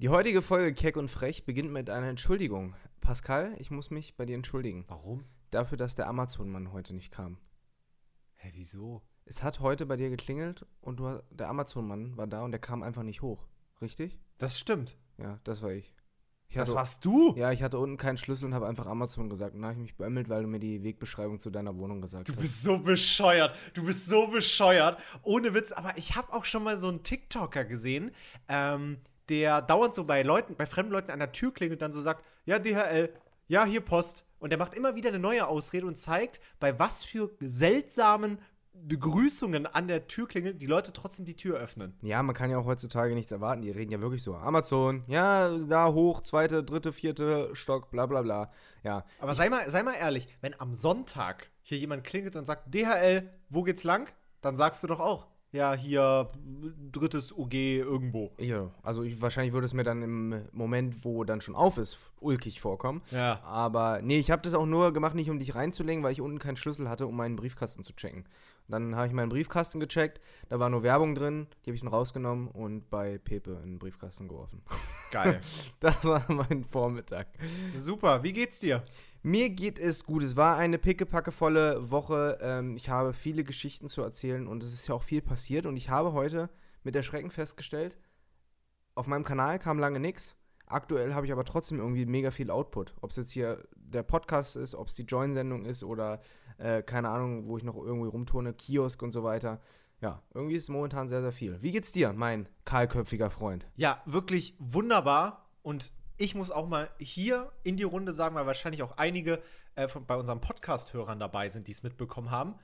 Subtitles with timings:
[0.00, 2.74] Die heutige Folge Keck und Frech beginnt mit einer Entschuldigung.
[3.00, 4.84] Pascal, ich muss mich bei dir entschuldigen.
[4.88, 5.24] Warum?
[5.50, 7.38] Dafür, dass der Amazon-Mann heute nicht kam.
[8.36, 9.02] Hä, wieso?
[9.24, 12.82] Es hat heute bei dir geklingelt und du, der Amazon-Mann war da und der kam
[12.82, 13.46] einfach nicht hoch.
[13.80, 14.18] Richtig?
[14.38, 14.98] Das stimmt.
[15.16, 15.94] Ja, das war ich.
[16.48, 17.32] ich Das hatte, warst du?
[17.36, 19.54] Ja, ich hatte unten keinen Schlüssel und habe einfach Amazon gesagt.
[19.54, 22.28] Und dann habe ich mich beömmelt, weil du mir die Wegbeschreibung zu deiner Wohnung gesagt
[22.28, 22.40] Du hast.
[22.40, 23.56] bist so bescheuert.
[23.74, 24.98] Du bist so bescheuert.
[25.22, 25.70] Ohne Witz.
[25.70, 28.10] Aber ich habe auch schon mal so einen TikToker gesehen,
[28.48, 28.98] ähm,
[29.28, 32.00] der dauernd so bei Leuten, bei fremden Leuten an der Tür klingelt und dann so
[32.00, 33.12] sagt, ja, DHL,
[33.46, 34.24] ja, hier Post.
[34.38, 38.38] Und der macht immer wieder eine neue Ausrede und zeigt, bei was für seltsamen
[38.74, 41.96] Begrüßungen an der Tür klingelt, die Leute trotzdem die Tür öffnen.
[42.02, 43.62] Ja, man kann ja auch heutzutage nichts erwarten.
[43.62, 44.34] Die reden ja wirklich so.
[44.34, 48.50] Amazon, ja, da hoch, zweite, dritte, vierte Stock, bla bla bla.
[48.82, 52.74] Ja, Aber sei mal, sei mal ehrlich, wenn am Sonntag hier jemand klingelt und sagt,
[52.74, 54.12] DHL, wo geht's lang?
[54.40, 56.30] Dann sagst du doch auch, ja, hier
[56.90, 58.32] drittes UG irgendwo.
[58.38, 61.96] Ja, also ich, wahrscheinlich würde es mir dann im Moment, wo dann schon auf ist,
[62.18, 63.02] ulkig vorkommen.
[63.12, 63.40] Ja.
[63.44, 66.40] Aber nee, ich habe das auch nur gemacht, nicht um dich reinzulegen, weil ich unten
[66.40, 68.24] keinen Schlüssel hatte, um meinen Briefkasten zu checken.
[68.66, 71.90] Dann habe ich meinen Briefkasten gecheckt, da war nur Werbung drin, die habe ich dann
[71.90, 74.62] rausgenommen und bei Pepe in den Briefkasten geworfen.
[75.10, 75.40] Geil.
[75.80, 77.28] Das war mein Vormittag.
[77.78, 78.82] Super, wie geht's dir?
[79.26, 80.22] Mir geht es gut.
[80.22, 82.36] Es war eine pickepackevolle Woche.
[82.42, 85.64] Ähm, ich habe viele Geschichten zu erzählen und es ist ja auch viel passiert.
[85.64, 86.50] Und ich habe heute
[86.82, 87.96] mit Erschrecken festgestellt,
[88.94, 90.36] auf meinem Kanal kam lange nichts.
[90.66, 92.94] Aktuell habe ich aber trotzdem irgendwie mega viel Output.
[93.00, 96.20] Ob es jetzt hier der Podcast ist, ob es die Join-Sendung ist oder
[96.58, 99.58] äh, keine Ahnung, wo ich noch irgendwie rumturne, Kiosk und so weiter.
[100.02, 101.62] Ja, irgendwie ist es momentan sehr, sehr viel.
[101.62, 103.66] Wie geht's dir, mein kahlköpfiger Freund?
[103.74, 105.48] Ja, wirklich wunderbar.
[105.62, 109.42] Und ich muss auch mal hier in die Runde sagen, weil wahrscheinlich auch einige
[109.74, 112.54] äh, von, bei unseren Podcast-Hörern dabei sind, die es mitbekommen haben.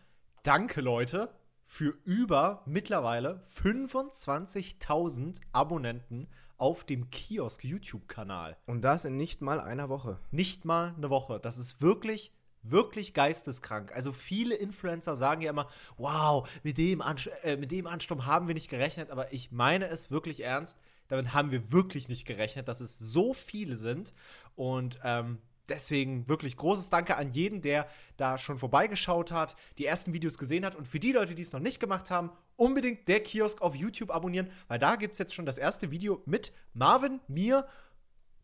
[0.43, 1.35] Danke, Leute,
[1.65, 8.57] für über mittlerweile 25.000 Abonnenten auf dem Kiosk-YouTube-Kanal.
[8.67, 10.21] Und das in nicht mal einer Woche.
[10.31, 11.41] Nicht mal eine Woche.
[11.41, 13.93] Das ist wirklich, wirklich geisteskrank.
[13.95, 18.47] Also viele Influencer sagen ja immer, wow, mit dem, Anst äh, mit dem Ansturm haben
[18.47, 20.79] wir nicht gerechnet, aber ich meine es wirklich ernst.
[21.11, 24.15] Damit haben wir wirklich nicht gerechnet, dass es so viele sind.
[24.55, 25.39] Und ähm,
[25.69, 30.65] deswegen wirklich großes Danke an jeden, der da schon vorbeigeschaut hat, die ersten Videos gesehen
[30.65, 30.75] hat.
[30.77, 34.11] Und für die Leute, die es noch nicht gemacht haben, unbedingt der Kiosk auf YouTube
[34.11, 37.67] abonnieren, weil da gibt es jetzt schon das erste Video mit Marvin, mir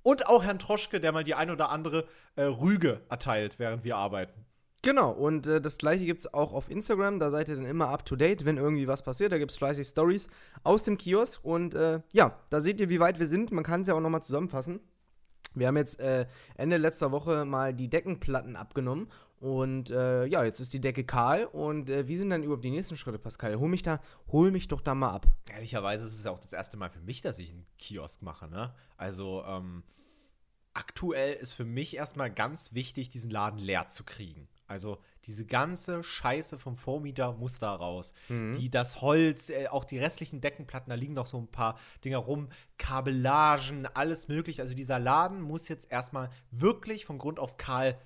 [0.03, 3.97] und auch Herrn Troschke, der mal die ein oder andere äh, Rüge erteilt, während wir
[3.97, 4.45] arbeiten.
[4.83, 7.19] Genau, und äh, das gleiche gibt es auch auf Instagram.
[7.19, 9.33] Da seid ihr dann immer up to date, wenn irgendwie was passiert.
[9.33, 10.29] Da gibt es fleißig Stories
[10.63, 11.45] aus dem Kiosk.
[11.45, 13.51] Und äh, ja, da seht ihr, wie weit wir sind.
[13.51, 14.81] Man kann es ja auch nochmal zusammenfassen.
[15.55, 19.09] Wir haben jetzt äh, Ende letzter Woche mal die Deckenplatten abgenommen.
[19.39, 21.47] Und äh, ja, jetzt ist die Decke kahl.
[21.47, 23.59] Und äh, wie sind dann überhaupt die nächsten Schritte, Pascal?
[23.59, 25.27] Hol mich, da, hol mich doch da mal ab.
[25.53, 28.49] Ehrlicherweise ist es ja auch das erste Mal für mich, dass ich einen Kiosk mache,
[28.49, 28.75] ne?
[28.97, 29.83] Also, ähm,
[30.75, 34.49] aktuell ist für mich erstmal ganz wichtig, diesen Laden leer zu kriegen.
[34.67, 38.15] Also diese ganze Scheiße vom Vormieter muss da raus.
[38.53, 42.19] Die, das Holz, äh, auch die restlichen Deckenplatten, da liegen noch so ein paar Dinger
[42.19, 44.63] rum, Kabellagen, alles mögliche.
[44.63, 47.99] Also dieser Laden muss jetzt erstmal wirklich von Grund auf kahl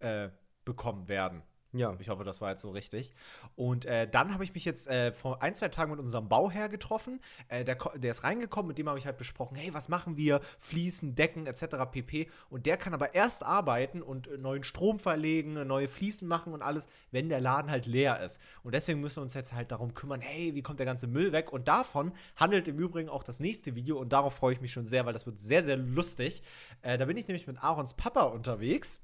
[0.00, 0.30] äh,
[0.64, 1.42] bekommen werden.
[1.76, 1.94] Ja.
[2.00, 3.12] Ich hoffe, das war jetzt so richtig.
[3.54, 6.68] Und äh, dann habe ich mich jetzt äh, vor ein, zwei Tagen mit unserem Bauherr
[6.68, 7.20] getroffen.
[7.48, 10.40] Äh, der, der ist reingekommen, mit dem habe ich halt besprochen, hey, was machen wir?
[10.58, 11.76] Fliesen, Decken etc.
[11.90, 12.30] pp.
[12.48, 16.62] Und der kann aber erst arbeiten und äh, neuen Strom verlegen, neue Fliesen machen und
[16.62, 18.40] alles, wenn der Laden halt leer ist.
[18.62, 21.32] Und deswegen müssen wir uns jetzt halt darum kümmern, hey, wie kommt der ganze Müll
[21.32, 21.52] weg?
[21.52, 24.86] Und davon handelt im Übrigen auch das nächste Video und darauf freue ich mich schon
[24.86, 26.42] sehr, weil das wird sehr, sehr lustig.
[26.82, 29.00] Äh, da bin ich nämlich mit Aarons Papa unterwegs.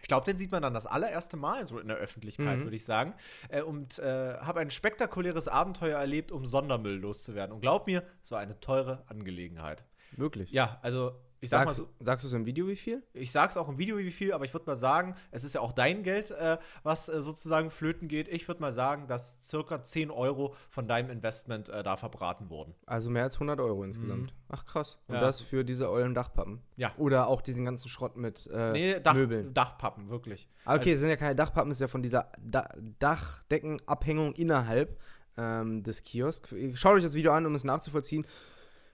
[0.00, 2.62] Ich glaube, den sieht man dann das allererste Mal so in der Öffentlichkeit, Mhm.
[2.64, 3.14] würde ich sagen.
[3.48, 7.52] Äh, und äh, habe ein spektakuläres Abenteuer erlebt, um Sondermüll loszuwerden.
[7.54, 9.84] Und glaub mir, es war eine teure Angelegenheit.
[10.12, 10.50] Wirklich.
[10.52, 13.02] Ja, also ich sag Sagst, mal so, sagst du es im Video, wie viel?
[13.12, 15.60] ich sag's auch im Video, wie viel, aber ich würde mal sagen, es ist ja
[15.60, 18.28] auch dein Geld, äh, was äh, sozusagen flöten geht.
[18.28, 22.74] Ich würde mal sagen, dass circa 10 Euro von deinem Investment äh, da verbraten wurden.
[22.86, 24.34] Also mehr als 100 Euro insgesamt.
[24.48, 24.98] Ach krass.
[25.06, 25.20] Und Ja.
[25.20, 26.60] das für diese ollen Dachpappen.
[26.76, 26.92] Ja.
[26.96, 29.54] Oder auch diesen ganzen Schrott mit äh, Nee, Dach, Möbeln.
[29.54, 30.48] Dachpappen, wirklich.
[30.64, 32.68] Ah, Okay, es sind ja keine Dachpappen, es ist ja von dieser da
[32.98, 34.98] Dachdeckenabhängung innerhalb
[35.36, 36.54] ähm, des Kiosks.
[36.74, 38.26] Schaut euch das Video an, um es nachzuvollziehen.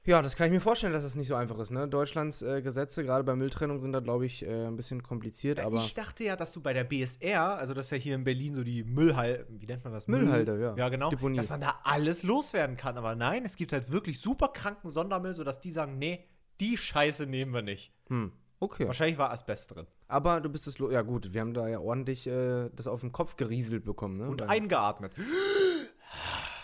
[0.06, 1.70] Ja, das kann ich mir vorstellen, dass das nicht so einfach ist.
[1.70, 1.88] Ne?
[1.88, 5.58] Deutschlands äh, Gesetze, gerade bei Mülltrennung, sind da, glaube ich, äh, ein bisschen kompliziert.
[5.60, 8.22] Aber ich dachte ja, dass du bei der BSR, also das ist ja hier in
[8.24, 10.06] Berlin so die Müllhalde, wie nennt man das?
[10.06, 10.74] Müll- Müllhalde, ja.
[10.76, 11.08] Ja, genau.
[11.08, 11.36] Deponie.
[11.38, 12.98] Dass man da alles loswerden kann.
[12.98, 16.22] Aber nein, es gibt halt wirklich super kranken Sondermüll, sodass die sagen, nee,
[16.60, 17.90] die Scheiße nehmen wir nicht.
[18.08, 18.30] hm,
[18.60, 18.86] okay.
[18.86, 19.86] Wahrscheinlich war Asbest drin.
[20.06, 20.76] Aber du bist es.
[20.78, 24.18] Ja, gut, wir haben da ja ordentlich äh, das auf den Kopf gerieselt bekommen.
[24.18, 24.28] Ne?
[24.28, 25.14] Und Beim- eingeatmet.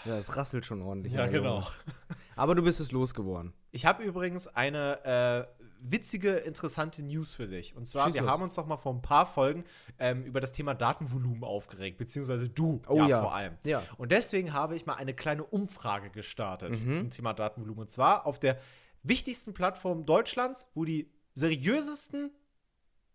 [0.04, 1.12] Ja, es rasselt schon ordentlich.
[1.12, 1.66] Ja, genau.
[2.36, 3.52] Aber du bist es losgeworden.
[3.70, 5.04] Ich habe übrigens eine
[5.58, 7.76] äh, witzige, interessante News für dich.
[7.76, 8.30] Und zwar, Schieß wir los.
[8.30, 9.64] haben uns noch mal vor ein paar Folgen
[9.98, 13.20] ähm, über das Thema Datenvolumen aufgeregt, beziehungsweise du Oh ja.
[13.20, 13.58] vor allem.
[13.64, 13.82] Ja.
[13.98, 16.92] Und deswegen habe ich mal eine kleine Umfrage gestartet Mhm.
[16.92, 17.82] zum Thema Datenvolumen.
[17.82, 18.58] Und zwar auf der
[19.02, 22.30] wichtigsten Plattform Deutschlands, wo die seriösesten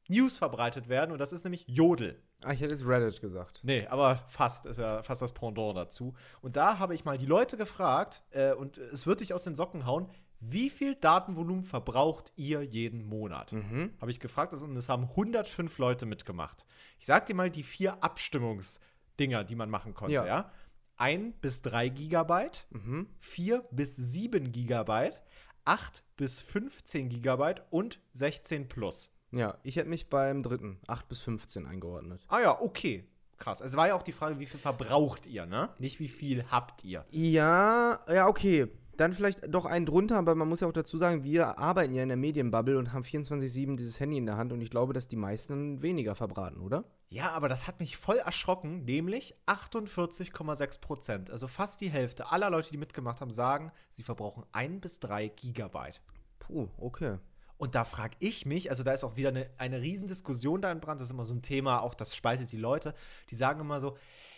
[0.08, 1.12] News verbreitet werden.
[1.12, 2.22] Und das ist nämlich Jodel.
[2.44, 3.62] Ah, ich hätte jetzt Reddit gesagt.
[3.64, 6.14] Nee, aber fast ist ja fast das Pendant dazu.
[6.42, 9.56] Und da habe ich mal die Leute gefragt, äh, und es wird dich aus den
[9.56, 10.10] Socken hauen,
[10.42, 13.54] wie viel Datenvolumen verbraucht ihr jeden Monat?
[13.54, 13.94] Mhm.
[14.00, 16.68] Habe ich gefragt und es haben 105 Leute mitgemacht.
[17.00, 20.26] Ich sag dir mal die vier Abstimmungsdinger, die man machen konnte, Ja.
[20.26, 20.52] ja?
[20.98, 23.08] Ein bis drei Gigabyte, Mhm.
[23.20, 25.20] vier bis sieben Gigabyte,
[25.66, 29.12] acht bis 15 Gigabyte und 16 plus.
[29.36, 32.26] Ja, ich hätte mich beim dritten, 8 bis 15 eingeordnet.
[32.30, 33.04] Ah ja, okay.
[33.38, 33.60] Krass.
[33.60, 35.70] Es war ja auch die Frage, wie viel verbraucht ihr, ne?
[35.78, 37.06] Nicht wie viel habt ihr.
[37.12, 38.70] Ja, ja, okay.
[38.96, 42.02] Dann vielleicht doch einen drunter, aber man muss ja auch dazu sagen, wir arbeiten ja
[42.02, 45.10] in der Medienbubble und haben 24-7 dieses Handy in der Hand und ich glaube, dass
[45.10, 46.86] die meisten weniger verbraten, oder?
[47.10, 51.30] Ja, aber das hat mich voll erschrocken, nämlich 48,6 Prozent.
[51.30, 55.28] Also fast die Hälfte aller Leute, die mitgemacht haben, sagen, sie verbrauchen ein bis drei
[55.28, 56.00] Gigabyte.
[56.40, 57.18] Puh, okay.
[57.58, 60.80] Und da frage ich mich, also da ist auch wieder eine, eine Riesendiskussion da in
[60.82, 62.94] Brand, das ist immer so ein Thema, auch das spaltet die Leute,
[63.30, 63.98] die sagen immer so,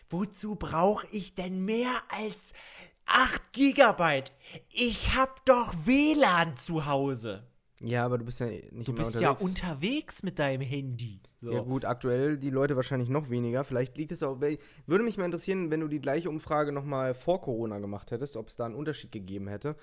[0.10, 2.54] wozu brauche ich denn mehr als
[3.08, 4.32] 8 Gigabyte?
[4.70, 7.44] Ich hab doch WLAN zu Hause.
[7.82, 9.44] Ja, aber du bist ja nicht Du bist ja unterwegs.
[9.50, 11.22] unterwegs mit deinem Handy.
[11.42, 11.52] So.
[11.52, 13.64] Ja gut, aktuell die Leute wahrscheinlich noch weniger.
[13.64, 14.42] Vielleicht liegt es auch.
[14.42, 18.48] Würde mich mal interessieren, wenn du die gleiche Umfrage nochmal vor Corona gemacht hättest, ob
[18.48, 19.76] es da einen Unterschied gegeben hätte.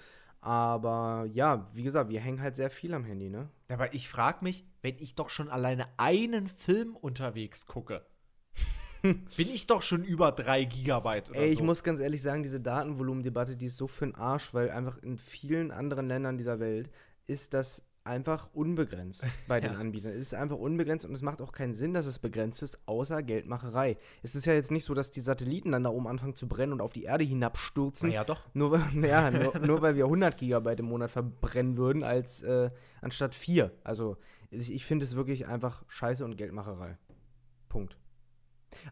[0.44, 3.48] Aber ja, wie gesagt, wir hängen halt sehr viel am Handy, ne?
[3.68, 8.04] Aber ich frage mich, wenn ich doch schon alleine einen Film unterwegs gucke,
[9.02, 11.64] bin ich doch schon über drei Gigabyte oder Ey, ich so.
[11.64, 15.16] muss ganz ehrlich sagen, diese Datenvolumendebatte, die ist so für den Arsch, weil einfach in
[15.16, 16.90] vielen anderen Ländern dieser Welt
[17.24, 19.78] ist das einfach unbegrenzt bei den Ja.
[19.78, 20.12] Anbietern.
[20.12, 23.22] Es ist einfach unbegrenzt und es macht auch keinen Sinn, dass es begrenzt ist, außer
[23.22, 23.96] Geldmacherei.
[24.22, 26.72] Es ist ja jetzt nicht so, dass die Satelliten dann da oben anfangen zu brennen
[26.74, 28.10] und auf die Erde hinabstürzen.
[28.10, 28.46] naja, doch.
[28.54, 32.70] Nur, weil- ja, nur, nur weil wir 100 Gigabyte im Monat verbrennen würden, als äh,
[33.00, 33.72] anstatt 4.
[33.84, 34.16] Also
[34.50, 36.98] ich, ich finde es wirklich einfach Scheiße und Geldmacherei.
[37.68, 37.96] Punkt.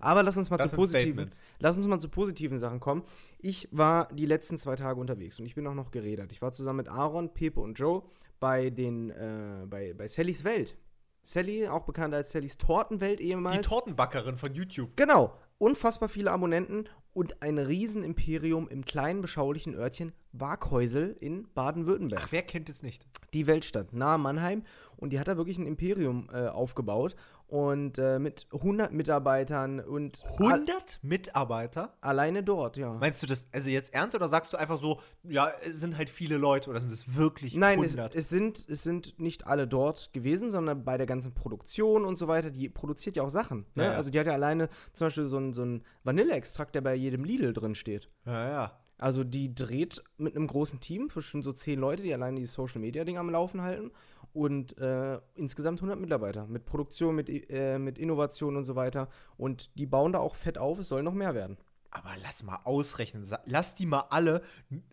[0.01, 1.43] Aber lass uns mal Das zu positiven, Statements.
[1.59, 3.03] lass uns mal zu positiven Sachen kommen.
[3.41, 6.31] Ich war die letzten zwei Tage unterwegs und ich bin auch noch geredet.
[6.33, 8.03] Ich war zusammen mit Aaron, Pepe und Joe
[8.43, 10.77] bei den äh, bei, bei Sallys Welt.
[11.23, 13.57] Sally, auch bekannt als Sallys Tortenwelt ehemals.
[13.57, 14.97] Die Tortenbackerin von YouTube.
[14.97, 15.39] Genau.
[15.59, 22.21] Unfassbar viele Abonnenten und ein Riesenimperium im kleinen, beschaulichen Örtchen Waghäusel in Baden-Württemberg.
[22.25, 23.07] Ach, wer kennt es nicht?
[23.33, 24.65] Die Weltstadt, nahe Mannheim.
[24.97, 27.15] Und die hat da wirklich ein Imperium äh, aufgebaut.
[27.53, 31.93] Und äh, mit 100 Mitarbeitern und al 100 Mitarbeiter?
[32.01, 32.95] alleine dort, ja.
[32.95, 36.09] Meinst du das also jetzt ernst oder sagst du einfach so, ja, es sind halt
[36.09, 38.15] viele Leute oder sind es wirklich Nein, es, 100?
[38.15, 42.27] es, sind, es sind nicht alle dort gewesen, sondern bei der ganzen Produktion und so
[42.27, 42.51] weiter.
[42.51, 43.67] Die produziert ja auch Sachen.
[43.75, 43.85] Ne?
[43.85, 43.97] Ja, ja.
[43.99, 47.23] Also die hat ja alleine zum Beispiel so einen so einen Vanilleextrakt, der bei jedem
[47.23, 48.09] Lidl drin steht.
[48.25, 48.79] ja, ja.
[48.97, 52.81] Also die dreht mit einem großen Team, bestimmt so zehn Leute, die alleine die Social
[52.81, 53.91] Media Ding am Laufen halten
[54.33, 59.09] und äh, insgesamt 100 Mitarbeiter mit Produktion, mit, äh, mit Innovation und so weiter.
[59.37, 61.59] Und die bauen da auch fett auf, es soll noch mehr werden.
[61.91, 63.27] Aber lass mal ausrechnen.
[63.45, 64.41] Lass die mal alle,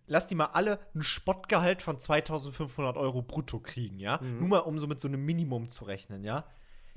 [0.07, 4.19] lass die mal alle ein Spottgehalt von 2500 Euro brutto kriegen, ja?
[4.21, 4.39] Mhm.
[4.39, 6.43] Nur mal, um so mit so einem Minimum zu rechnen, ja?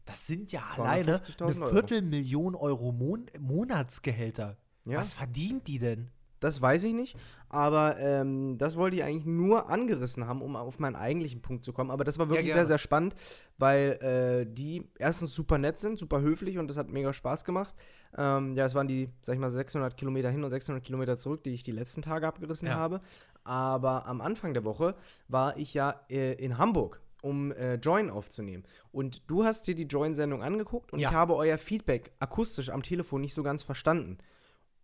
[0.04, 1.72] Das sind ja 250.000 alleine eine Euro.
[1.72, 4.56] Viertelmillion Euro Mon Monatsgehälter.
[4.84, 4.98] Ja.
[4.98, 6.10] Was verdient die denn?
[6.42, 7.16] Das weiß ich nicht,
[7.48, 11.72] aber ähm, das wollte ich eigentlich nur angerissen haben, um auf meinen eigentlichen Punkt zu
[11.72, 11.90] kommen.
[11.90, 12.60] Aber das war wirklich gerne.
[12.62, 13.14] sehr, sehr spannend,
[13.58, 17.74] weil äh, die erstens super nett sind, super höflich und das hat mega Spaß gemacht.
[18.18, 21.44] Ähm, ja, es waren die, sag ich mal, 600 Kilometer hin und 600 Kilometer zurück,
[21.44, 22.74] die ich die letzten Tage abgerissen Ja.
[22.74, 23.00] habe.
[23.44, 24.94] Aber am Anfang der Woche
[25.28, 28.64] war ich ja äh, in Hamburg um äh, Join aufzunehmen.
[28.90, 31.08] Und du hast dir die Join-Sendung angeguckt und Ja.
[31.08, 34.18] ich habe euer Feedback akustisch am Telefon nicht so ganz verstanden.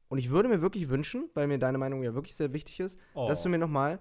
[0.09, 2.99] Und ich würde mir wirklich wünschen, weil mir deine Meinung ja wirklich sehr wichtig ist,
[3.15, 3.43] dass Oh.
[3.45, 4.01] du mir nochmal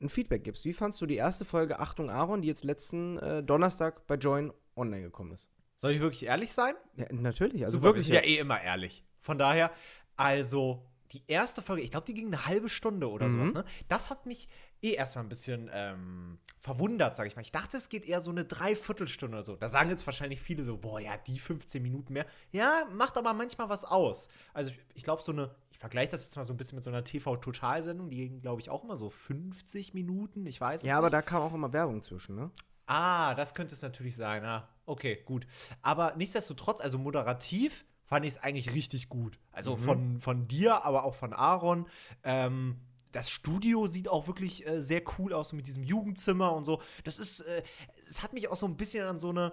[0.00, 0.64] ein Feedback gibst.
[0.64, 4.52] Wie fandst du die erste Folge Achtung Aaron, die jetzt letzten äh, Donnerstag bei Join
[4.76, 5.48] online gekommen ist?
[5.76, 6.74] Soll ich wirklich ehrlich sein?
[6.96, 7.64] Ja, natürlich.
[7.64, 8.08] Also Super, wirklich.
[8.08, 9.04] ja eh immer ehrlich.
[9.20, 9.70] Von daher,
[10.16, 13.32] also die erste Folge, ich glaube, die ging eine halbe Stunde oder Mhm.
[13.48, 13.64] sowas, ne?
[13.88, 14.48] Das hat mich
[14.82, 17.42] eh erstmal ein bisschen ähm, verwundert, sage ich mal.
[17.42, 19.56] Ich dachte, es geht eher so eine Dreiviertelstunde oder so.
[19.56, 22.26] Da sagen jetzt wahrscheinlich viele so, boah, ja, die 15 Minuten mehr.
[22.50, 24.28] Ja, macht aber manchmal was aus.
[24.52, 26.84] Also ich, ich glaube, so eine, ich vergleiche das jetzt mal so ein bisschen mit
[26.84, 30.46] so einer TV-Total-Sendung, die ging, glaube ich, auch immer so 50 Minuten.
[30.46, 31.14] Ich weiß es ja, aber nicht.
[31.14, 32.50] da kam auch immer Werbung zwischen, ne?
[32.86, 34.44] Ah, das könnte es natürlich sein.
[34.44, 35.46] Ah, okay, gut.
[35.80, 39.38] Aber nichtsdestotrotz, also moderativ fand ich es eigentlich richtig gut.
[39.52, 41.88] Also von, von dir, aber auch von Aaron.
[42.24, 42.76] Ähm,
[43.12, 46.80] das Studio sieht auch wirklich äh, sehr cool aus mit diesem Jugendzimmer und so.
[47.04, 47.62] Das ist, äh,
[48.06, 49.52] es hat mich auch so ein bisschen an so eine,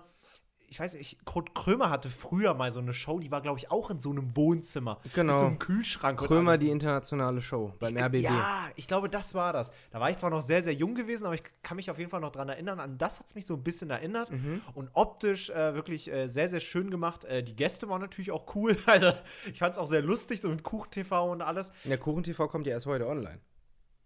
[0.70, 3.72] ich weiß nicht, Kurt Krömer hatte früher mal so eine Show, die war, glaube ich,
[3.72, 5.00] auch in so einem Wohnzimmer.
[5.14, 5.34] Genau.
[5.34, 6.20] Mit so einem Kühlschrank.
[6.20, 8.22] Krömer, die internationale Show beim RBB.
[8.22, 9.72] Ja, ich glaube, das war das.
[9.90, 12.12] Da war ich zwar noch sehr, sehr jung gewesen, aber ich kann mich auf jeden
[12.12, 12.80] Fall noch dran erinnern.
[12.80, 14.30] An das hat es mich so ein bisschen erinnert.
[14.32, 14.62] Mhm.
[14.76, 17.26] Und optisch äh, wirklich äh, sehr, sehr schön gemacht.
[17.26, 18.78] Äh, die Gäste waren natürlich auch cool.
[18.90, 19.14] Also,
[19.52, 21.72] ich fand es auch sehr lustig, so mit Kuchen-TV und alles.
[21.86, 23.40] Der Kuchen-TV kommt ja erst heute online.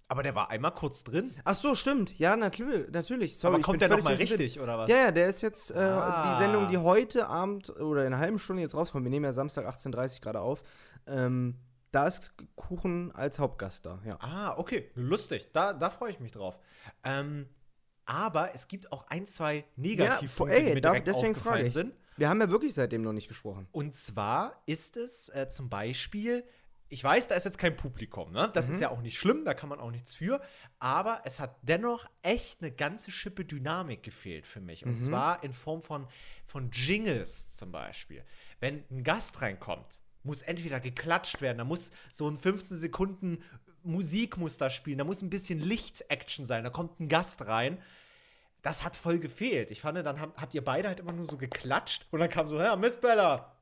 [0.09, 1.33] Aber der war einmal kurz drin.
[1.43, 2.17] Ach so, stimmt.
[2.19, 3.37] Ja, natür- natürlich.
[3.37, 4.89] Sorry, aber kommt der nochmal richtig, oder was?
[4.89, 6.33] Ja, ja, der ist jetzt äh, Ah.
[6.37, 9.03] die Sendung, die heute Abend oder in einer halben Stunde jetzt rauskommt.
[9.05, 10.63] Wir nehmen ja Samstag 18.30 Uhr gerade auf.
[11.07, 11.55] Ähm,
[11.91, 14.17] da ist Kuchen als Hauptgast da, ja.
[14.19, 14.89] Ah, okay.
[14.95, 15.49] Lustig.
[15.53, 16.59] Da, da freue ich mich drauf.
[17.03, 17.47] Ähm,
[18.05, 21.73] aber es gibt auch ein, zwei Negativpunkte, ey, die mir direkt deswegen frage aufgefallen ich.
[21.73, 21.93] sind.
[22.17, 23.67] Wir haben ja wirklich seitdem noch nicht gesprochen.
[23.71, 26.43] Und zwar ist es äh, zum Beispiel,
[26.93, 28.49] ich weiß, da ist jetzt kein Publikum, ne?
[28.53, 28.73] Das Mhm.
[28.73, 30.41] ist ja auch nicht schlimm, da kann man auch nichts für.
[30.79, 34.85] Aber es hat dennoch echt eine ganze Schippe Dynamik gefehlt für mich.
[34.85, 34.91] Mhm.
[34.91, 36.07] Und zwar in Form von,
[36.45, 38.23] von Jingles zum Beispiel.
[38.59, 43.43] Wenn ein Gast reinkommt, muss entweder geklatscht werden, da muss so ein 15 Sekunden
[43.85, 47.77] Musik muss da spielen, da muss ein bisschen Licht-Action sein, da kommt ein Gast rein
[48.61, 49.71] das hat voll gefehlt.
[49.71, 52.47] Ich fand, dann habt, habt ihr beide halt immer nur so geklatscht und dann kam
[52.47, 53.57] so, ja, Miss Bella.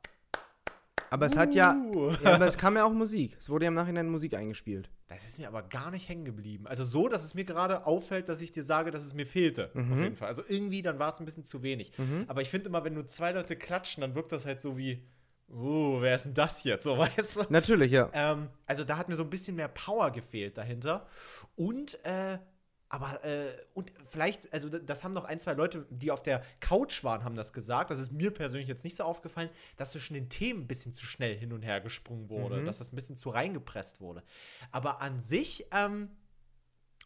[1.12, 2.12] Aber es hat ja, Uh.
[2.24, 3.36] ja, aber es kam ja auch Musik.
[3.38, 4.90] Es wurde ja im Nachhinein Musik eingespielt.
[5.10, 6.68] Das ist mir aber gar nicht hängen geblieben.
[6.68, 9.72] Also so, dass es mir gerade auffällt, dass ich dir sage, dass es mir fehlte.
[9.76, 10.30] Auf jeden Fall.
[10.30, 11.92] Also irgendwie, dann war es ein bisschen zu wenig.
[12.28, 15.04] Aber ich finde immer, wenn nur zwei Leute klatschen, dann wirkt das halt so wie,
[15.50, 16.86] uh, wer ist denn das jetzt?
[16.86, 17.44] So, weißt du?
[17.50, 18.10] Natürlich, ja.
[18.14, 21.08] Ähm, also da hat mir so ein bisschen mehr Power gefehlt dahinter.
[21.58, 22.38] Und, äh,
[22.92, 27.06] aber, äh, und vielleicht, also das haben noch ein, zwei Leute, die auf der Couch
[27.06, 27.90] waren, haben das gesagt.
[27.90, 31.06] Das ist mir persönlich jetzt nicht so aufgefallen, dass zwischen den Themen ein bisschen zu
[31.06, 34.24] schnell hin und her gesprungen wurde, dass das ein bisschen zu reingepresst wurde.
[34.72, 36.10] Aber an sich, ähm,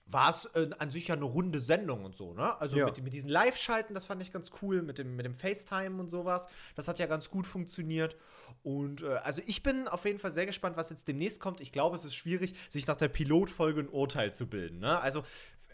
[0.07, 2.59] war es äh, an sich ja eine runde Sendung und so, ne?
[2.61, 2.85] Also Ja.
[2.85, 6.09] mit, mit diesen Live-Schalten, das fand ich ganz cool, mit dem, mit dem FaceTime und
[6.09, 6.47] sowas.
[6.75, 8.15] Das hat ja ganz gut funktioniert.
[8.61, 11.59] Und äh, also ich bin auf jeden Fall sehr gespannt, was jetzt demnächst kommt.
[11.59, 14.77] Ich glaube, es ist schwierig, sich nach der Pilotfolge ein Urteil zu bilden.
[14.79, 14.99] Ne?
[14.99, 15.23] Also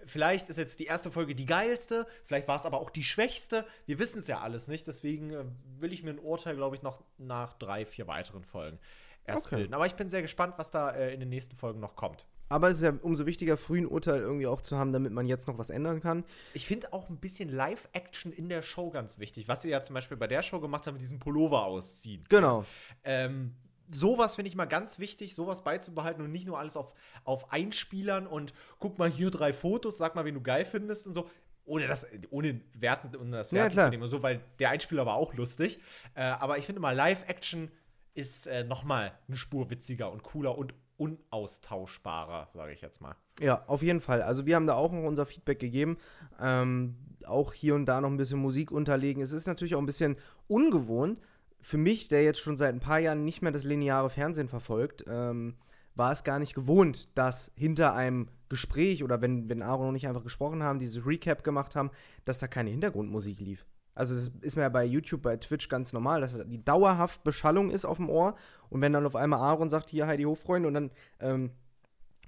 [0.06, 3.66] vielleicht ist jetzt die erste Folge die geilste, vielleicht war es aber auch die schwächste.
[3.86, 4.88] Wir wissen es ja alles nicht.
[4.88, 5.46] Deswegen äh,
[5.80, 8.80] will ich mir ein Urteil, glaube ich, noch nach drei, vier weiteren Folgen
[9.26, 9.58] erst Okay.
[9.58, 9.74] bilden.
[9.74, 12.26] Aber ich bin sehr gespannt, was da äh, in den nächsten Folgen noch kommt.
[12.50, 15.26] Aber es ist ja umso wichtiger, früh ein Urteil irgendwie auch zu haben, damit man
[15.26, 16.26] jetzt noch was ändern kann.
[16.54, 19.48] Ich finde auch ein bisschen Live-Action in der Show ganz wichtig.
[19.48, 22.24] Was wir ja zum Beispiel bei der Show gemacht haben, mit diesem Pullover ausziehen.
[22.28, 22.66] Genau.
[23.06, 23.56] Ähm,
[23.92, 26.94] sowas finde ich mal ganz wichtig, sowas beizubehalten und nicht nur alles auf,
[27.24, 31.14] auf Einspielern und guck mal hier drei Fotos, sag mal, wen du geil findest und
[31.14, 31.30] so.
[31.64, 33.86] Ohne das, ohne werten, ohne das Ja, werten klar.
[33.86, 35.80] zu nehmen und so, weil der Einspieler war auch lustig.
[36.16, 37.70] Äh, aber ich finde mal, Live-Action
[38.14, 43.16] ist äh, noch mal eine Spur witziger und cooler und unaustauschbarer, sage ich jetzt mal.
[43.40, 44.22] Ja, auf jeden Fall.
[44.22, 45.98] Also wir haben da auch noch unser Feedback gegeben.
[46.40, 46.96] Ähm,
[47.26, 49.22] auch hier und da noch ein bisschen Musik unterlegen.
[49.22, 50.18] Es ist natürlich auch ein bisschen
[50.48, 51.20] ungewohnt.
[51.62, 55.06] Für mich, der jetzt schon seit ein paar Jahren nicht mehr das lineare Fernsehen verfolgt,
[55.08, 55.56] ähm,
[55.96, 60.08] war es gar nicht gewohnt, dass hinter einem Gespräch oder wenn, wenn Aaron und ich
[60.08, 61.92] einfach gesprochen haben, dieses Recap gemacht haben,
[62.26, 63.66] dass da keine Hintergrundmusik lief.
[63.94, 67.70] Also das ist mir ja bei YouTube, bei Twitch ganz normal, dass die dauerhaft Beschallung
[67.70, 68.36] ist auf dem Ohr
[68.70, 71.52] und wenn dann auf einmal Aaron sagt, hier Heidi Hofreunde und dann ähm,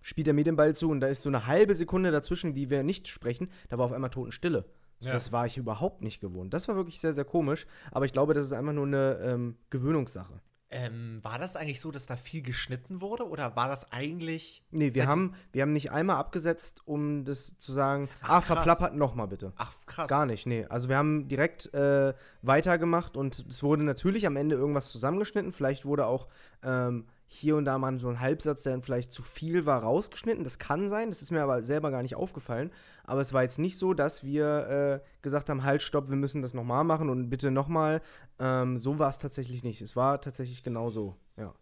[0.01, 2.69] spielt er mir den Ball zu und da ist so eine halbe Sekunde dazwischen, die
[2.69, 4.65] wir nicht sprechen, da war auf einmal Totenstille.
[5.03, 5.13] So, Ja.
[5.13, 6.53] Das war ich überhaupt nicht gewohnt.
[6.53, 9.57] Das war wirklich sehr, sehr komisch, aber ich glaube, das ist einfach nur eine ähm,
[9.69, 10.39] Gewöhnungssache.
[10.69, 14.63] Ähm, war das eigentlich so, dass da viel geschnitten wurde oder war das eigentlich.
[14.71, 18.95] Nee, wir haben, wir haben nicht einmal abgesetzt, um das zu sagen, Ach, ah, verplappert
[18.95, 19.53] nochmal bitte.
[19.55, 20.07] Ach, krass.
[20.07, 20.65] Gar nicht, nee.
[20.65, 25.53] Also wir haben direkt äh, weitergemacht und es wurde natürlich am Ende irgendwas zusammengeschnitten.
[25.53, 26.27] Vielleicht wurde auch
[26.63, 30.43] ähm, hier und da mal so ein Halbsatz, der dann vielleicht zu viel war, rausgeschnitten.
[30.43, 32.71] Das kann sein, das ist mir aber selber gar nicht aufgefallen.
[33.03, 36.41] Aber es war jetzt nicht so, dass wir äh, gesagt haben, halt, stopp, wir müssen
[36.41, 38.01] das nochmal machen und bitte nochmal.
[38.39, 39.81] Ähm, so war es tatsächlich nicht.
[39.81, 41.53] Es war tatsächlich genau so, ja.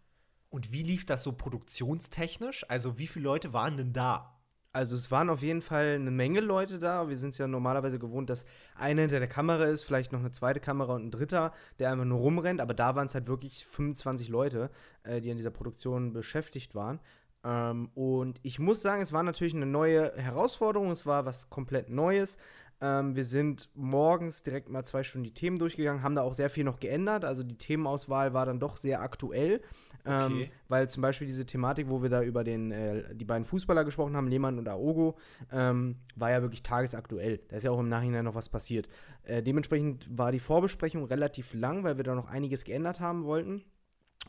[0.50, 2.68] Und wie lief das so produktionstechnisch?
[2.68, 4.31] Also, wie viele Leute waren denn da?
[4.74, 7.08] Also es waren auf jeden Fall eine Menge Leute da.
[7.08, 10.32] Wir sind es ja normalerweise gewohnt, dass einer hinter der Kamera ist, vielleicht noch eine
[10.32, 12.60] zweite Kamera und ein dritter, der einfach nur rumrennt.
[12.60, 14.70] Aber da waren es halt wirklich 25 Leute,
[15.02, 17.00] äh, die an dieser Produktion beschäftigt waren.
[17.44, 20.90] Ähm, und ich muss sagen, es war natürlich eine neue Herausforderung.
[20.90, 22.38] Es war was komplett Neues.
[22.80, 26.50] Ähm, wir sind morgens direkt mal zwei Stunden die Themen durchgegangen, haben da auch sehr
[26.50, 27.24] viel noch geändert.
[27.24, 29.60] Also die Themenauswahl war dann doch sehr aktuell.
[30.04, 30.50] Ähm, Okay.
[30.68, 34.16] weil zum Beispiel diese Thematik, wo wir da über den, äh, die beiden Fußballer gesprochen
[34.16, 35.16] haben, Lehmann und Aogo,
[35.52, 37.40] ähm, war ja wirklich tagesaktuell.
[37.48, 38.88] Da ist ja auch im Nachhinein noch was passiert.
[39.22, 43.64] Äh, dementsprechend war die Vorbesprechung relativ lang, weil wir da noch einiges geändert haben wollten.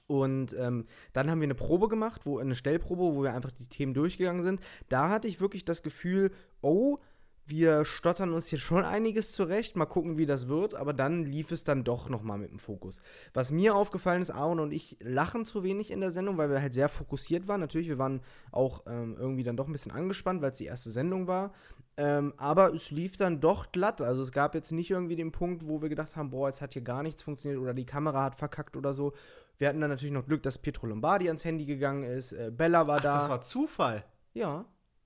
[0.08, 3.68] Und ähm, dann haben wir eine Probe gemacht, wo eine Stellprobe, wo wir einfach die
[3.68, 4.60] Themen durchgegangen sind.
[4.90, 6.98] Da hatte ich wirklich das Gefühl, oh,
[7.46, 11.52] wir stottern uns hier schon einiges zurecht, mal gucken, wie das wird, aber dann lief
[11.52, 13.02] es dann doch nochmal mit dem Fokus.
[13.34, 16.62] Was mir aufgefallen ist, Aaron und ich lachen zu wenig in der Sendung, weil wir
[16.62, 17.60] halt sehr fokussiert waren.
[17.60, 18.22] Natürlich, wir waren
[18.52, 21.52] auch ähm, irgendwie dann doch ein bisschen angespannt, weil es die erste Sendung war.
[21.96, 24.02] Ähm, aber es lief dann doch glatt.
[24.02, 26.74] Also es gab jetzt nicht irgendwie den Punkt, wo wir gedacht haben, boah, jetzt hat
[26.74, 29.14] hier gar nichts funktioniert oder die Kamera hat verkackt oder so.
[29.58, 32.32] Wir hatten dann natürlich noch Glück, dass Pietro Lombardi ans Handy gegangen ist.
[32.32, 33.18] Äh, Bella war Ach, da.
[33.18, 34.06] das war Zufall.
[34.34, 34.66] ja.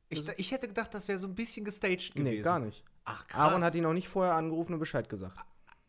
[0.10, 2.36] Ich, ich hätte gedacht, das wäre so ein bisschen gestaged gewesen.
[2.36, 2.84] Nee, gar nicht.
[3.06, 3.40] Ach, krass.
[3.42, 5.38] Aaron hat ihn auch nicht vorher angerufen und Bescheid gesagt.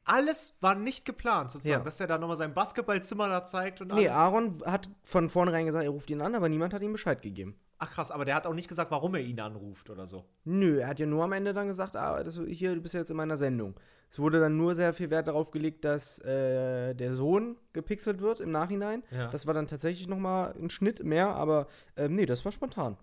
[0.05, 1.81] Alles war nicht geplant, sozusagen.
[1.81, 1.85] Ja.
[1.85, 4.19] Dass der da nochmal sein Basketballzimmer da zeigt und Nee, alles.
[4.19, 7.59] Aaron hat von vornherein gesagt, er ruft ihn an, aber niemand hat ihm Bescheid gegeben.
[7.81, 10.25] Ach krass, aber der hat auch nicht gesagt, warum er ihn anruft oder so.
[10.45, 13.01] Nö, er hat ja nur am Ende dann gesagt, ah, das, hier, du bist ja
[13.01, 13.75] jetzt in meiner Sendung.
[14.11, 18.41] Es wurde dann nur sehr viel Wert darauf gelegt, dass äh, der Sohn gepixelt wird
[18.41, 19.05] im Nachhinein.
[19.11, 19.29] Ja.
[19.29, 22.97] Das war dann tatsächlich noch mal ein Schnitt mehr, aber ähm, nee, das war spontan.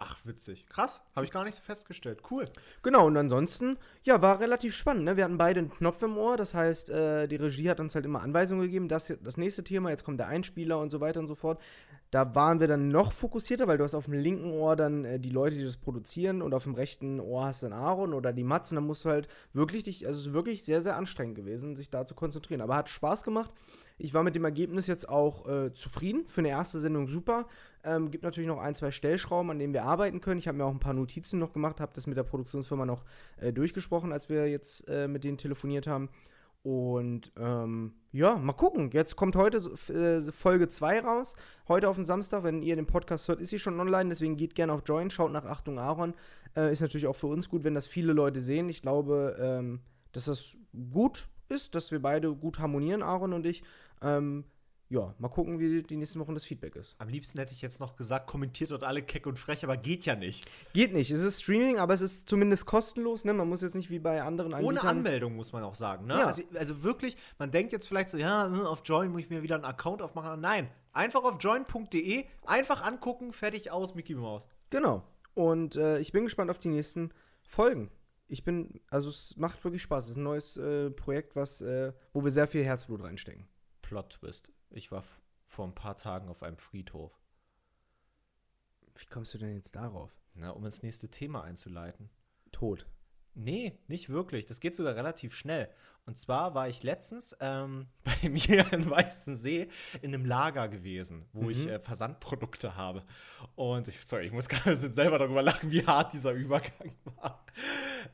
[0.00, 0.64] Ach, witzig.
[0.68, 2.22] Krass, habe ich gar nicht so festgestellt.
[2.30, 2.44] Cool.
[2.82, 5.04] Genau, und ansonsten, ja, war relativ spannend.
[5.04, 5.16] Ne?
[5.16, 8.04] Wir hatten beide einen Knopf im Ohr, das heißt, äh, die Regie hat uns halt
[8.04, 11.26] immer Anweisungen gegeben, das, das nächste Thema, jetzt kommt der Einspieler und so weiter und
[11.26, 11.60] so fort.
[12.12, 15.18] Da waren wir dann noch fokussierter, weil du hast auf dem linken Ohr dann äh,
[15.18, 18.32] die Leute, die das produzieren und auf dem rechten Ohr hast du dann Aaron oder
[18.32, 20.96] die Mats und dann musst du halt wirklich dich, also es ist wirklich sehr, sehr
[20.96, 22.60] anstrengend gewesen, sich da zu konzentrieren.
[22.60, 23.50] Aber hat Spaß gemacht.
[23.98, 26.26] Ich war mit dem Ergebnis jetzt auch äh, zufrieden.
[26.26, 27.46] Für eine erste Sendung super.
[27.84, 30.38] Ähm, gibt natürlich noch ein, zwei Stellschrauben, an denen wir arbeiten können.
[30.38, 33.04] Ich habe mir auch ein paar Notizen noch gemacht, habe das mit der Produktionsfirma noch
[33.38, 36.08] äh, durchgesprochen, als wir jetzt äh, mit denen telefoniert haben.
[36.62, 38.90] Und ähm, ja, mal gucken.
[38.92, 39.58] Jetzt kommt heute
[39.92, 41.34] äh, Folge 2 raus.
[41.68, 44.08] Heute auf den Samstag, wenn ihr den Podcast hört, ist sie schon online.
[44.08, 46.14] Deswegen geht gerne auf Join, schaut nach Achtung Aaron.
[46.56, 48.68] Äh, ist natürlich auch für uns gut, wenn das viele Leute sehen.
[48.68, 49.80] Ich glaube, ähm,
[50.12, 50.56] dass das
[50.92, 53.62] gut ist, dass wir beide gut harmonieren, Aaron und ich.
[54.02, 54.44] Ähm,
[54.90, 56.96] ja, mal gucken, wie die nächsten Wochen das Feedback ist.
[56.98, 60.06] Am liebsten hätte ich jetzt noch gesagt, kommentiert dort alle keck und frech, aber geht
[60.06, 60.48] ja nicht.
[60.72, 61.10] Geht nicht.
[61.10, 63.24] Es ist Streaming, aber es ist zumindest kostenlos.
[63.26, 63.34] Ne?
[63.34, 64.88] Man muss jetzt nicht wie bei anderen Ohne Anbietern.
[64.88, 66.06] Anmeldung, muss man auch sagen.
[66.06, 66.14] Ne?
[66.14, 66.26] Ja.
[66.26, 69.42] Also, also wirklich, man denkt jetzt vielleicht so, ja, hm, auf Join muss ich mir
[69.42, 70.40] wieder einen Account aufmachen.
[70.40, 74.48] Nein, einfach auf join.de, einfach angucken, fertig aus, Mickey Mouse.
[74.70, 75.04] Genau.
[75.34, 77.12] Und äh, ich bin gespannt auf die nächsten
[77.46, 77.90] Folgen.
[78.26, 80.04] Ich bin, also es macht wirklich Spaß.
[80.04, 83.46] Es ist ein neues äh, Projekt, was, äh, wo wir sehr viel Herzblut reinstecken.
[83.88, 84.52] Plot-Twist.
[84.68, 85.02] Ich war
[85.46, 87.18] vor ein paar Tagen auf einem Friedhof,
[88.96, 90.14] Wie kommst du denn jetzt darauf?
[90.34, 92.10] ne, um ins nächste Thema einzuleiten.
[92.52, 92.86] Tot.
[93.32, 94.44] Nee, nicht wirklich.
[94.44, 95.70] Das geht sogar relativ schnell.
[96.04, 99.70] Und zwar war ich letztens ähm, bei mir in Weißensee
[100.02, 103.04] in einem Lager gewesen, wo ich äh, Versandprodukte habe.
[103.54, 107.42] Und ich, sorry, ich muss gerade selber darüber lachen, wie hart dieser Übergang war.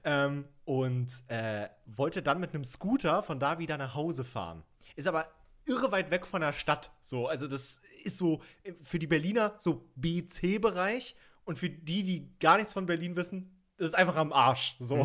[0.04, 4.62] Ähm, und äh, wollte dann mit einem Scooter von da wieder nach Hause fahren.
[4.94, 5.28] Ist aber
[5.66, 6.92] irre weit weg von der Stadt.
[7.02, 12.38] So, also das ist so äh, für die Berliner so B-C-Bereich und für die, die
[12.38, 14.76] gar nichts von Berlin wissen, das ist einfach am Arsch.
[14.78, 14.96] So.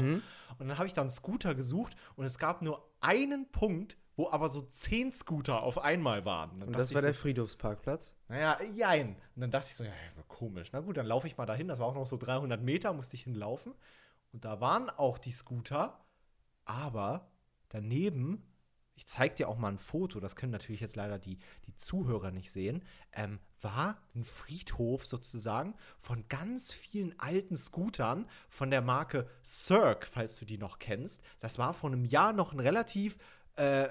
[0.57, 4.29] Und dann habe ich da einen Scooter gesucht und es gab nur einen Punkt, wo
[4.29, 6.59] aber so zehn Scooter auf einmal waren.
[6.59, 8.13] Dann Und das war so, der Friedhofsparkplatz.
[8.27, 9.15] naja, jein.
[9.35, 9.93] Und dann dachte ich so, ja,
[10.27, 10.69] komisch.
[10.73, 11.67] Na gut, dann laufe ich mal dahin.
[11.69, 13.73] Das war auch noch so 300 Meter, musste ich hinlaufen.
[14.33, 15.99] Und da waren auch die Scooter,
[16.65, 17.31] aber
[17.69, 18.43] daneben,
[18.99, 22.31] ich zeige dir auch mal ein Foto, das können natürlich jetzt leider die, die Zuhörer
[22.31, 22.83] nicht sehen,
[23.13, 30.37] ähm, war ein Friedhof sozusagen von ganz vielen alten Scootern von der Marke Cirque, falls
[30.37, 31.23] du die noch kennst.
[31.39, 33.17] Das war vor einem Jahr noch ein relativ,
[33.55, 33.87] äh,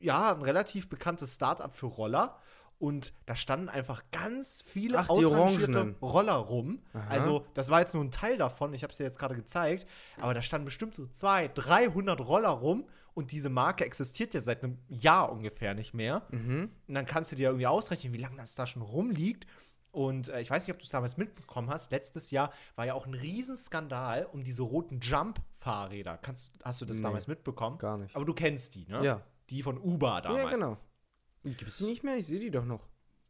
[0.00, 2.36] ja, ein relativ bekanntes Startup für Roller.
[2.78, 5.94] Und da standen einfach ganz viele Ach, ausrangierte.
[6.02, 6.82] Roller rum.
[6.92, 7.06] Aha.
[7.08, 8.74] Also, das war jetzt nur ein Teil davon.
[8.74, 9.86] Ich habe es dir jetzt gerade gezeigt.
[10.20, 12.84] Aber da standen bestimmt so 200, 300 Roller rum.
[13.16, 16.26] Und diese Marke existiert ja seit einem Jahr ungefähr nicht mehr.
[16.30, 19.46] Und dann kannst du dir irgendwie ausrechnen, wie lange das da schon rumliegt.
[19.90, 21.90] Und äh, ich weiß nicht, ob du es damals mitbekommen hast.
[21.90, 26.18] Letztes Jahr war ja auch ein Riesenskandal um diese roten Jump-Fahrräder.
[26.18, 27.78] Kannst, hast du das Nee, damals mitbekommen?
[27.78, 28.14] gar nicht.
[28.14, 29.02] Aber du kennst die, ne?
[29.02, 29.22] Ja.
[29.48, 30.44] Die von Uber damals.
[30.44, 30.76] Ja, genau.
[31.42, 32.18] Gibt es die nicht mehr?
[32.18, 32.86] Ich sehe die doch noch.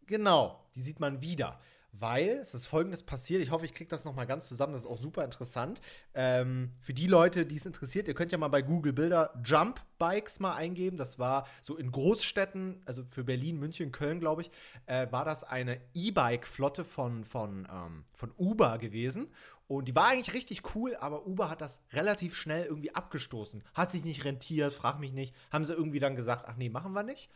[0.06, 1.60] Genau, die sieht man wieder.
[1.98, 3.42] Weil es ist folgendes passiert.
[3.42, 4.72] Ich hoffe, ich kriege das noch mal ganz zusammen.
[4.72, 5.80] Das ist auch super interessant.
[6.14, 9.80] Ähm, für die Leute, die es interessiert, ihr könnt ja mal bei Google Bilder Jump
[9.98, 10.96] Bikes mal eingeben.
[10.96, 14.50] Das war so in Großstädten, also für Berlin, München, Köln, glaube ich,
[14.86, 19.28] äh, war das eine E-Bike-Flotte von, von, ähm, von Uber gewesen.
[19.68, 23.64] Und die war eigentlich richtig cool, aber Uber hat das relativ schnell irgendwie abgestoßen.
[23.74, 25.34] Hat sich nicht rentiert, frag mich nicht.
[25.50, 27.30] Haben sie irgendwie dann gesagt, ach nee, machen wir nicht.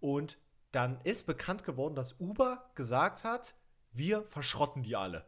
[0.00, 0.38] Und
[0.72, 3.54] dann ist bekannt geworden, dass Uber gesagt hat,
[3.96, 5.24] wir verschrotten die alle.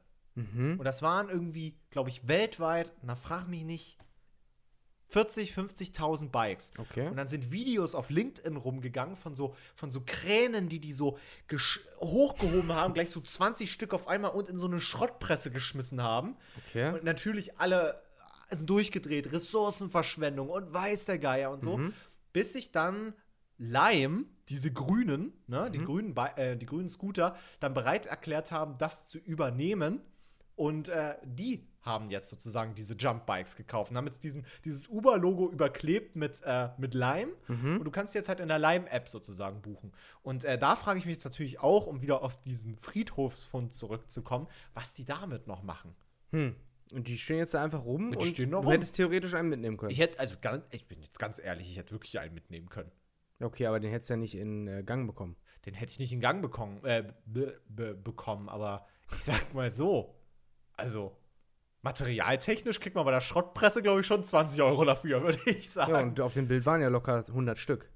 [0.79, 3.99] Und das waren irgendwie, glaube ich, weltweit, na frag mich nicht,
[5.09, 6.71] 40, 50.000 Bikes.
[6.79, 7.09] Okay.
[7.09, 11.19] Und dann sind Videos auf LinkedIn rumgegangen von so, von so Kränen, die die so
[11.99, 16.37] hochgehoben haben, gleich so 20 Stück auf einmal und in so eine Schrottpresse geschmissen haben.
[16.69, 16.93] Okay.
[16.93, 18.03] Und natürlich alle
[18.51, 21.81] sind durchgedreht, Ressourcenverschwendung und weiß der Geier und so.
[22.33, 23.15] Bis sich dann
[23.57, 29.07] Lime, diese Grünen, ne, die, grünen, äh, die grünen Scooter, dann bereit erklärt haben, das
[29.07, 30.01] zu übernehmen.
[30.57, 34.89] Und äh, die haben jetzt sozusagen diese Jump Bikes gekauft und haben jetzt diesen, dieses
[34.89, 37.33] Uber-Logo überklebt mit, äh, mit Lime.
[37.79, 39.93] Und du kannst jetzt halt in der Lime-App sozusagen buchen.
[40.23, 44.49] Und äh, da frage ich mich jetzt natürlich auch, um wieder auf diesen Friedhofsfund zurückzukommen,
[44.75, 45.95] was die damit noch machen.
[46.33, 46.57] Hm.
[46.93, 48.19] Und die stehen jetzt da einfach rum und
[48.51, 48.73] noch du rum.
[48.73, 49.91] hättest theoretisch einen mitnehmen können.
[49.91, 52.91] Ich hätte, also ganz, ich bin jetzt ganz ehrlich, ich hätte wirklich einen mitnehmen können.
[53.41, 55.37] Okay, aber den hättest du ja nicht in äh, Gang bekommen.
[55.67, 59.71] Den hätte ich nicht in Gang bekommen, äh, be, be, bekommen, aber ich sag mal
[59.71, 60.15] so,
[60.77, 61.17] also
[61.83, 65.93] materialtechnisch kriegt man bei der Schrottpresse, glaube ich, schon 20 Euro dafür, würde ich sagen.
[65.93, 67.91] Ja, und auf dem Bild waren ja locker 100 Stück.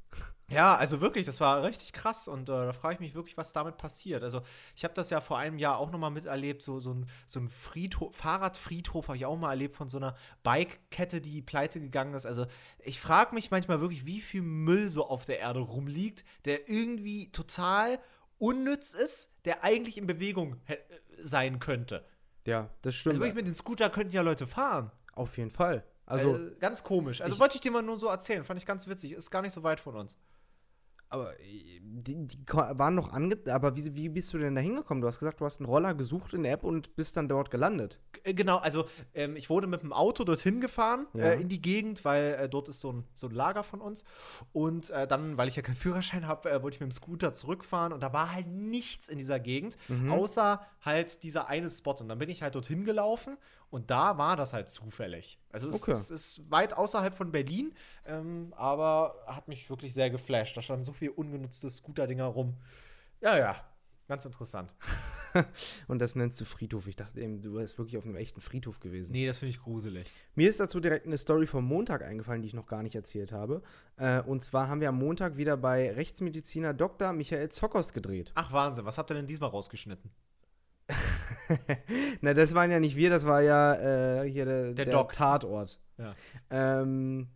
[0.52, 3.52] Ja, also wirklich, das war richtig krass und äh, da frage ich mich wirklich, was
[3.52, 4.22] damit passiert.
[4.22, 4.42] Also
[4.76, 7.40] ich habe das ja vor einem Jahr auch noch mal miterlebt, so, so ein, so
[7.40, 12.14] ein Friedhof, Fahrradfriedhof habe ich auch mal erlebt von so einer Bike-Kette, die pleite gegangen
[12.14, 12.26] ist.
[12.26, 12.46] Also
[12.80, 17.32] ich frage mich manchmal wirklich, wie viel Müll so auf der Erde rumliegt, der irgendwie
[17.32, 17.98] total
[18.38, 20.78] unnütz ist, der eigentlich in Bewegung hä-
[21.22, 22.04] sein könnte.
[22.44, 23.12] Ja, das stimmt.
[23.14, 24.90] Also wirklich mit den Scooter könnten ja Leute fahren.
[25.14, 25.84] auf jeden Fall.
[26.04, 27.20] Also, Also ganz komisch.
[27.20, 29.12] Also ich- wollte ich dir mal nur so erzählen, fand ich ganz witzig.
[29.12, 30.18] Ist gar nicht so weit von uns.
[31.12, 33.38] Aber äh, die, die waren noch ange.
[33.48, 35.00] Aber wie, wie bist du denn da hingekommen?
[35.02, 37.50] Du hast gesagt, du hast einen Roller gesucht in der App und bist dann dort
[37.50, 38.00] gelandet.
[38.24, 41.26] Äh, Genau, also ähm, ich wurde mit dem Auto dorthin gefahren, Ja.
[41.32, 44.04] äh, in die Gegend, weil äh, dort ist so ein, so ein Lager von uns.
[44.52, 47.32] Und äh, dann, weil ich ja keinen Führerschein habe, äh, wollte ich mit dem Scooter
[47.34, 47.92] zurückfahren.
[47.92, 49.76] Und da war halt nichts in dieser Gegend,
[50.10, 51.92] außer halt dieser eine Spot.
[52.00, 53.36] Und dann bin ich halt dorthin gelaufen
[53.70, 55.38] und da war das halt zufällig.
[55.52, 55.92] Also es, Okay.
[55.92, 57.72] es ist weit außerhalb von Berlin,
[58.06, 60.56] ähm, aber hat mich wirklich sehr geflasht.
[60.56, 62.56] Da standen so viele ungenutzte Scooter-Dinger rum.
[63.20, 63.56] Ja, ja,
[64.08, 64.74] ganz interessant.
[65.88, 66.86] Und das nennst du Friedhof.
[66.88, 69.12] Ich dachte eben, du wärst wirklich auf einem echten Friedhof gewesen.
[69.12, 70.10] Nee, das finde ich gruselig.
[70.34, 73.32] Mir ist dazu direkt eine Story vom Montag eingefallen, die ich noch gar nicht erzählt
[73.32, 73.62] habe.
[73.96, 77.12] Äh, und zwar haben wir am Montag wieder bei Rechtsmediziner Dr.
[77.12, 78.32] Michael Zockers gedreht.
[78.34, 80.10] Ach, Wahnsinn, was habt ihr denn diesmal rausgeschnitten?
[82.20, 85.08] Na, das waren ja nicht wir, das war ja äh, hier der, Der der.
[85.08, 85.78] Tatort.
[85.98, 86.14] Ja.
[86.50, 87.28] Ähm,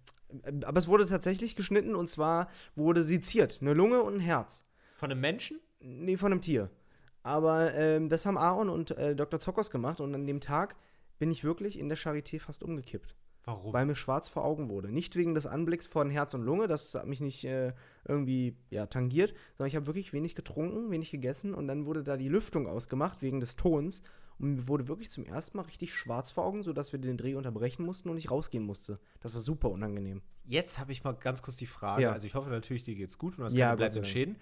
[0.64, 3.58] aber es wurde tatsächlich geschnitten und zwar wurde seziert.
[3.60, 4.64] Eine Lunge und ein Herz.
[4.96, 5.60] Von einem Menschen?
[5.80, 6.70] Nee, von einem Tier.
[7.22, 9.40] Aber ähm, das haben Aaron und äh, Dr.
[9.40, 10.76] Zockers gemacht und an dem Tag
[11.18, 13.16] bin ich wirklich in der Charité fast umgekippt.
[13.46, 13.72] Warum?
[13.72, 14.90] weil mir schwarz vor Augen wurde.
[14.90, 17.72] Nicht wegen des Anblicks von Herz und Lunge, das hat mich nicht äh,
[18.04, 22.16] irgendwie ja, tangiert, sondern ich habe wirklich wenig getrunken, wenig gegessen und dann wurde da
[22.16, 24.02] die Lüftung ausgemacht wegen des Tons
[24.38, 27.36] und mir wurde wirklich zum ersten Mal richtig schwarz vor Augen, sodass wir den Dreh
[27.36, 28.98] unterbrechen mussten und ich rausgehen musste.
[29.20, 30.22] Das war super unangenehm.
[30.44, 32.02] Jetzt habe ich mal ganz kurz die Frage.
[32.02, 32.12] Ja.
[32.12, 34.06] Also ich hoffe natürlich, dir geht's gut und du hast Ja, sei Dank.
[34.06, 34.38] Schäden.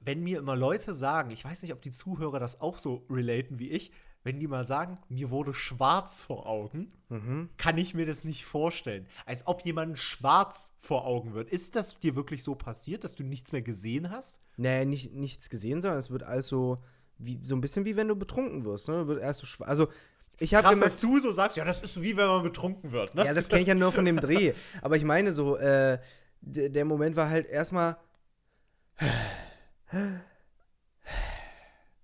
[0.00, 3.58] Wenn mir immer Leute sagen, ich weiß nicht, ob die Zuhörer das auch so relaten
[3.58, 3.90] wie ich,
[4.24, 7.50] wenn die mal sagen, mir wurde schwarz vor Augen, Mhm.
[7.56, 9.06] kann ich mir das nicht vorstellen.
[9.26, 11.50] Als ob jemand schwarz vor Augen wird.
[11.50, 14.40] Ist das dir wirklich so passiert, dass du nichts mehr gesehen hast?
[14.56, 16.78] Nee, nicht, nichts gesehen, sondern es wird also
[17.18, 18.88] wie, so ein bisschen wie wenn du betrunken wirst.
[18.88, 19.06] Ne?
[19.06, 19.88] Wird erst so also
[20.38, 23.24] ich habe dass du so sagst, ja, das ist wie wenn man betrunken wird, ne?
[23.24, 24.54] Ja, das kenne ich ja nur von dem Dreh.
[24.82, 25.98] Aber ich meine so, äh,
[26.40, 27.96] der Moment war halt erstmal.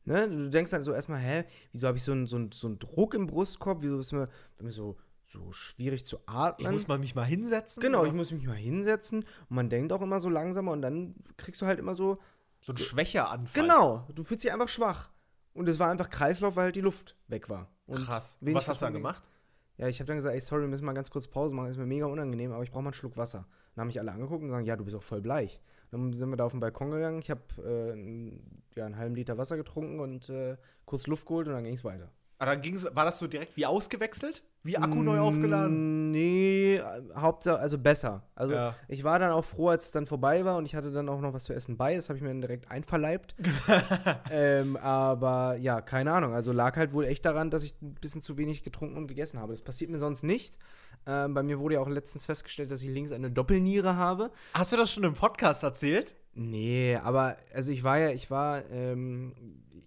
[0.09, 0.29] Ne?
[0.29, 2.79] Du denkst dann so erstmal, hä, wieso habe ich so einen so einen- so einen
[2.79, 3.83] Druck im Brustkorb?
[3.83, 4.29] Wieso ist mir,
[4.61, 6.73] mir so, so schwierig zu ich atmen?
[6.73, 7.81] muss mal mich mal hinsetzen.
[7.83, 8.09] genau, oder?
[8.09, 11.61] ich muss mich mal hinsetzen und man denkt auch immer so langsamer und dann kriegst
[11.63, 12.19] du halt immer so,
[12.61, 13.63] so ein Schwächeanfall.
[13.63, 15.11] genau, du fühlst dich einfach schwach.
[15.55, 17.69] Und es war einfach Kreislauf, weil halt die Luft weg war.
[17.87, 18.39] Und Krass.
[18.41, 19.29] Und was hast du dann gemacht?
[19.77, 21.77] Ja, ich habe dann gesagt, ey, sorry, wir müssen mal ganz kurz Pause machen, ist
[21.77, 23.47] mir mega unangenehm, aber ich brauche mal einen Schluck Wasser.
[23.75, 25.61] Dann haben mich alle angeguckt und sagen, ja, du bist auch voll bleich.
[25.91, 28.33] Dann sind wir da auf den Balkon gegangen, ich habe äh,
[28.77, 31.85] ja, einen halben Liter Wasser getrunken und äh, kurz Luft geholt und dann ging es
[31.85, 32.11] weiter.
[32.41, 34.43] Aber dann ging's, war das so direkt wie ausgewechselt?
[34.63, 36.09] Wie Akku neu aufgeladen?
[36.09, 36.83] Mm, Nee, äh,
[37.17, 38.23] Hauptsache, also besser.
[38.35, 38.75] Also Ja.
[38.89, 41.21] ich war dann auch froh, als es dann vorbei war und ich hatte dann auch
[41.21, 41.95] noch was zu essen bei.
[41.95, 43.35] Das habe ich mir dann direkt einverleibt.
[44.31, 46.33] ähm, aber ja, keine Ahnung.
[46.35, 49.39] Also lag halt wohl echt daran, dass ich ein bisschen zu wenig getrunken und gegessen
[49.41, 49.53] habe.
[49.53, 50.59] Das passiert mir sonst nicht.
[51.07, 54.31] Ähm, bei mir wurde ja auch letztens festgestellt, dass ich links eine Doppelniere habe.
[54.55, 56.15] Hast du das schon im Podcast erzählt?
[56.35, 59.35] Nee, aber also ich war ja, ich war, ähm,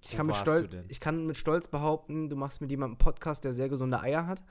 [0.02, 3.44] ich kann, mit Stolz, ich kann mit Stolz behaupten, du machst mit jemandem einen Podcast,
[3.44, 4.44] der sehr gesunde Eier hat.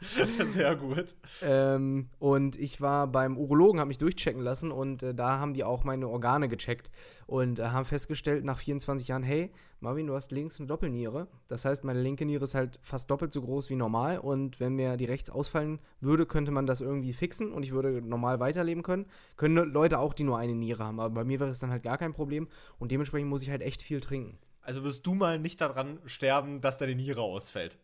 [0.50, 1.16] Sehr gut.
[1.42, 5.64] Ähm, und ich war beim Urologen, habe mich durchchecken lassen und äh, da haben die
[5.64, 6.90] auch meine Organe gecheckt
[7.26, 11.28] und äh, haben festgestellt nach 24 Jahren, hey, Marvin, du hast links eine Doppelniere.
[11.46, 14.74] Das heißt, meine linke Niere ist halt fast doppelt so groß wie normal und wenn
[14.74, 18.82] mir die rechts ausfallen würde, könnte man das irgendwie fixen und ich würde normal weiterleben
[18.82, 19.06] können.
[19.36, 21.82] Können Leute auch, die nur eine Niere haben, aber bei mir wäre es dann halt
[21.82, 22.48] gar kein Problem
[22.78, 24.38] und dementsprechend muss ich halt echt viel trinken.
[24.68, 27.78] Also wirst du mal nicht daran sterben, dass deine Niere ausfällt.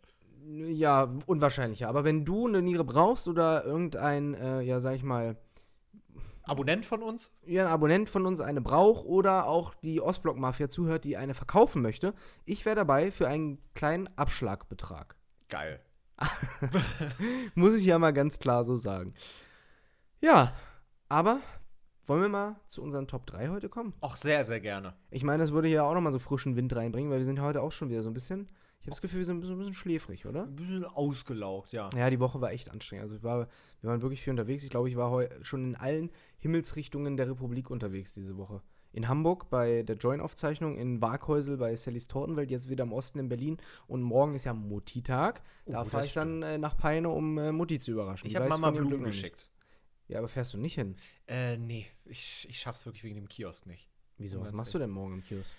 [0.46, 1.88] Ja, unwahrscheinlicher.
[1.88, 5.36] Aber wenn du eine Niere brauchst oder irgendein, äh, ja, sag ich mal,
[6.42, 7.32] Abonnent von uns?
[7.46, 11.80] ja, ein Abonnent von uns eine braucht oder auch die Ostblock-Mafia zuhört, die eine verkaufen
[11.80, 12.12] möchte,
[12.44, 15.16] ich wäre dabei für einen kleinen Abschlagbetrag.
[15.48, 15.80] Geil.
[17.54, 19.14] Muss ich ja mal ganz klar so sagen.
[20.20, 20.52] Ja,
[21.08, 21.40] aber
[22.04, 23.94] wollen wir mal zu unseren Top 3 heute kommen?
[24.00, 24.94] Auch sehr, sehr gerne.
[25.10, 27.42] Ich meine, das würde ja auch nochmal so frischen Wind reinbringen, weil wir sind ja
[27.44, 28.50] heute auch schon wieder so ein bisschen,
[28.84, 30.42] ich habe das Gefühl, wir sind so ein bisschen schläfrig, oder?
[30.42, 31.88] Ein bisschen ausgelaugt, ja.
[31.96, 33.04] Ja, die Woche war echt anstrengend.
[33.04, 33.48] Also ich war,
[33.80, 34.62] wir waren wirklich viel unterwegs.
[34.62, 38.60] Ich glaube, ich war schon in allen Himmelsrichtungen der Republik unterwegs diese Woche.
[38.92, 43.30] In Hamburg bei der Join-Aufzeichnung, in Waghäusel bei Sallys Tortenwelt, jetzt wieder im Osten in
[43.30, 43.56] Berlin.
[43.86, 45.40] Und morgen ist ja Mutti-Tag.
[45.64, 48.26] Da Oh, fahre das ich dann äh, nach Peine, um äh, Mutti zu überraschen.
[48.26, 49.48] Ich habe Mama Blumen geschickt.
[50.08, 50.96] Ja, aber fährst du nicht hin?
[51.26, 53.88] Äh, nee, ich, ich schaff's wirklich wegen dem Kiosk nicht.
[54.18, 54.42] Wieso?
[54.42, 55.54] Was machst du denn morgen im Kiosk?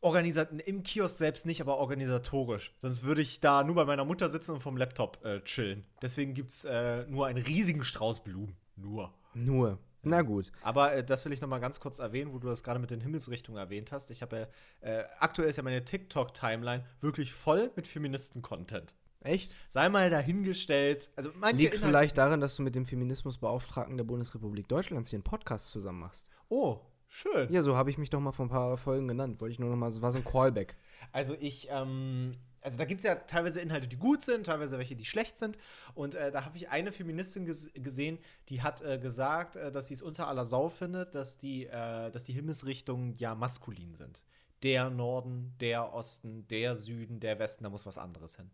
[0.00, 2.72] Organisat Im Kiosk selbst nicht, aber organisatorisch.
[2.78, 5.84] Sonst würde ich da nur bei meiner Mutter sitzen und vom Laptop äh, chillen.
[6.02, 8.56] Deswegen gibt's äh, nur einen riesigen Strauß Blumen.
[8.76, 9.12] Nur.
[9.34, 9.78] Nur.
[10.02, 10.52] Na gut.
[10.62, 12.90] Aber äh, das will ich noch mal ganz kurz erwähnen, wo du das gerade mit
[12.92, 14.10] den Himmelsrichtungen erwähnt hast.
[14.12, 14.48] Ich habe
[14.82, 18.94] ja, äh, aktuell ist ja meine TikTok-Timeline wirklich voll mit Feministen-Content.
[19.20, 19.52] Echt?
[19.68, 21.10] Sei mal dahingestellt.
[21.16, 25.16] Also manche Liegt Inhalte- vielleicht daran, dass du mit dem Feminismusbeauftragten der Bundesrepublik Deutschlands hier
[25.16, 26.30] einen Podcast zusammen machst.
[26.48, 27.52] Oh, schön.
[27.52, 29.40] Ja, so habe ich mich doch mal vor ein paar Folgen genannt.
[29.40, 30.76] Wollte ich nur noch mal, es war so ein Callback.
[31.12, 34.96] Also ich, ähm, also da gibt es ja teilweise Inhalte, die gut sind, teilweise welche,
[34.96, 35.58] die schlecht sind.
[35.94, 38.18] Und äh, da habe ich eine Feministin ges gesehen,
[38.48, 42.10] die hat äh, gesagt, äh, dass sie es unter aller Sau findet, dass die, äh,
[42.10, 44.22] dass die Himmelsrichtungen ja maskulin sind.
[44.62, 48.50] Der Norden, der Osten, der Süden, der Westen, da muss was anderes hin.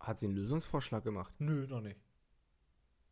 [0.00, 1.32] Hat sie einen Lösungsvorschlag gemacht?
[1.38, 2.00] Nö, noch nicht.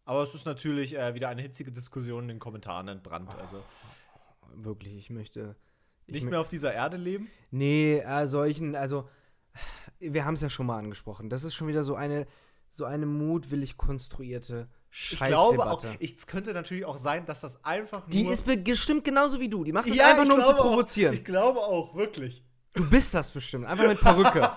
[0.07, 3.35] Aber es ist natürlich äh, wieder eine hitzige Diskussion in den Kommentaren entbrannt.
[3.38, 3.62] Also
[4.55, 5.57] Wirklich, ich möchte.
[6.07, 7.29] Ich nicht mehr auf dieser Erde leben.
[7.51, 9.09] Nee, äh, solchen, also.
[9.99, 11.29] Wir haben es ja schon mal angesprochen.
[11.31, 12.27] Das ist schon wieder so eine,
[12.71, 16.05] so eine mutwillig konstruierte Ich glaube auch, Scheißdebatte.
[16.05, 19.49] ich- es könnte natürlich auch sein, dass das einfach Die nur ist bestimmt genauso wie
[19.49, 19.64] du.
[19.64, 20.66] Die macht das Ja, einfach nur, um zu glaube auch.
[20.71, 21.14] provozieren.
[21.14, 22.45] Ich glaube auch, wirklich.
[22.77, 23.67] Du bist das bestimmt.
[23.67, 24.49] Einfach mit Perücke.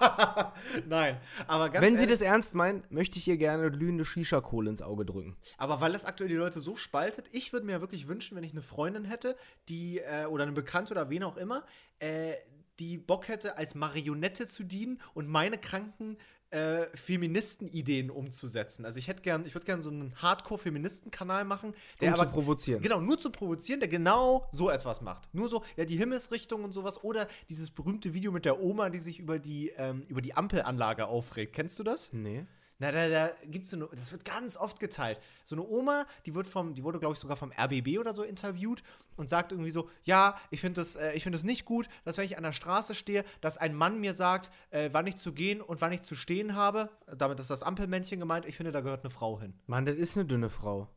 [0.88, 4.70] Nein, aber ganz Wenn sie ehrlich, das ernst meint, möchte ich ihr gerne glühende Shisha-Kohle
[4.70, 5.38] ins Auge drücken.
[5.58, 8.44] aber weil das aktuell die Leute so spaltet, ich würde mir ja wirklich wünschen, wenn
[8.44, 9.38] ich eine Freundin hätte,
[9.70, 11.64] die äh, oder eine Bekannte oder wen auch immer,
[12.00, 12.34] äh,
[12.80, 16.18] die Bock hätte, als Marionette zu dienen und meine kranken
[16.52, 18.86] äh, Feministenideen umzusetzen.
[18.86, 22.32] Also ich hätte gern, ich würde gerne so einen Hardcore-Feministen-Kanal machen, der Um zu aber
[22.32, 22.82] provozieren.
[22.82, 25.34] Genau, nur zu provozieren, der genau so etwas macht.
[25.34, 27.04] Nur so, ja, die Himmelsrichtung und sowas.
[27.04, 31.08] Oder dieses berühmte Video mit der Oma, die sich über die, ähm, über die Ampelanlage
[31.08, 31.54] aufregt.
[31.54, 32.14] Kennst du das?
[32.14, 32.46] Nee.
[32.82, 35.20] Na, da, da gibt's so eine, das wird ganz oft geteilt.
[35.44, 38.24] So eine Oma, die wird vom, die wurde, glaube ich, sogar vom RBB oder so
[38.24, 38.84] interviewt
[39.18, 42.18] und sagt irgendwie so, ja, ich finde das, äh, ich finde es nicht gut, dass
[42.18, 45.34] wenn ich an der Straße stehe, dass ein Mann mir sagt, äh, wann ich zu
[45.34, 46.89] gehen und wann ich zu stehen habe.
[47.18, 48.46] Damit ist das Ampelmännchen gemeint.
[48.46, 49.54] Ich finde, da gehört eine Frau hin.
[49.68, 50.88] Mann, das ist eine dünne Frau.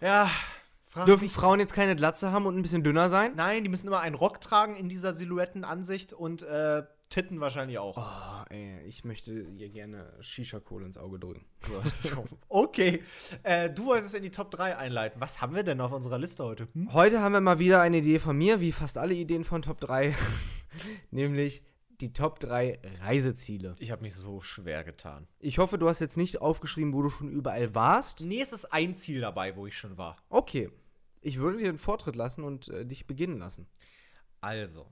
[0.00, 0.30] Ja.
[0.88, 3.32] frag Dürfen Frauen jetzt keine Glatze haben und ein bisschen dünner sein?
[3.36, 7.96] Nein, die müssen immer einen Rock tragen in dieser Silhouettenansicht und äh, Titten wahrscheinlich auch.
[7.96, 11.44] Oh, ey, ich möchte ihr gerne Shisha-Kohle ins Auge drücken.
[12.48, 13.02] Okay,
[13.42, 15.20] äh, du wolltest in die Top 3 einleiten.
[15.20, 16.68] Was haben wir denn auf unserer Liste heute?
[16.72, 16.92] Hm?
[16.92, 19.80] Heute haben wir mal wieder eine Idee von mir, wie fast alle Ideen von Top
[19.80, 20.14] 3.
[21.10, 21.64] Nämlich
[22.00, 23.74] die Top 3 Reiseziele.
[23.80, 25.26] Ich habe mich so schwer getan.
[25.40, 28.20] Ich hoffe, du hast jetzt nicht aufgeschrieben, wo du schon überall warst.
[28.20, 30.16] Nee, es ist ein Ziel dabei, wo ich schon war.
[30.28, 30.70] Okay.
[31.22, 33.66] Ich würde dir den Vortritt lassen und äh, dich beginnen lassen.
[34.40, 34.86] Also,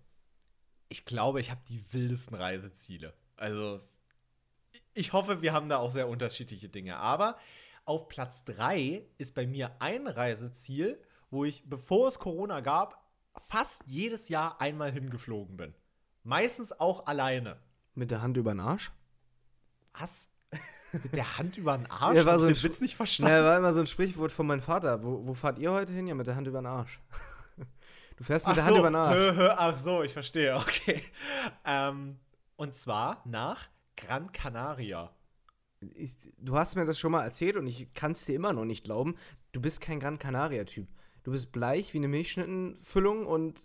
[0.89, 3.13] ich glaube, ich habe die wildesten Reiseziele.
[3.37, 3.81] Also,
[4.95, 6.97] ich hoffe, wir haben da auch sehr unterschiedliche Dinge.
[6.97, 7.37] Aber
[7.85, 13.07] auf Platz 3 ist bei mir ein Reiseziel, wo ich, bevor es Corona gab,
[13.49, 15.75] fast jedes Jahr einmal hingeflogen bin.
[16.25, 17.59] Meistens auch alleine.
[17.95, 18.93] Mit der Hand über den Arsch?
[19.99, 20.31] Was?
[20.93, 22.17] Mit der Hand über den Arsch?
[22.17, 23.45] Ja, war so ich ein den Witz nicht verstanden.
[23.45, 25.03] war immer so ein Sprichwort von meinem Vater.
[25.03, 26.07] Wo, wo fahrt ihr heute hin?
[26.07, 27.01] Ja, mit der Hand über den Arsch.
[28.19, 29.17] Du fährst mit der Hand über den Arsch.
[29.17, 31.03] hö, hö, ach so, ich verstehe, okay.
[31.65, 32.19] Ähm,
[32.57, 35.11] und zwar nach Gran Canaria.
[35.95, 38.65] Ich, du hast mir das schon mal erzählt und ich kann es dir immer noch
[38.65, 39.15] nicht glauben.
[39.53, 40.89] Du bist kein Gran Canaria-Typ.
[41.23, 43.61] Du bist bleich wie eine Milchschnittenfüllung und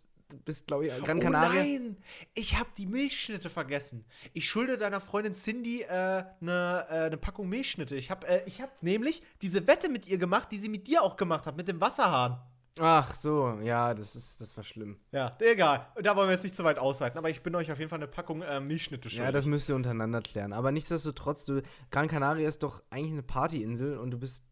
[0.46, 1.64] bist, glaube ich, Gran Oh Canaria.
[1.64, 1.98] nein,
[2.36, 4.06] ich habe die Milchschnitte vergessen.
[4.34, 7.96] Ich schulde deiner Freundin Cindy eine äh, ne, äh, ne Packung Milchschnitte.
[7.96, 11.02] Ich habe äh, ich hab nämlich diese Wette mit ihr gemacht, die sie mit dir
[11.04, 12.40] auch gemacht hat, mit dem Wasserhahn.
[12.80, 14.98] Ach so, ja, das ist, das war schlimm.
[15.12, 15.88] Ja, egal.
[16.02, 18.00] Da wollen wir jetzt nicht zu weit ausweiten, aber ich bin euch auf jeden Fall
[18.00, 19.26] eine Packung äh, Milchschnitte schuldig.
[19.26, 20.54] Ja, das müsst ihr untereinander klären.
[20.54, 24.44] Aber nichtsdestotrotz, du, Gran Canaria ist doch eigentlich eine Partyinsel und du bist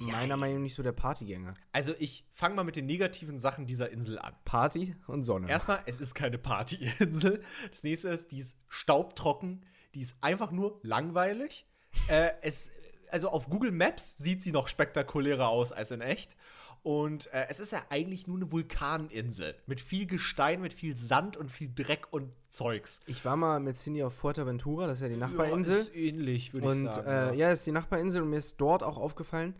[0.00, 1.54] meiner Meinung nach nicht so der Partygänger.
[1.70, 4.34] Also ich fange mal mit den negativen Sachen dieser Insel an.
[4.44, 5.48] Party und Sonne.
[5.48, 7.42] Erstmal, es ist keine Partyinsel.
[7.70, 11.66] Das nächste ist, die ist staubtrocken, die ist einfach nur langweilig.
[12.08, 12.70] äh, es,
[13.10, 16.36] also auf Google Maps sieht sie noch spektakulärer aus als in echt.
[16.82, 21.36] Und äh, es ist ja eigentlich nur eine Vulkaninsel mit viel Gestein, mit viel Sand
[21.36, 23.00] und viel Dreck und Zeugs.
[23.06, 25.74] ich war mal mit Cindy auf Fuerteventura, das ist ja die Nachbarinsel.
[25.74, 27.08] Ja, ist ähnlich, würde ich und sagen.
[27.08, 29.54] äh, ja, ist die Nachbarinsel und mir ist dort auch aufgefallen,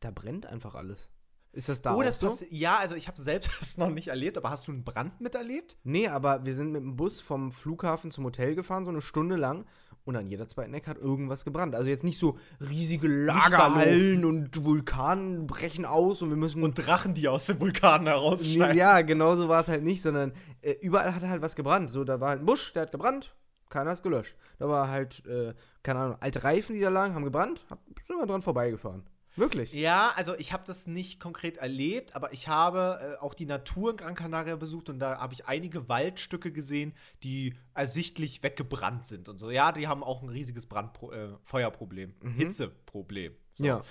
[0.00, 1.08] da brennt einfach alles.
[1.54, 2.36] Ist das da oh, das so?
[2.50, 5.76] Ja, also ich habe selbst das noch nicht erlebt, aber hast du einen Brand miterlebt?
[5.84, 9.36] Nee, aber wir sind mit dem Bus vom Flughafen zum Hotel gefahren, so eine Stunde
[9.36, 9.64] lang.
[10.04, 11.74] Und an jeder zweiten Ecke hat irgendwas gebrannt.
[11.74, 16.62] Also jetzt nicht so riesige Lagerhallen und Vulkanen brechen aus und wir müssen.
[16.62, 18.76] Und Drachen, die aus dem Vulkan Nee, heraussteigen.
[18.76, 21.90] ja, genau so war es halt nicht, sondern äh, überall hat halt was gebrannt.
[21.90, 23.34] So, da war halt ein Busch, der hat gebrannt,
[23.70, 24.36] keiner hat es gelöscht.
[24.58, 28.18] Da war halt, äh, keine Ahnung, alte Reifen, die da lagen, haben gebrannt, hat, sind
[28.18, 29.04] wir dran vorbeigefahren.
[29.36, 29.72] Wirklich.
[29.72, 33.90] Ja, also ich habe das nicht konkret erlebt, aber ich habe äh, auch die Natur
[33.90, 39.28] in Gran Canaria besucht und da habe ich einige Waldstücke gesehen, die ersichtlich weggebrannt sind
[39.28, 39.50] und so.
[39.50, 43.34] Ja, die haben auch ein riesiges Brandpro äh, Feuerproblem, Hitzeproblem.
[43.54, 43.64] So.
[43.64, 43.82] Ja.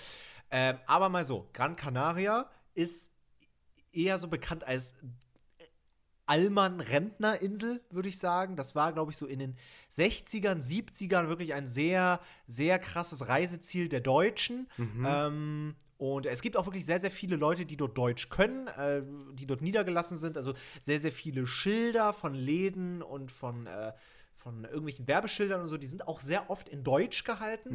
[0.49, 3.11] Ähm, aber mal so, Gran Canaria ist
[3.91, 4.95] eher so bekannt als
[6.25, 8.55] Allmann-Rentnerinsel, würde ich sagen.
[8.55, 9.55] Das war, glaube ich, so in den
[9.91, 14.67] 60ern, 70ern wirklich ein sehr, sehr krasses Reiseziel der Deutschen.
[15.05, 19.03] Ähm, und es gibt auch wirklich sehr, sehr viele Leute, die dort Deutsch können, äh,
[19.33, 20.37] die dort niedergelassen sind.
[20.37, 23.93] Also sehr, sehr viele Schilder von Läden und von, äh,
[24.35, 27.69] von irgendwelchen Werbeschildern und so, die sind auch sehr oft in Deutsch gehalten.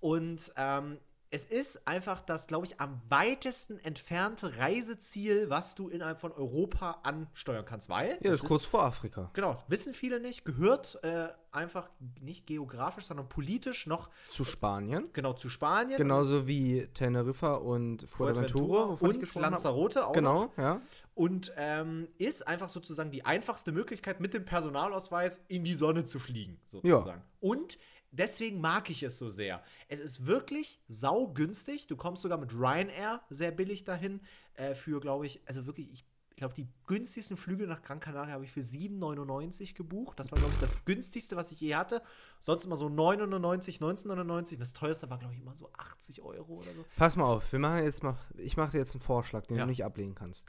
[0.00, 0.98] Und ähm,
[1.30, 7.00] es ist einfach das, glaube ich, am weitesten entfernte Reiseziel, was du innerhalb von Europa
[7.02, 9.30] ansteuern kannst, weil Ja, das ist kurz vor Afrika.
[9.34, 15.08] Genau, wissen viele nicht, gehört äh, einfach nicht geografisch, sondern politisch noch Zu Spanien.
[15.12, 15.98] genau zu Spanien.
[15.98, 18.96] Genauso wie Teneriffa und Fuerteventura.
[19.00, 19.34] und.
[19.34, 20.14] Lanzarote auch noch.
[20.14, 20.80] Genau, ja.
[21.14, 26.18] Und ähm, ist einfach sozusagen die einfachste Möglichkeit, mit dem Personalausweis in die Sonne zu
[26.20, 27.22] fliegen, sozusagen.
[27.40, 27.78] Und
[28.10, 29.62] deswegen mag ich es so sehr.
[29.88, 31.86] Es ist wirklich saugünstig.
[31.86, 34.20] Du kommst sogar mit Ryanair sehr billig dahin.
[34.54, 36.04] Äh, für, glaube ich, also wirklich, ich
[36.36, 40.20] glaube, die günstigsten Flüge nach Gran Canaria habe ich für 7,99 gebucht.
[40.20, 42.00] Das war, glaube ich, das günstigste, was ich je hatte.
[42.40, 44.56] Sonst immer so 9,99, 19,99.
[44.58, 46.84] Das teuerste war, glaube ich, immer so 80 Euro oder so.
[46.96, 49.64] Pass mal auf, wir machen jetzt mal, ich mache dir jetzt einen Vorschlag, den Ja.
[49.64, 50.46] du nicht ablehnen kannst.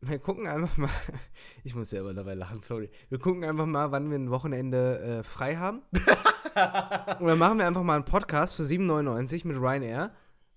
[0.00, 0.90] Wir gucken einfach mal,
[1.64, 2.90] ich muss selber dabei lachen, sorry.
[3.08, 5.82] Wir gucken einfach mal, wann wir ein Wochenende äh, frei haben.
[7.20, 10.10] Und dann machen wir einfach mal einen Podcast für 7,99 mit Ryanair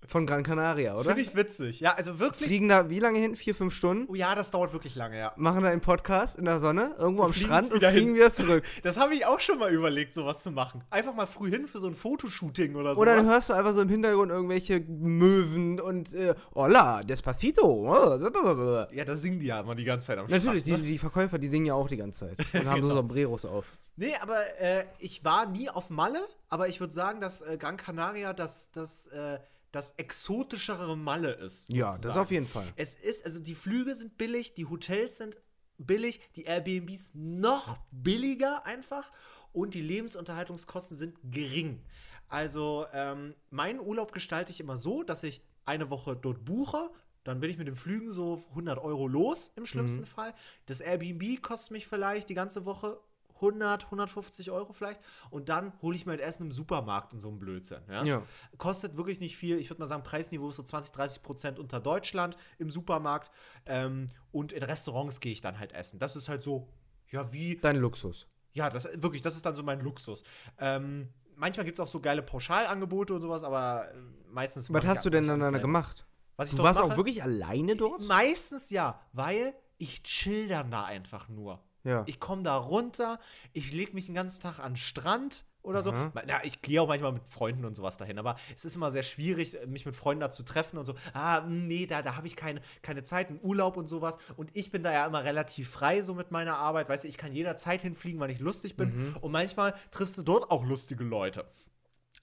[0.06, 1.04] von Gran Canaria, oder?
[1.04, 1.80] Finde ich witzig.
[1.80, 2.46] Ja, also wirklich.
[2.48, 3.36] Fliegen da wie lange hin?
[3.36, 4.06] Vier, fünf Stunden?
[4.08, 5.32] Oh ja, das dauert wirklich lange, ja.
[5.36, 8.14] Machen da einen Podcast in der Sonne, irgendwo am Strand und fliegen hin.
[8.14, 8.64] wieder zurück.
[8.82, 10.82] Das habe ich auch schon mal überlegt, sowas zu machen.
[10.90, 13.00] Einfach mal früh hin für so ein Fotoshooting oder so.
[13.00, 17.62] Oder dann hörst du einfach so im Hintergrund irgendwelche Möwen und äh, Hola, Despacito.
[17.64, 18.86] Oh.
[18.92, 20.90] Ja, da singen die ja immer die ganze Zeit am Natürlich, die, Strand, ne?
[20.90, 23.00] die Verkäufer, die singen ja auch die ganze Zeit und haben so Genau.
[23.02, 23.78] Sombreros auf.
[23.96, 27.76] Nee, aber äh, ich war nie auf Malle, aber ich würde sagen, dass äh, Gran
[27.76, 29.38] Canaria das, das, äh,
[29.72, 31.68] das exotischere Malle ist.
[31.68, 32.20] Ja, das sozusagen.
[32.22, 32.72] auf jeden Fall.
[32.76, 35.36] Es ist, also die Flüge sind billig, die Hotels sind
[35.78, 39.12] billig, die Airbnbs noch billiger einfach
[39.52, 41.84] und die Lebensunterhaltungskosten sind gering.
[42.28, 46.90] Also ähm, meinen Urlaub gestalte ich immer so, dass ich eine Woche dort buche.
[47.24, 50.34] Dann bin ich mit den Flügen so 100 Euro los im schlimmsten Fall.
[50.66, 52.98] Das Airbnb kostet mich vielleicht die ganze Woche
[53.40, 55.00] 100, 150 Euro vielleicht.
[55.30, 57.82] Und dann hole ich mir halt Essen im Supermarkt und so ein Blödsinn.
[57.88, 58.04] Ja?
[58.04, 58.22] Ja.
[58.58, 59.58] Kostet wirklich nicht viel.
[59.58, 63.30] Ich würde mal sagen, Preisniveau ist so 20, 30 Prozent unter Deutschland im Supermarkt.
[63.66, 65.98] Ähm, und in Restaurants gehe ich dann halt essen.
[65.98, 66.68] Das ist halt so,
[67.10, 68.26] ja, wie Dein Luxus.
[68.52, 70.22] ja, das wirklich, das ist dann so mein Luxus.
[70.58, 73.96] Ähm, manchmal gibt es auch so geile Pauschalangebote und sowas, aber äh,
[74.30, 74.72] meistens.
[74.72, 75.62] Was hast du denn dann alles da selber.
[75.62, 76.06] gemacht?
[76.36, 76.92] Was ich Du warst mache?
[76.92, 78.06] auch wirklich alleine dort?
[78.06, 81.62] Meistens ja, weil ich chill dann da einfach nur.
[81.84, 82.04] Ja.
[82.06, 83.18] Ich komme da runter,
[83.52, 85.92] ich lege mich den ganzen Tag an den Strand oder so.
[85.92, 86.12] Aha.
[86.26, 89.02] Na, ich gehe auch manchmal mit Freunden und sowas dahin, aber es ist immer sehr
[89.02, 90.94] schwierig, mich mit Freunden da zu treffen und so.
[91.12, 94.18] Ah, mh, nee, da, da habe ich keine, keine Zeit, einen Urlaub und sowas.
[94.36, 96.88] Und ich bin da ja immer relativ frei so mit meiner Arbeit.
[96.88, 99.14] Weißt du, ich kann jederzeit hinfliegen, weil ich lustig bin.
[99.20, 101.46] Und manchmal triffst du dort auch lustige Leute.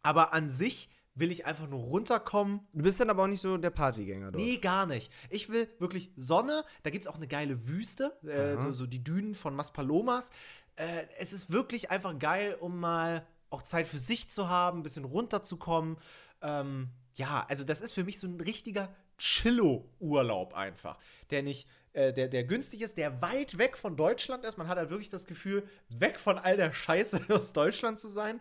[0.02, 0.90] Aber an sich
[1.20, 2.62] will ich einfach nur runterkommen.
[2.74, 4.44] Du bist dann aber auch nicht so der Partygänger dort.
[4.44, 5.12] Nee, gar nicht.
[5.30, 6.64] Ich will wirklich Sonne.
[6.84, 10.32] Da gibt es auch eine geile Wüste, äh, so, so die Dünen von Maspalomas.
[10.76, 14.84] Äh, es ist wirklich einfach geil, um mal auch Zeit für sich zu haben, ein
[14.84, 15.98] bisschen runterzukommen.
[16.42, 21.00] Ähm, ja, also das ist für mich so ein richtiger Chillo-Urlaub einfach.
[21.32, 24.58] Der nicht, äh, der, der günstig ist, der weit weg von Deutschland ist.
[24.58, 28.40] Man hat halt wirklich das Gefühl, weg von all der Scheiße aus Deutschland zu sein.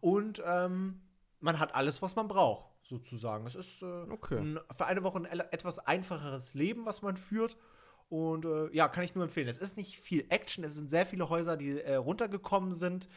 [0.00, 1.00] Und ähm,
[1.40, 3.46] man hat alles, was man braucht, sozusagen.
[3.46, 4.38] Es ist äh, Okay.
[4.38, 7.56] ein, für eine Woche ein etwas einfacheres Leben, was man führt.
[8.08, 9.48] Und äh, ja, kann ich nur empfehlen.
[9.48, 13.08] Es ist nicht viel Action, es sind sehr viele Häuser, die äh, runtergekommen sind.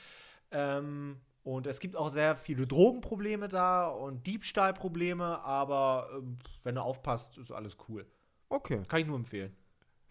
[0.52, 6.82] Ähm, und es gibt auch sehr viele Drogenprobleme da und Diebstahlprobleme, aber ähm, wenn du
[6.82, 8.06] aufpasst, ist alles cool.
[8.50, 8.84] Okay.
[8.88, 9.56] Kann ich nur empfehlen.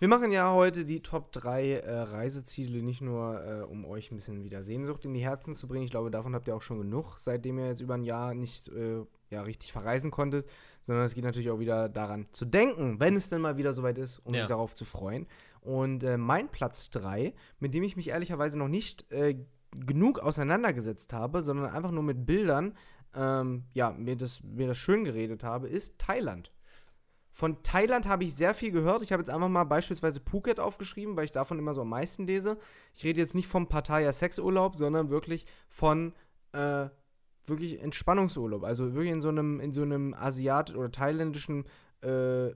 [0.01, 4.15] Wir machen ja heute die Top 3 äh, Reiseziele, nicht nur, äh, um euch ein
[4.17, 5.85] bisschen wieder Sehnsucht in die Herzen zu bringen.
[5.85, 8.69] Ich glaube, davon habt ihr auch schon genug, seitdem ihr jetzt über ein Jahr nicht
[8.69, 10.49] äh, ja, richtig verreisen konntet,
[10.81, 13.99] sondern es geht natürlich auch wieder daran zu denken, wenn es denn mal wieder soweit
[13.99, 14.41] ist, um Ja.
[14.41, 15.27] sich darauf zu freuen.
[15.61, 19.37] Und äh, mein Platz 3, mit dem ich mich ehrlicherweise noch nicht äh,
[19.85, 22.75] genug auseinandergesetzt habe, sondern einfach nur mit Bildern,
[23.15, 26.53] ähm, ja, mir das, mir das schön geredet habe, ist Thailand.
[27.41, 29.03] Von Thailand habe ich sehr viel gehört.
[29.03, 32.27] Ich habe jetzt einfach mal beispielsweise Phuket aufgeschrieben, weil ich davon immer so am meisten
[32.27, 32.59] lese.
[32.95, 36.13] Ich rede jetzt nicht vom Pattaya Sexurlaub, sondern wirklich von
[36.53, 36.91] äh,
[37.47, 38.63] wirklich Entspannungsurlaub.
[38.63, 41.65] Also wirklich in so einem, in so einem asiat- oder thailändischen
[42.03, 42.51] äh,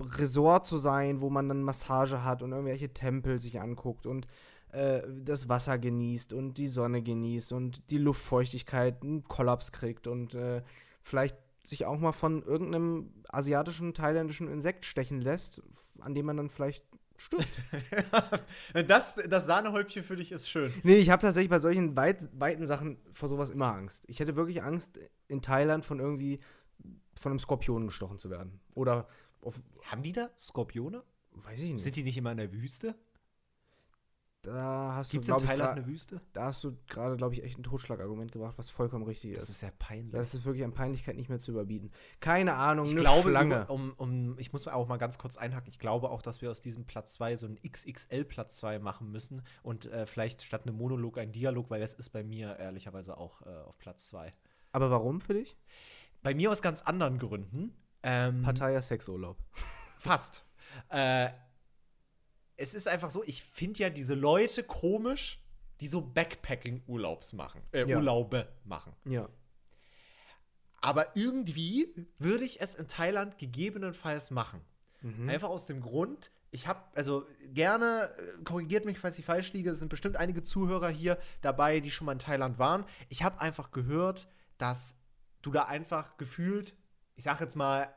[0.00, 4.26] Resort zu sein, wo man dann Massage hat und irgendwelche Tempel sich anguckt und
[4.72, 10.34] äh, das Wasser genießt und die Sonne genießt und die Luftfeuchtigkeit einen Kollaps kriegt und
[10.34, 10.62] äh,
[11.02, 11.36] vielleicht
[11.68, 15.62] sich auch mal von irgendeinem asiatischen, thailändischen Insekt stechen lässt,
[16.00, 16.84] an dem man dann vielleicht
[17.16, 17.48] stirbt.
[18.86, 20.72] das, das Sahnehäubchen für dich ist schön.
[20.82, 24.04] nee, ich habe tatsächlich bei solchen weit, weiten Sachen vor sowas immer Angst.
[24.08, 24.98] Ich hätte wirklich Angst,
[25.28, 26.40] in Thailand von irgendwie
[27.14, 28.60] von einem Skorpion gestochen zu werden.
[28.74, 29.08] Oder
[29.42, 31.02] auf, Haben die da Skorpione?
[31.32, 31.82] weiß ich nicht.
[31.82, 32.94] Sind die nicht immer in der Wüste?
[34.52, 36.20] Da hast Gibt es du, in ich, eine Wüste?
[36.32, 39.50] da hast du gerade, glaube ich, echt ein Totschlagargument gebracht, was vollkommen richtig Das ist.
[39.50, 40.12] ist ja peinlich.
[40.12, 41.90] Das ist wirklich an Peinlichkeit nicht mehr zu überbieten.
[42.20, 45.68] Keine Ahnung, ich glaube, über- um, um, ich muss auch mal ganz kurz einhaken.
[45.70, 49.10] Ich glaube auch, dass wir aus diesem Platz 2 so einen XXL Platz 2 machen
[49.10, 53.16] müssen und äh, vielleicht statt einem Monolog ein Dialog, weil das ist bei mir ehrlicherweise
[53.18, 54.32] auch äh, auf Platz 2.
[54.72, 55.56] Aber warum für dich?
[56.22, 57.74] Bei mir aus ganz anderen Gründen.
[58.02, 59.38] Ähm, Pattaya Sexurlaub.
[59.98, 60.44] Fast.
[60.90, 61.30] Äh,
[62.66, 65.40] es ist einfach so, ich finde ja diese Leute komisch,
[65.80, 67.96] die so Backpacking-Urlaubs machen, äh, Ja.
[67.96, 68.92] Urlaube machen.
[69.04, 69.28] Ja.
[70.80, 74.60] Aber irgendwie würde ich es in Thailand gegebenenfalls machen.
[75.02, 75.28] Mhm.
[75.28, 79.70] Einfach aus dem Grund, ich habe, also gerne, äh, korrigiert mich, falls ich falsch liege,
[79.70, 82.84] es sind bestimmt einige Zuhörer hier dabei, die schon mal in Thailand waren.
[83.08, 84.96] Ich habe einfach gehört, dass
[85.42, 86.74] du da einfach gefühlt,
[87.16, 87.88] ich sag jetzt mal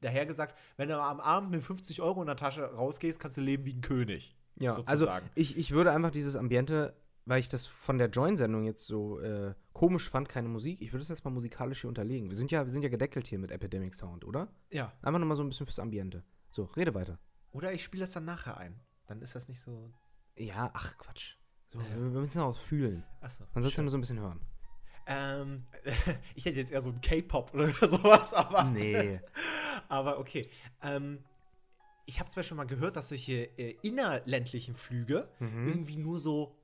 [0.00, 3.64] dahergesagt, wenn du am Abend mit 50 Euro in der Tasche rausgehst, kannst du leben
[3.64, 4.36] wie ein König.
[4.58, 5.22] Ja, sozusagen.
[5.22, 9.18] also ich, ich würde einfach dieses Ambiente, weil ich das von der Join-Sendung jetzt so
[9.20, 12.28] äh, komisch fand, keine Musik, ich würde es jetzt mal musikalisch hier unterlegen.
[12.28, 14.48] Wir sind ja, wir sind ja gedeckelt hier mit Epidemic Sound, oder?
[14.70, 14.92] Ja.
[15.02, 16.24] Einfach nur mal so ein bisschen fürs Ambiente.
[16.50, 17.18] So, rede weiter.
[17.50, 18.80] Oder ich spiele das dann nachher ein.
[19.06, 19.92] Dann ist das nicht so.
[20.36, 21.36] Ja, ach Quatsch.
[21.68, 23.02] So, wir, wir müssen auch fühlen.
[23.20, 23.44] Achso.
[23.54, 24.40] Man soll es ja nur so ein bisschen hören.
[25.06, 25.64] Ähm,
[26.34, 28.64] ich hätte jetzt eher so ein K-Pop oder sowas, aber.
[28.64, 29.20] Nee.
[29.88, 30.48] Aber okay.
[30.82, 31.24] Ähm,
[32.06, 35.68] ich habe zum Beispiel mal gehört, dass solche äh, innerländlichen Flüge Mhm.
[35.68, 36.56] irgendwie nur so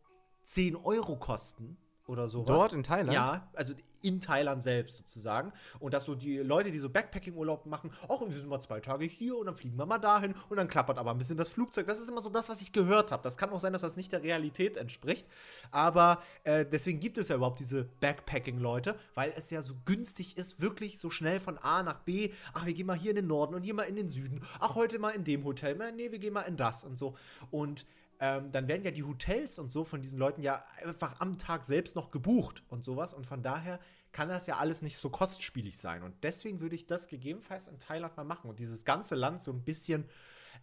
[0.44, 1.76] 10 Euro kosten
[2.06, 2.48] oder sowas.
[2.48, 3.12] Dort in Thailand?
[3.12, 5.52] Ja, also in Thailand selbst sozusagen.
[5.78, 9.04] Und dass so die Leute, die so Backpacking-Urlaub machen, auch wir sind mal zwei Tage
[9.04, 11.86] hier und dann fliegen wir mal dahin und dann klappert aber ein bisschen das Flugzeug.
[11.86, 13.22] Das ist immer so das, was ich gehört habe.
[13.22, 15.26] Das kann auch sein, dass das nicht der Realität entspricht.
[15.70, 20.60] Aber äh, deswegen gibt es ja überhaupt diese Backpacking-Leute, weil es ja so günstig ist,
[20.60, 22.32] wirklich so schnell von A nach B.
[22.52, 24.42] Ach, wir gehen mal hier in den Norden und hier mal in den Süden.
[24.58, 25.72] Ach, heute mal in dem Hotel.
[25.94, 27.14] Nee, wir gehen mal in das und so.
[27.50, 27.86] Und
[28.22, 31.64] ähm, dann werden ja die Hotels und so von diesen Leuten ja einfach am Tag
[31.64, 33.14] selbst noch gebucht und sowas.
[33.14, 33.80] Und von daher
[34.12, 36.04] kann das ja alles nicht so kostspielig sein.
[36.04, 39.50] Und deswegen würde ich das gegebenenfalls in Thailand mal machen und dieses ganze Land so
[39.50, 40.04] ein bisschen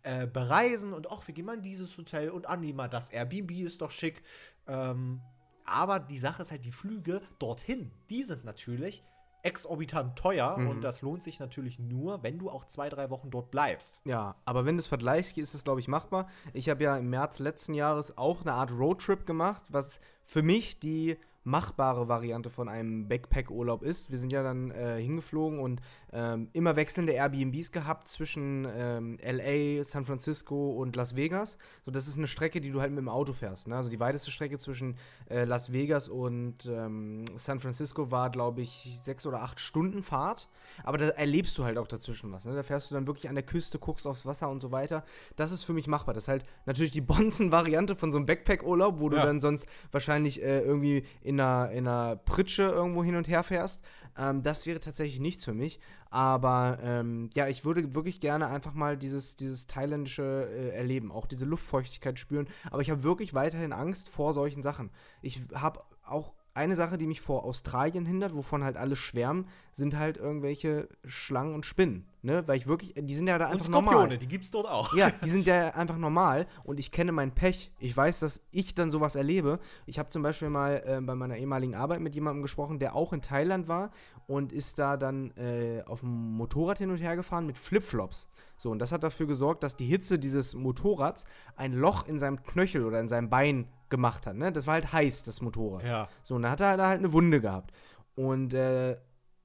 [0.03, 3.51] äh, bereisen und auch, wir gehen mal in dieses Hotel und annehmen mal das Airbnb
[3.51, 4.23] ist doch schick.
[4.65, 5.19] Ähm,
[5.65, 9.03] aber die Sache ist halt, die Flüge dorthin, die sind natürlich
[9.43, 10.67] exorbitant teuer Mhm.
[10.69, 14.01] und das lohnt sich natürlich nur, wenn du auch zwei, drei Wochen dort bleibst.
[14.05, 16.27] Ja, aber wenn du es vergleichst, ist es, glaube ich, machbar.
[16.53, 20.79] Ich habe ja im März letzten Jahres auch eine Art Roadtrip gemacht, was für mich
[20.79, 24.11] die machbare Variante von einem Backpack-Urlaub ist.
[24.11, 25.81] Wir sind ja dann äh, hingeflogen und
[26.11, 31.57] ähm, immer wechselnde Airbnbs gehabt zwischen ähm, LA, San Francisco und Las Vegas.
[31.85, 33.67] So, das ist eine Strecke, die du halt mit dem Auto fährst.
[33.67, 33.75] Ne?
[33.75, 34.95] Also die weiteste Strecke zwischen
[35.29, 40.47] äh, Las Vegas und ähm, San Francisco war, glaube ich, sechs oder acht Stunden Fahrt.
[40.83, 42.45] Aber da erlebst du halt auch dazwischen was.
[42.45, 42.53] Ne?
[42.55, 45.03] Da fährst du dann wirklich an der Küste, guckst aufs Wasser und so weiter.
[45.35, 46.13] Das ist für mich machbar.
[46.13, 49.25] Das ist halt natürlich die Bonzen-Variante von so einem Backpack-Urlaub, wo du Ja.
[49.25, 53.83] dann sonst wahrscheinlich äh, irgendwie in einer, in einer Pritsche irgendwo hin und her fährst.
[54.17, 55.79] Ähm, das wäre tatsächlich nichts für mich.
[56.09, 61.27] Aber ähm, ja, ich würde wirklich gerne einfach mal dieses, dieses thailändische äh, erleben, auch
[61.27, 62.47] diese Luftfeuchtigkeit spüren.
[62.71, 64.89] Aber ich habe wirklich weiterhin Angst vor solchen Sachen.
[65.21, 69.97] Ich habe auch eine Sache, die mich vor Australien hindert, wovon halt alle schwärmen, sind
[69.97, 72.05] halt irgendwelche Schlangen und Spinnen.
[72.21, 72.45] Ne?
[72.47, 74.17] Weil ich wirklich, die sind ja da Und einfach Skorpione, normal.
[74.17, 74.93] die gibt's dort auch.
[74.93, 77.71] Ja, die sind ja einfach normal und ich kenne mein Pech.
[77.79, 79.59] Ich weiß, dass ich dann sowas erlebe.
[79.85, 83.13] Ich habe zum Beispiel mal äh, bei meiner ehemaligen Arbeit mit jemandem gesprochen, der auch
[83.13, 83.91] in Thailand war
[84.27, 88.27] und ist da dann äh, auf dem Motorrad hin und her gefahren mit Flipflops.
[88.59, 92.43] So, und das hat dafür gesorgt, dass die Hitze dieses Motorrads ein Loch in seinem
[92.43, 94.35] Knöchel oder in seinem Bein gemacht hat.
[94.35, 94.51] Ne?
[94.51, 95.83] Das war halt heiß, das Motorrad.
[95.83, 96.09] Ja.
[96.23, 97.71] So, und da hat er da halt eine Wunde gehabt.
[98.15, 98.97] Und äh,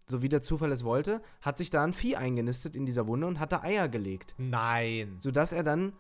[0.07, 3.29] so wie der Zufall es wollte, hat sich da ein Vieh eingenistet in dieser Wunde
[3.29, 5.15] und hat da Eier gelegt Nein.
[5.19, 5.93] sodass er dann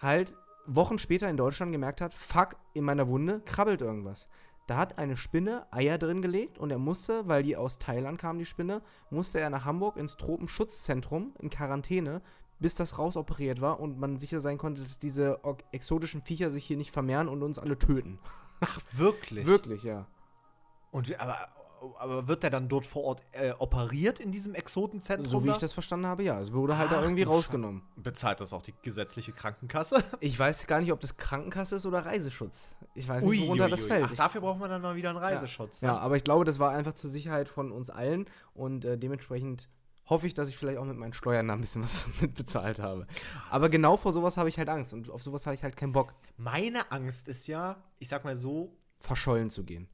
[0.00, 0.36] halt
[0.66, 4.28] Wochen später in Deutschland gemerkt hat, fuck, in meiner Wunde krabbelt irgendwas.
[4.66, 8.38] Da hat eine Spinne Eier drin gelegt und er musste, weil die aus Thailand kam,
[8.38, 12.20] die Spinne, musste er nach Hamburg ins Tropenschutzzentrum in Quarantäne,
[12.58, 15.40] bis das rausoperiert war und man sicher sein konnte, dass diese
[15.72, 18.18] exotischen Viecher sich hier nicht vermehren und uns alle töten.
[18.60, 19.46] Ach, wirklich?
[19.46, 20.06] Wirklich, ja.
[20.90, 21.36] Und, aber,
[21.98, 25.30] aber wird der dann dort vor Ort äh, operiert in diesem Exotenzentrum?
[25.30, 25.54] So wie da?
[25.54, 26.40] ich das verstanden habe, ja.
[26.40, 27.82] Es wurde halt da Ach, irgendwie du rausgenommen.
[27.96, 30.02] Bezahlt das auch die gesetzliche Krankenkasse?
[30.20, 32.68] Ich weiß gar nicht, ob das Krankenkasse ist oder Reiseschutz.
[32.94, 33.88] Ich weiß nicht, worunter ui, das ui.
[33.88, 34.06] fällt.
[34.06, 35.82] Ach, dafür braucht man dann mal wieder einen Reiseschutz.
[35.82, 36.00] Ja, ne?
[36.00, 39.68] aber ich glaube, das war einfach zur Sicherheit von uns allen und äh, dementsprechend
[40.08, 43.06] hoffe ich, dass ich vielleicht auch mit meinen Steuern da ein bisschen was mitbezahlt habe.
[43.50, 45.92] Aber genau vor sowas habe ich halt Angst und auf sowas habe ich halt keinen
[45.92, 49.88] Bock, Meine Angst ist ja, ich sag mal so, verschollen zu gehen.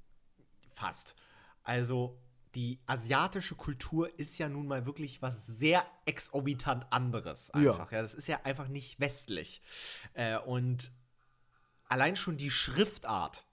[0.74, 1.14] fast.
[1.64, 2.18] Also,
[2.54, 7.50] die asiatische Kultur ist ja nun mal wirklich was sehr exorbitant anderes.
[7.54, 7.72] Ja.
[7.72, 7.90] Einfach.
[7.92, 8.02] Ja.
[8.02, 9.62] das ist ja einfach nicht westlich.
[10.12, 10.92] Äh, und
[11.88, 13.46] allein schon die Schriftart.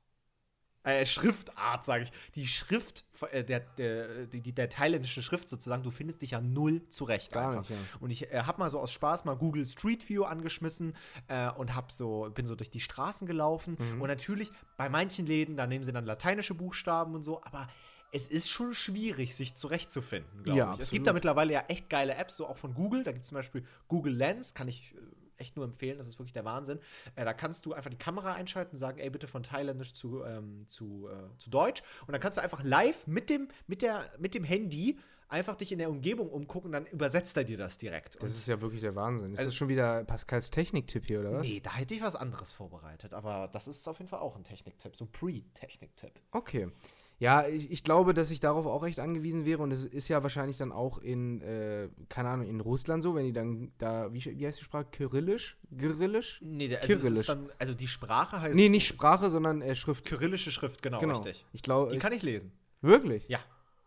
[0.84, 2.12] Äh, Schriftart, sage ich.
[2.36, 6.88] Die Schrift äh, der, der, die, der thailändischen Schrift sozusagen, du findest dich ja null
[6.90, 7.32] zurecht.
[7.32, 7.60] Gar einfach.
[7.62, 7.78] nicht, ja.
[8.00, 10.96] Und ich äh, habe mal so aus Spaß mal Google Street View angeschmissen
[11.28, 13.78] äh, und hab so, bin so durch die Straßen gelaufen.
[13.78, 14.02] Mhm.
[14.02, 17.68] Und natürlich, bei manchen Läden, da nehmen sie dann lateinische Buchstaben und so, aber
[18.12, 20.70] es ist schon schwierig, sich zurechtzufinden, glaube Ja, ich.
[20.72, 20.92] Es absolut.
[20.92, 23.04] gibt da mittlerweile ja echt geile Apps, so auch von Google.
[23.04, 24.98] Da gibt es zum Beispiel Google Lens, kann ich äh,
[25.40, 26.80] echt nur empfehlen, das ist wirklich der Wahnsinn.
[27.16, 30.24] Äh, da kannst du einfach die Kamera einschalten und sagen, ey, bitte von Thailändisch zu,
[30.24, 31.82] ähm, zu, äh, zu Deutsch.
[32.06, 34.98] Und dann kannst du einfach live mit dem, mit der, mit dem Handy
[35.32, 38.22] einfach dich in der Umgebung umgucken, dann übersetzt er dir das direkt.
[38.22, 39.34] Das ist ja wirklich der Wahnsinn.
[39.34, 41.48] Ist Also- das schon wieder Pascals Techniktipp hier, oder was?
[41.48, 44.44] Nee, da hätte ich was anderes vorbereitet, aber das ist auf jeden Fall auch ein
[44.44, 46.14] Techniktipp, so ein Pre-Techniktipp.
[46.32, 46.72] Okay.
[47.20, 50.24] Ja, ich, ich glaube, dass ich darauf auch echt angewiesen wäre und es ist ja
[50.24, 54.24] wahrscheinlich dann auch in, äh, keine Ahnung, in Russland so, wenn die dann da, wie,
[54.24, 54.86] wie heißt die Sprache?
[54.89, 55.57] Kyrillisch?
[55.78, 56.39] Kyrillisch?
[56.41, 57.26] Nee, der, also, Kyrillisch.
[57.28, 60.05] dann, also die Sprache heißt Nee, nicht Sprache, sondern äh, Schrift.
[60.05, 61.13] kyrillische Schrift, genau, Genau.
[61.13, 61.45] richtig.
[61.51, 62.53] Ich glaube, Die kann ich lesen.
[62.82, 63.28] wirklich?
[63.28, 63.39] Ja.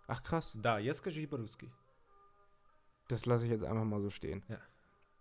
[0.09, 0.55] Ach krass.
[0.61, 1.71] Da, Jeska Jibaruski.
[3.09, 4.43] Das lasse ich jetzt einfach mal so stehen.
[4.49, 4.59] Ja.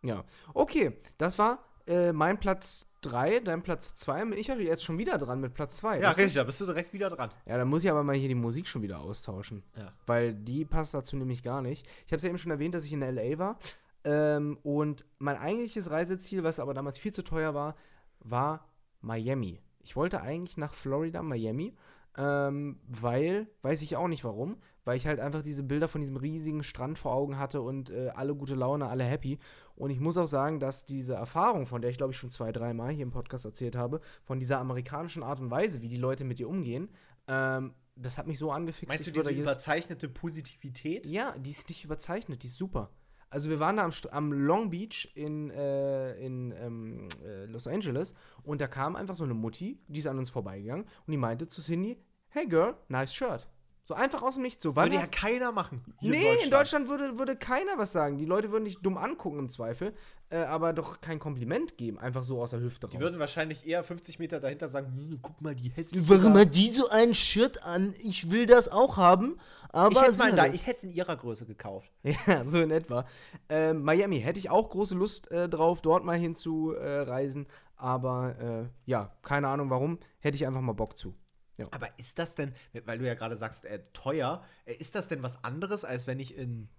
[0.03, 0.23] Ja.
[0.53, 4.25] Okay, das war äh, mein Platz 3, dein Platz 2.
[4.25, 5.99] Bin ich ja jetzt schon wieder dran mit Platz 2.
[5.99, 7.31] Ja, richtig, da bist du direkt wieder dran.
[7.45, 9.63] Ja, dann muss ich aber mal hier die Musik schon wieder austauschen.
[9.75, 9.91] Ja.
[10.05, 11.87] Weil die passt dazu nämlich gar nicht.
[12.05, 13.37] Ich habe es ja eben schon erwähnt, dass ich in L.A.
[13.37, 13.59] war.
[14.03, 17.75] Ähm, und mein eigentliches Reiseziel, was aber damals viel zu teuer war,
[18.19, 18.67] war
[19.01, 19.59] Miami.
[19.79, 21.73] Ich wollte eigentlich nach Florida, Miami.
[22.17, 26.17] Ähm, weil, weiß ich auch nicht warum, weil ich halt einfach diese Bilder von diesem
[26.17, 29.39] riesigen Strand vor Augen hatte und äh, alle gute Laune, alle happy.
[29.75, 32.51] Und ich muss auch sagen, dass diese Erfahrung, von der ich glaube ich schon zwei,
[32.51, 36.25] dreimal hier im Podcast erzählt habe, von dieser amerikanischen Art und Weise, wie die Leute
[36.25, 36.89] mit dir umgehen,
[37.27, 38.89] ähm, das hat mich so angefixt.
[38.89, 41.05] Meinst du diese überzeichnete Positivität?
[41.05, 42.89] ja, die ist nicht überzeichnet, die ist super.
[43.31, 48.13] Also wir waren da am, am Long Beach in, äh, in ähm, äh, Los Angeles
[48.43, 51.47] und da kam einfach so eine Mutti, die ist an uns vorbeigegangen und die meinte
[51.47, 53.47] zu Cindy, hey Girl, nice shirt.
[53.85, 54.63] So einfach aus dem Nichts.
[54.63, 55.83] So, Würde ja keiner machen.
[55.99, 58.17] hier nee, in Deutschland würde, würde keiner was sagen.
[58.17, 59.93] Die Leute würden dich dumm angucken im Zweifel,
[60.29, 63.83] äh, aber doch kein Kompliment geben, einfach so aus der Hüfte Die würden wahrscheinlich eher
[63.83, 66.07] 50 Meter dahinter sagen, hm, guck mal, die hässliche.
[66.07, 67.93] Warum hat die so ein Shirt an?
[68.03, 70.53] Ich will das auch haben, aber ich hätte es.
[70.53, 71.91] ich hätte es in ihrer Größe gekauft.
[72.27, 73.05] Ja, so in etwa.
[73.49, 76.81] Ähm, Miami hätte ich auch große Lust äh, drauf, dort mal hinzureisen.
[76.81, 77.47] Äh, reisen.
[77.77, 81.15] aber äh, ja, keine Ahnung warum, hätte ich einfach mal Bock zu.
[81.61, 81.67] Ja.
[81.71, 82.53] Aber ist das denn,
[82.85, 86.19] weil du ja gerade sagst, äh, teuer, äh, ist das denn was anderes, als wenn
[86.19, 86.69] ich in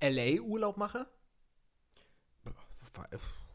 [0.00, 1.06] LA Urlaub mache?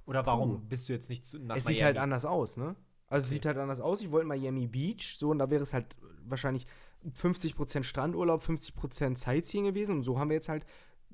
[0.05, 0.67] Oder warum Puh.
[0.67, 1.78] bist du jetzt nicht zu, nach Es Miami?
[1.78, 2.76] sieht halt anders aus, ne?
[3.07, 3.36] Also es Okay.
[3.36, 4.01] sieht halt anders aus.
[4.01, 5.95] Ich wollte Miami Beach, so, und da wäre es halt
[6.26, 6.67] wahrscheinlich
[7.15, 9.97] 50% Strandurlaub, 50% Sightseeing gewesen.
[9.97, 10.65] Und so haben wir jetzt halt,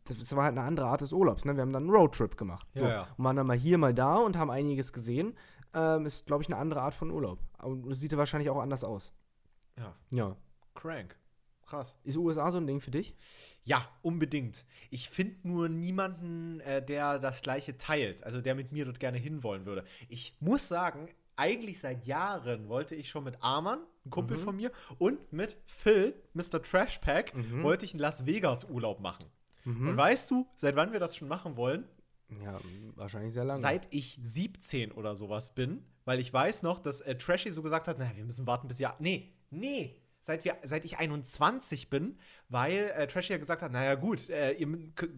[0.06, 1.56] das war halt eine andere Art des Urlaubs, ne?
[1.56, 2.68] Wir haben dann einen Roadtrip gemacht.
[2.74, 2.88] Ja, so.
[2.88, 3.08] ja.
[3.18, 5.36] Und waren dann mal hier, mal da und haben einiges gesehen.
[5.74, 7.40] Ähm, ist, glaube ich, eine andere Art von Urlaub.
[7.62, 9.12] Und es sieht wahrscheinlich auch anders aus.
[9.78, 10.36] Ja, Ja.
[10.74, 11.16] crank.
[11.66, 11.96] Krass.
[12.04, 13.14] Ist USA so ein Ding für dich?
[13.64, 14.66] Ja, unbedingt.
[14.90, 19.20] Ich finde nur niemanden, äh, der das Gleiche teilt, also der mit mir dort gerne
[19.20, 19.84] hinwollen würde.
[20.08, 24.42] Ich muss sagen, eigentlich seit Jahren wollte ich schon mit Arman, ein Kumpel Mhm.
[24.42, 26.62] von mir, und mit Phil, Mr.
[26.64, 27.62] Trashpack, Mhm.
[27.62, 29.26] wollte ich einen Las Vegas Urlaub machen.
[29.64, 29.90] Mhm.
[29.90, 31.86] Und weißt du, seit wann wir das schon machen wollen?
[32.44, 32.60] Ja,
[32.96, 33.60] wahrscheinlich sehr lange.
[33.60, 37.88] Seit ich 17 oder sowas bin, weil ich weiß noch, dass äh, Trashy so gesagt
[37.88, 38.96] hat, naja, wir müssen warten bis ja.
[39.00, 39.96] Nee, nee.
[40.22, 42.18] Seit, wir, seit ich 21 bin,
[42.50, 44.68] weil äh, Trashy ja gesagt hat, naja gut, äh, ihr,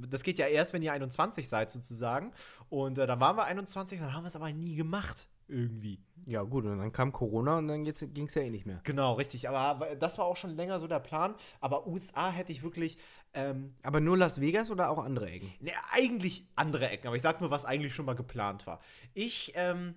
[0.07, 2.32] das geht ja erst, wenn ihr 21 seid sozusagen.
[2.70, 5.28] Und äh, dann waren wir 21, dann haben wir es aber nie gemacht.
[5.52, 5.99] Irgendwie.
[6.26, 8.80] ja, gut, und dann kam Corona und dann ging es ja eh nicht mehr.
[8.84, 9.49] Genau, richtig.
[9.49, 11.36] Aber das war auch schon länger so der Plan.
[11.60, 12.97] Aber USA hätte ich wirklich
[13.34, 15.54] ähm, Aber nur Las Vegas oder auch andere Ecken?
[15.60, 18.82] Ne, eigentlich andere Ecken, aber ich sag nur, was eigentlich schon mal geplant war.
[19.14, 19.95] Ich, ähm,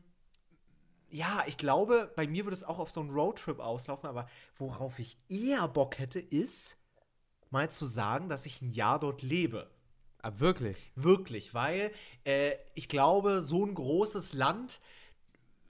[1.10, 4.98] ja, ich glaube, bei mir würde es auch auf so einen Roadtrip auslaufen, aber worauf
[4.98, 6.76] ich eher Bock hätte, ist
[7.50, 9.70] mal zu sagen, dass ich ein Jahr dort lebe.
[10.22, 10.76] Ah, wirklich?
[10.94, 11.90] Wirklich, weil
[12.24, 14.80] äh, ich glaube, so ein großes Land,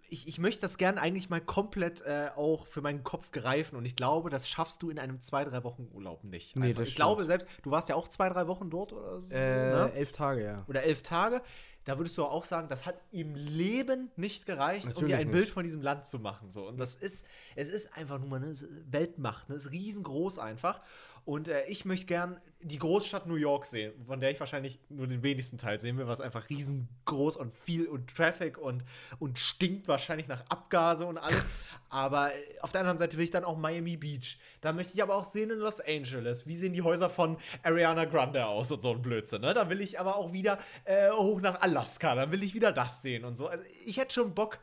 [0.08, 3.84] ich, ich möchte das gern eigentlich mal komplett äh, auch für meinen Kopf greifen und
[3.84, 6.56] ich glaube, das schaffst du in einem zwei, drei Wochen Urlaub nicht.
[6.56, 9.34] Nee, das ich glaube selbst, du warst ja auch zwei, drei Wochen dort oder so,
[9.34, 9.38] Äh,
[9.72, 9.92] ne?
[9.94, 10.64] elf Tage, ja.
[10.68, 11.42] oder elf Tage,
[11.84, 15.26] da würdest du auch sagen, das hat im Leben nicht gereicht, um Natürlich dir ein
[15.26, 15.32] nicht.
[15.32, 16.50] Bild von diesem Land zu machen.
[16.50, 16.66] So.
[16.66, 17.26] Und das ist,
[17.56, 18.54] es ist einfach nur mal eine
[18.90, 19.56] Weltmacht, ne?
[19.56, 20.80] es ist riesengroß einfach.
[21.24, 25.06] Und äh, ich möchte gern die Großstadt New York sehen, von der ich wahrscheinlich nur
[25.06, 28.84] den wenigsten Teil sehen will, was einfach riesengroß und viel und Traffic und,
[29.18, 31.42] und stinkt wahrscheinlich nach Abgase und alles.
[31.88, 34.38] aber äh, auf der anderen Seite will ich dann auch Miami Beach.
[34.60, 36.46] Da möchte ich aber auch sehen in Los Angeles.
[36.46, 39.42] Wie sehen die Häuser von Ariana Grande aus und so ein Blödsinn.
[39.42, 39.54] Ne?
[39.54, 42.14] Da will ich aber auch wieder äh, hoch nach Alaska.
[42.14, 43.46] Dann will ich wieder das sehen und so.
[43.46, 44.58] Also ich hätte schon Bock,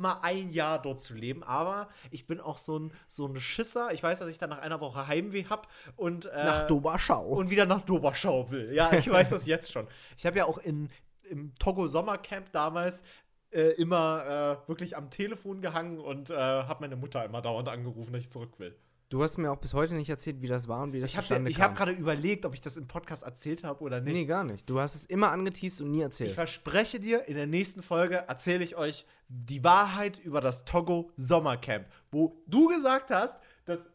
[0.00, 3.92] mal ein Jahr dort zu leben, aber ich bin auch so ein, so ein Schisser.
[3.92, 7.24] Ich weiß, dass ich dann nach einer Woche Heimweh hab und äh, Nach Doberschau.
[7.26, 8.72] und wieder nach Doberschau will.
[8.74, 9.86] Ja, ich weiß das jetzt schon.
[10.16, 10.88] Ich habe ja auch in,
[11.28, 13.04] im Togo Sommercamp damals
[13.52, 18.12] äh, immer äh, wirklich am Telefon gehangen und äh, habe meine Mutter immer dauernd angerufen,
[18.12, 18.76] dass ich zurück will.
[19.10, 21.16] Du hast mir auch bis heute nicht erzählt, wie das war und wie das Ich
[21.16, 21.74] habe zustande hab kam.
[21.74, 24.12] gerade überlegt, ob ich das im Podcast erzählt habe oder nicht.
[24.12, 24.70] nee, gar nicht.
[24.70, 26.30] Du hast es immer angeteased und nie Ich erzählt.
[26.30, 31.86] verspreche dir, in der nächsten Folge erzähle ich euch die Wahrheit über das Togo Sommercamp,
[32.12, 33.40] wo du gesagt hast,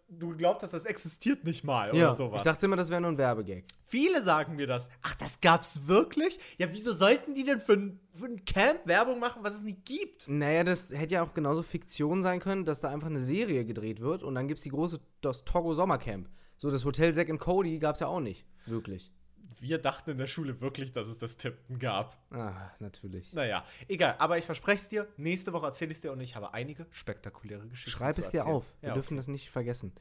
[0.07, 2.39] du geglaubt hast, das existiert nicht mal ja, oder sowas.
[2.39, 3.63] ich dachte immer, das wäre nur ein Werbegag.
[3.85, 4.89] Viele sagen mir das.
[5.01, 6.39] Ach, das gab's wirklich?
[6.57, 9.85] Ja, wieso sollten die denn für ein, für ein Camp Werbung machen, was es nicht
[9.85, 10.27] gibt?
[10.27, 13.99] Naja, das hätte ja auch genauso Fiktion sein können, dass da einfach eine Serie gedreht
[13.99, 16.29] wird und dann gibt es die große, das Togo Sommercamp.
[16.57, 18.45] So, das Hotel Zack and Cody gab es ja auch nicht.
[18.65, 19.11] Wirklich.
[19.59, 22.17] Wir dachten in der Schule wirklich, dass es das Tippen gab.
[22.31, 23.31] Ah, natürlich.
[23.33, 24.15] Naja, egal.
[24.19, 26.85] Aber ich verspreche es dir, nächste Woche erzähle ich es dir und ich habe einige
[26.91, 28.73] spektakuläre Geschichten Schreib es dir auf.
[28.81, 29.93] Wir Ja, dürfen das nicht vergessen.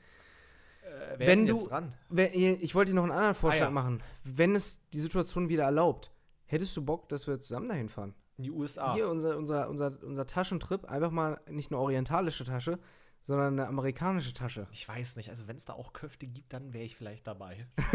[0.83, 1.69] äh, wenn du-?
[2.09, 3.71] Wenn, ich wollte dir noch einen anderen Vorschlag ja.
[3.71, 4.03] machen.
[4.23, 6.13] Wenn es die Situation wieder erlaubt,
[6.47, 8.15] hättest du Bock, dass wir zusammen dahin fahren?
[8.37, 8.95] In die USA.
[8.95, 12.79] Hier unser, unser, unser, unser Taschentrip, einfach mal nicht eine orientalische Tasche,
[13.25, 14.67] sondern eine amerikanische Tasche.
[14.71, 17.67] Ich weiß nicht, also wenn es da auch Köfte gibt, dann wäre ich vielleicht dabei.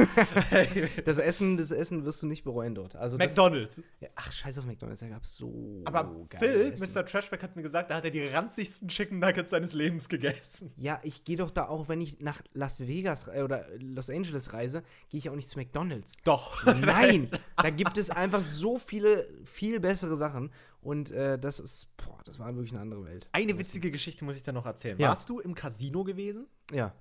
[1.05, 2.95] Das Essen, das Essen wirst du nicht bereuen dort.
[2.95, 3.81] Also das, McDonalds.
[3.99, 6.93] ja, ach, scheiß auf McDonalds, da gab es so Aber Phil, Essen.
[6.93, 7.05] Mr.
[7.05, 10.71] Trashback, hat mir gesagt, da hat er die ranzigsten Chicken Nuggets seines Lebens gegessen.
[10.75, 14.53] Ja, ich gehe doch da auch, wenn ich nach Las Vegas äh, oder Los Angeles
[14.53, 16.13] reise, gehe ich auch nicht zu McDonalds.
[16.23, 16.65] Doch.
[16.65, 20.51] Nein, da gibt es einfach so viele, viel bessere Sachen.
[20.81, 23.27] Und äh, das ist, boah, das war wirklich eine andere Welt.
[23.33, 24.97] Eine witzige Geschichte muss ich dir noch erzählen.
[24.97, 25.09] Ja.
[25.09, 26.47] Warst du im Casino gewesen?
[26.71, 26.93] Ja.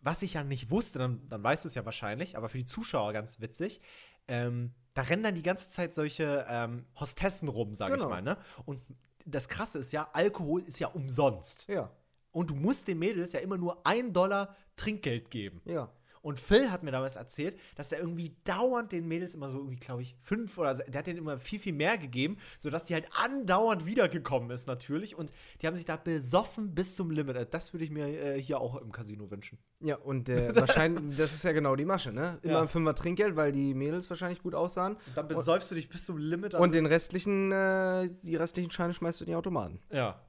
[0.00, 2.64] Was ich ja nicht wusste, dann, dann weißt du es ja wahrscheinlich, aber für die
[2.64, 3.80] Zuschauer ganz witzig.
[4.28, 8.04] Ähm, da rennen dann die ganze Zeit solche ähm, Hostessen rum, sag Genau.
[8.04, 8.22] ich mal.
[8.22, 8.36] Ne?
[8.64, 8.80] Und
[9.24, 11.66] das Krasse ist ja, Alkohol ist ja umsonst.
[11.68, 11.90] Ja.
[12.32, 15.60] Und du musst den Mädels ja immer nur ein Dollar Trinkgeld geben.
[15.64, 15.90] Ja.
[16.26, 19.76] Und Phil hat mir damals erzählt, dass er irgendwie dauernd den Mädels immer so irgendwie,
[19.76, 22.94] glaube ich, fünf oder so- der hat denen immer viel, viel mehr gegeben, sodass die
[22.94, 25.16] halt andauernd wiedergekommen ist natürlich.
[25.16, 27.36] Und die haben sich da besoffen bis zum Limit.
[27.36, 29.58] Also das würde ich mir äh, hier auch im Casino wünschen.
[29.80, 32.38] Ja, und äh, wahrscheinlich, das ist ja genau die Masche, ne?
[32.42, 32.60] Immer Ja.
[32.62, 34.94] ein Fünfer Trinkgeld, weil die Mädels wahrscheinlich gut aussahen.
[34.94, 36.54] Und dann besäufst du dich bis zum Limit.
[36.54, 39.80] Und den restlichen, äh, die restlichen Scheine schmeißt du in die Automaten.
[39.90, 40.20] ja.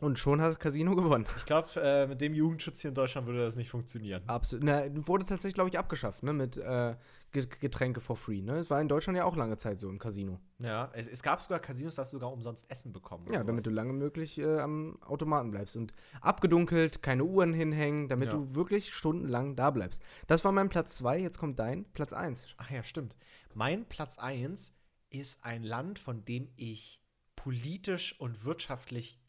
[0.00, 1.26] Und schon hat das Casino gewonnen.
[1.36, 4.22] Ich glaube, äh, mit dem Jugendschutz hier in Deutschland würde das nicht funktionieren.
[4.28, 4.64] Absolut.
[4.64, 6.32] Na, wurde tatsächlich, glaube ich, abgeschafft, ne?
[6.32, 6.94] Mit äh,
[7.32, 8.58] Ge- Getränke for free, ne?
[8.58, 10.38] Es war in Deutschland ja auch lange Zeit so im Casino.
[10.60, 13.26] Ja, es, es gab sogar Casinos, da hast du sogar umsonst Essen bekommen.
[13.32, 15.76] Ja, damit du lange möglich äh, am Automaten bleibst.
[15.76, 18.34] Und abgedunkelt, keine Uhren hinhängen, damit Ja.
[18.34, 20.00] du wirklich stundenlang da bleibst.
[20.28, 22.46] Das war mein Platz 2, jetzt kommt dein Platz 1.
[22.58, 23.16] Ach ja, stimmt.
[23.54, 24.74] Mein Platz 1
[25.10, 27.02] ist ein Land, von dem ich
[27.34, 29.20] politisch und wirtschaftlich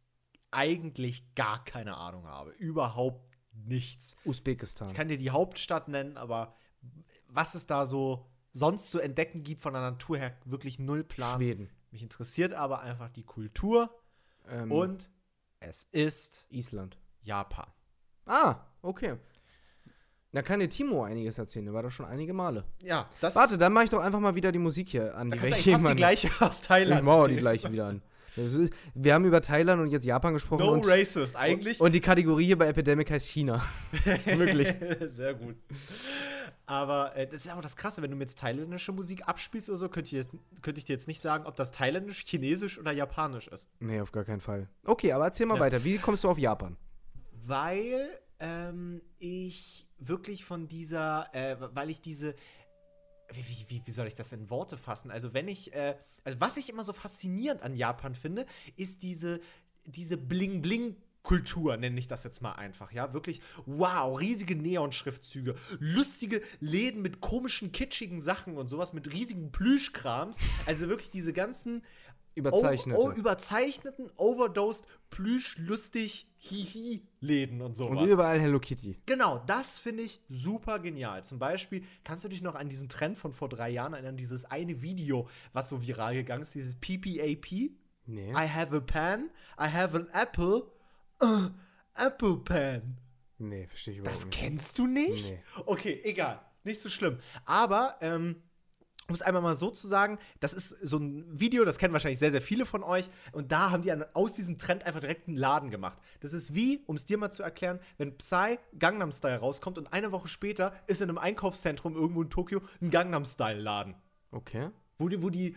[0.51, 2.51] eigentlich gar keine Ahnung habe.
[2.51, 4.15] Überhaupt nichts.
[4.25, 4.87] Usbekistan.
[4.89, 6.55] Ich kann dir die Hauptstadt nennen, aber
[7.27, 11.37] was es da so sonst zu entdecken gibt von der Natur her, wirklich null Plan.
[11.39, 11.69] Schweden.
[11.91, 13.89] Mich interessiert aber einfach die Kultur
[14.47, 15.09] Ähm, und
[15.59, 16.97] es ist Island.
[17.21, 17.67] Japan.
[18.25, 19.17] Ah, okay.
[20.31, 22.63] Da kann dir Timo einiges erzählen, der war doch schon einige Male.
[22.81, 25.31] Ja, das Warte, dann mache ich doch einfach mal wieder die Musik hier an.
[25.31, 27.03] da die kannst du fast die gleiche aus Ich Thailand.
[27.03, 28.01] mache auch die gleiche wieder an.
[28.93, 30.65] Wir haben über Thailand und jetzt Japan gesprochen.
[30.65, 31.79] No und, racist, eigentlich.
[31.79, 33.61] und die Kategorie hier bei Epidemic heißt China.
[34.25, 34.73] Wirklich.
[35.07, 35.55] Sehr gut.
[36.65, 39.77] Aber äh, das ist auch das Krasse, wenn du mir jetzt thailändische Musik abspielst oder
[39.77, 40.29] so, könnte ich, jetzt,
[40.61, 43.67] könnte ich dir jetzt nicht sagen, ob das thailändisch, chinesisch oder japanisch ist.
[43.79, 44.69] Nee, auf gar keinen Fall.
[44.85, 45.61] Okay, aber erzähl mal Ja.
[45.61, 45.83] weiter.
[45.83, 46.77] Wie kommst du auf Japan?
[47.31, 48.09] Weil
[48.39, 52.35] ähm, ich wirklich von dieser, äh, weil ich diese,
[53.33, 55.11] wie, wie- wie, soll ich das in Worte fassen?
[55.11, 59.39] Also wenn ich, äh, also was ich immer so faszinierend an Japan finde, ist diese,
[59.85, 66.41] diese Bling-Bling- Kultur, nenne ich das jetzt mal einfach, ja, wirklich, wow, riesige Neonschriftzüge, lustige
[66.61, 71.83] Läden mit komischen, kitschigen Sachen und sowas, mit riesigen Plüschkrams, also wirklich diese ganzen
[72.35, 72.97] Überzeichnete.
[72.97, 77.99] Oh, oh, überzeichneten, overdosed, plüsch, lustig, hihi-Läden und sowas.
[78.01, 78.97] und überall Hello Kitty.
[79.05, 81.23] Genau, das finde ich super genial.
[81.23, 84.45] Zum Beispiel, kannst du dich noch an diesen Trend von vor drei Jahren erinnern, dieses
[84.45, 87.71] eine Video, was so viral gegangen ist, dieses PPAP?
[88.05, 88.31] Nee.
[88.31, 89.29] I have a pen,
[89.59, 90.63] I have an apple,
[91.21, 91.49] uh,
[91.95, 92.97] apple pen.
[93.37, 94.37] Nee, verstehe ich überhaupt Das nicht.
[94.37, 95.29] kennst du nicht?
[95.29, 95.43] Nee.
[95.65, 96.41] Okay, egal.
[96.63, 97.19] Nicht so schlimm.
[97.45, 98.41] Aber, ähm,
[99.09, 102.19] um es einmal mal so zu sagen, das ist so ein Video, das kennen wahrscheinlich
[102.19, 103.09] sehr, sehr viele von euch.
[103.31, 105.99] Und da haben die aus diesem Trend einfach direkt einen Laden gemacht.
[106.21, 109.91] Das ist wie, um es dir mal zu erklären, wenn Psy Gangnam Style rauskommt und
[109.91, 113.95] eine Woche später ist in einem Einkaufszentrum irgendwo in Tokio ein Gangnam Style Laden.
[114.31, 114.69] Okay.
[114.99, 115.55] Wo die, wo die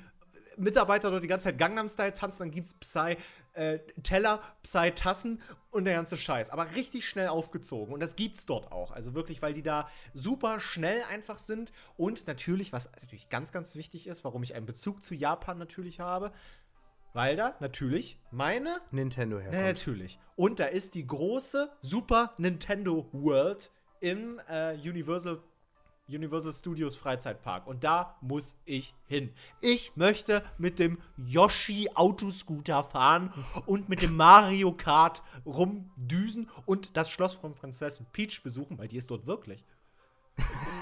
[0.56, 3.16] Mitarbeiter dort die ganze Zeit Gangnam Style tanzen, dann gibt's Psy
[3.54, 5.40] äh, Teller, Psy Tassen
[5.70, 6.50] und der ganze Scheiß.
[6.50, 7.92] Aber richtig schnell aufgezogen.
[7.92, 8.92] Und das gibt's dort auch.
[8.92, 11.72] Also wirklich, weil die da super schnell einfach sind.
[11.96, 16.00] Und natürlich, was natürlich ganz, ganz wichtig ist, warum ich einen Bezug zu Japan natürlich
[16.00, 16.32] habe,
[17.14, 19.62] weil da natürlich meine Nintendo herkommt.
[19.62, 20.18] natürlich.
[20.36, 25.42] Und da ist die große Super Nintendo World im äh, Universal,
[26.08, 27.66] Universal Studios Freizeitpark.
[27.66, 29.32] Und da muss ich hin.
[29.60, 33.32] Ich möchte mit dem Yoshi Autoscooter fahren
[33.66, 38.96] und mit dem Mario Kart rumdüsen und das Schloss von Prinzessin Peach besuchen, weil die
[38.96, 39.64] ist dort wirklich.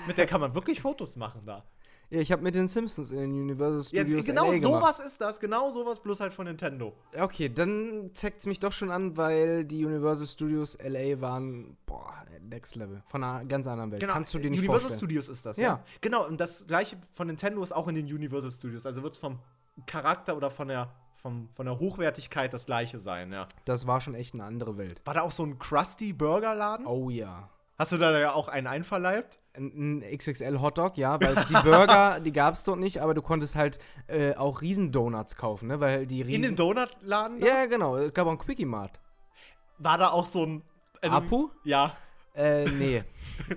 [0.06, 1.64] mit der kann man wirklich Fotos machen da.
[2.10, 4.62] Ja, ich habe mit den Simpsons in den Universal Ja, Studios genau LA gemacht.
[4.62, 5.38] sowas ist das.
[5.38, 6.92] Genau sowas, bloß halt von Nintendo.
[7.16, 12.12] Okay, dann zeigt es mich doch schon an, weil die Universal Studios LA waren, boah,
[12.42, 13.00] next level.
[13.06, 14.04] Von einer ganz anderen Welt.
[14.06, 14.98] Kannst du dir nicht Genau, Universal vorstellen.
[14.98, 15.62] Studios ist das, Ja.
[15.64, 15.84] ja.
[16.00, 18.86] Genau, und das gleiche von Nintendo ist auch in den Universal Studios.
[18.86, 19.38] Also wird es vom
[19.86, 23.46] Charakter oder von der, vom, von der Hochwertigkeit das gleiche sein, ja.
[23.66, 25.00] Das war schon echt eine andere Welt.
[25.04, 26.86] War da auch so ein Krusty Burger Laden?
[26.86, 27.48] Oh ja.
[27.80, 29.38] Hast du da ja auch einen einverleibt?
[29.56, 33.56] Ein, XXL Hotdog, ja, weil die Burger, die gab es dort nicht, aber du konntest
[33.56, 36.34] halt äh, auch Riesendonuts kaufen, ne, weil die Riesen...
[36.34, 37.40] In dem Donutladen?
[37.40, 37.46] da?
[37.46, 39.00] Ja, genau, es gab auch einen Quickie Mart.
[39.78, 40.62] War da auch so ein.
[41.00, 41.48] Also, Apu?
[41.64, 41.96] Ja.
[42.34, 43.02] Äh, nee.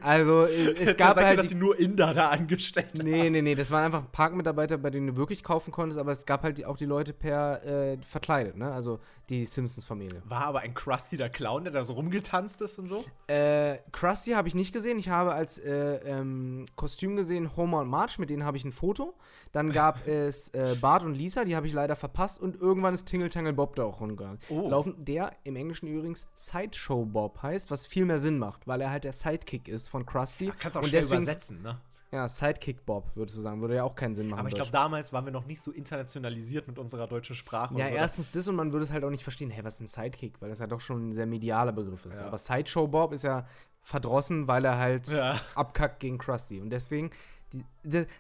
[0.02, 3.06] Also, es gab halt dass die sie nur Inder da angestellt haben.
[3.06, 6.26] Nee, nee, nee, das waren einfach Parkmitarbeiter, bei denen du wirklich kaufen konntest, aber es
[6.26, 8.72] gab halt auch die Leute per äh, verkleidet, ne?
[8.72, 9.00] Also
[9.30, 10.22] die Simpsons-Familie.
[10.26, 13.04] War aber ein Krusty der Clown, der da so rumgetanzt ist und so?
[13.28, 15.00] Äh, Krusty habe ich nicht gesehen.
[15.00, 18.74] Ich habe als äh, ähm, Kostüm gesehen Homer und Marge, mit denen habe ich ein
[18.74, 19.14] Foto.
[19.52, 22.40] Dann gab es äh, Bart und Lisa, die habe ich leider verpasst.
[22.42, 24.40] Und irgendwann ist Tingle Tangle Bob da auch rumgegangen.
[24.50, 24.70] Oh.
[24.70, 28.92] Laufen, der im Englischen übrigens Sideshow Bob heißt, was viel mehr Sinn macht, weil er
[28.92, 30.52] halt der Sidekick ist von Krusty.
[30.60, 31.80] Kannst auch und schnell deswegen, übersetzen, ne?
[32.12, 33.60] Ja, Sidekick Bob, würdest du sagen.
[33.62, 34.42] Würde ja auch keinen Sinn machen.
[34.42, 37.74] Aber ich glaube, damals waren wir noch nicht so internationalisiert mit unserer deutschen Sprache.
[37.76, 37.98] Ja, und so.
[37.98, 40.40] erstens das und man würde es halt auch nicht verstehen, hey, was ist ein Sidekick?
[40.40, 42.20] Weil das ja doch schon ein sehr medialer Begriff ist.
[42.22, 42.28] Ja.
[42.28, 43.48] Aber Sideshow Bob ist ja
[43.82, 45.40] verdrossen, weil er halt Ja.
[45.56, 46.62] abkackt gegen Krusty.
[46.62, 47.10] Und deswegen,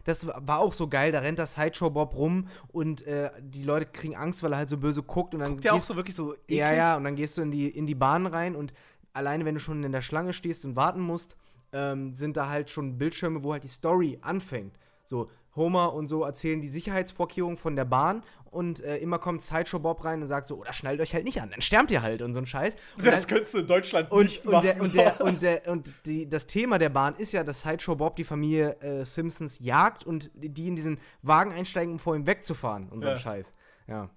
[0.03, 3.85] das war auch so geil, da rennt der Sideshow Bob rum und äh, die Leute
[3.85, 6.15] kriegen Angst, weil er halt so böse guckt und dann Der auch gehst, so wirklich
[6.15, 6.57] so eklig.
[6.57, 8.73] ja, ja, und dann gehst du in die, in die Bahn rein und
[9.13, 11.37] alleine wenn du schon in der Schlange stehst und warten musst,
[11.71, 14.77] ähm, sind da halt schon Bildschirme, wo halt die Story anfängt.
[15.05, 19.77] So, Homer und so erzählen die Sicherheitsvorkehrungen von der Bahn und äh, immer kommt Sideshow
[19.79, 22.21] Bob rein und sagt so, oder schnallt euch halt nicht an, dann sterbt ihr halt
[22.23, 22.75] und so ein Scheiß.
[22.97, 24.63] Und Das dann- könntest du in Deutschland und, nicht und, machen.
[24.65, 27.95] der, und, der, und, der, und die, das Thema der Bahn ist ja, dass Sideshow
[27.95, 32.25] Bob die Familie äh, Simpsons jagt und die in diesen Wagen einsteigen, um vor ihm
[32.25, 33.19] wegzufahren und so ein Ja.
[33.19, 33.53] Scheiß.
[33.87, 34.09] Ja.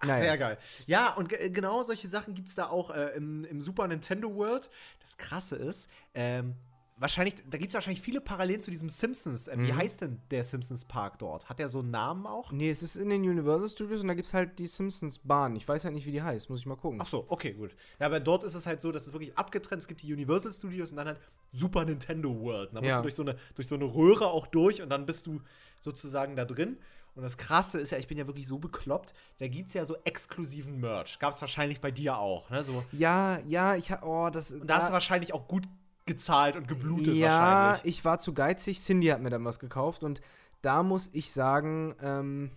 [0.00, 0.58] Ach, Sehr geil.
[0.86, 4.34] Ja, und ge- genau solche Sachen gibt es da auch äh, im, im Super Nintendo
[4.34, 4.68] World.
[5.00, 6.54] Das Krasse ist, ähm,
[6.98, 9.48] wahrscheinlich, da gibt es wahrscheinlich viele Parallelen zu diesem Simpsons.
[9.48, 9.76] Ähm, Wie Mhm.
[9.76, 11.48] heißt denn der Simpsons Park dort?
[11.48, 12.52] Hat der so einen Namen auch?
[12.52, 15.56] Nee, es ist in den Universal Studios und da gibt es halt die Simpsons Bahn.
[15.56, 16.50] Ich weiß halt nicht, wie die heißt.
[16.50, 16.98] Muss ich mal gucken.
[17.02, 17.74] Ach so, okay, gut.
[17.98, 19.80] Ja, aber dort ist es halt so, dass es wirklich abgetrennt.
[19.82, 21.20] Es gibt die Universal Studios und dann halt
[21.52, 22.68] Super Nintendo World.
[22.70, 22.96] Und da musst Ja.
[22.98, 25.40] du durch so, eine, durch so eine Röhre auch durch und dann bist du
[25.80, 26.78] sozusagen da drin.
[27.16, 29.84] Und das Krasse ist ja, ich bin ja wirklich so bekloppt, da gibt es ja
[29.84, 31.18] so exklusiven Merch.
[31.18, 32.62] Gab es wahrscheinlich bei dir auch, ne?
[32.62, 34.52] So, Ja, ja, ich hab, oh, das.
[34.52, 35.66] und da hast du wahrscheinlich auch gut
[36.04, 37.28] gezahlt und geblutet ja,
[37.72, 37.98] wahrscheinlich.
[37.98, 38.80] ich war zu geizig.
[38.80, 40.20] Cindy hat mir dann was gekauft und
[40.62, 42.50] da muss ich sagen, ähm,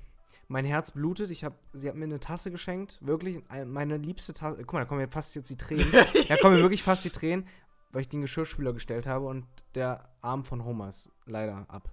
[0.49, 1.31] mein Herz blutet.
[1.31, 4.57] Ich hab, sie hat mir eine Tasse geschenkt, wirklich ein- meine liebste Tasse.
[4.57, 5.91] Guck mal, da kommen mir fast jetzt die Tränen.
[6.27, 7.47] da kommen mir wirklich fast die Tränen,
[7.91, 9.45] weil ich den Geschirrspüler gestellt habe und
[9.75, 11.89] der Arm von Homer ist leider ab.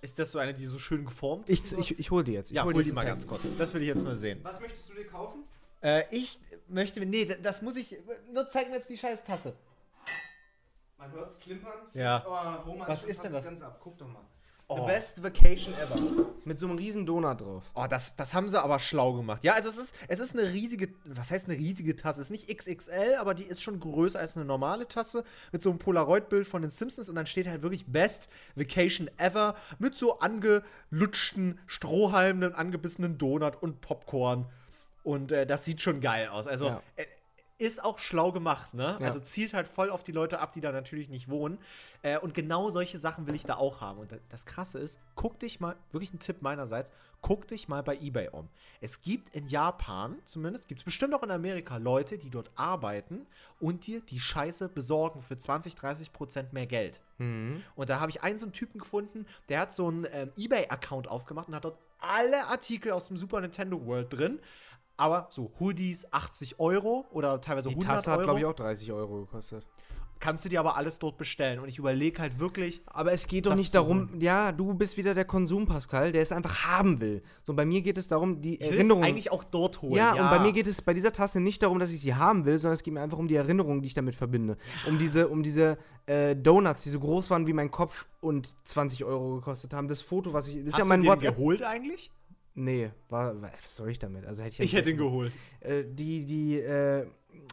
[0.00, 1.72] Ist das so eine, die so schön geformt Ich, ist?
[1.74, 2.50] ich, ich hol die jetzt.
[2.50, 3.42] Ich ja, hol die jetzt mal ganz kurz.
[3.56, 4.40] Das will ich jetzt mal sehen.
[4.42, 5.44] Was möchtest du dir kaufen?
[5.82, 7.96] Äh, ich möchte, nee, das muss ich,
[8.32, 9.54] nur zeig mir jetzt die scheiß Tasse.
[10.98, 11.88] Man hört es klimpern.
[11.92, 12.24] Ja.
[12.26, 13.44] Oh, Homer Was ist denn das?
[13.44, 13.78] Ganz ab.
[13.82, 14.24] Guck doch mal.
[14.68, 14.80] Oh.
[14.80, 16.26] The best vacation ever.
[16.44, 17.70] Mit so einem riesen Donut drauf.
[17.74, 19.44] Oh, das, das haben sie aber schlau gemacht.
[19.44, 22.20] Ja, also es ist, es ist eine riesige, was heißt eine riesige Tasse?
[22.20, 25.70] Es ist nicht XXL, aber die ist schon größer als eine normale Tasse mit so
[25.70, 30.18] einem Polaroid-Bild von den Simpsons und dann steht halt wirklich Best Vacation Ever mit so
[30.18, 34.46] angelutschten Strohhalmen, einem angebissenen Donut und Popcorn.
[35.04, 36.48] Und äh, das sieht schon geil aus.
[36.48, 36.82] Also Ja.
[37.58, 38.96] Ist auch schlau gemacht, ne?
[39.00, 39.06] Ja.
[39.06, 41.58] Also zielt halt voll auf die Leute ab, die da natürlich nicht wohnen.
[42.02, 43.98] Äh, und genau solche Sachen will ich da auch haben.
[43.98, 46.92] Und da- das Krasse ist, guck dich mal, wirklich ein Tipp meinerseits,
[47.22, 48.48] guck dich mal bei eBay um.
[48.82, 53.26] Es gibt in Japan, zumindest, gibt es bestimmt auch in Amerika Leute, die dort arbeiten
[53.58, 57.00] und dir die Scheiße besorgen für 20, 30 Prozent mehr Geld.
[57.18, 57.62] Mhm.
[57.74, 61.08] Und da habe ich einen so einen Typen gefunden, der hat so einen ähm, eBay-Account
[61.08, 64.40] aufgemacht und hat dort alle Artikel aus dem Super Nintendo World drin.
[64.96, 68.26] Aber so Hoodies 80 Euro oder teilweise Die 100 Tasse hat, Euro.
[68.26, 69.66] glaube ich, auch 30 Euro gekostet.
[70.18, 71.58] Kannst du dir aber alles dort bestellen.
[71.60, 75.12] Und ich überlege halt wirklich, Aber es geht doch nicht darum, ja, du bist wieder
[75.12, 77.22] der Konsum, Pascal, der es einfach haben will.
[77.42, 79.04] So, bei mir geht es darum, die ich Erinnerung.
[79.04, 79.92] eigentlich auch dort holen.
[79.92, 82.46] ja, und bei mir geht es bei dieser Tasse nicht darum, dass ich sie haben
[82.46, 84.56] will, sondern es geht mir einfach um die Erinnerung, die ich damit verbinde.
[84.88, 85.76] Um diese, um diese
[86.06, 89.86] äh, Donuts, die so groß waren wie mein Kopf und 20 Euro gekostet haben.
[89.86, 90.54] Das Foto, was ich.
[90.56, 91.36] Das ist Hast ja mein du den WhatsApp.
[91.36, 92.10] geholt eigentlich?
[92.58, 94.24] Nee, war, was soll ich damit?
[94.26, 95.32] Also hätte ich, ja Ich hätte ihn geholt.
[95.60, 97.06] äh, die, die, äh,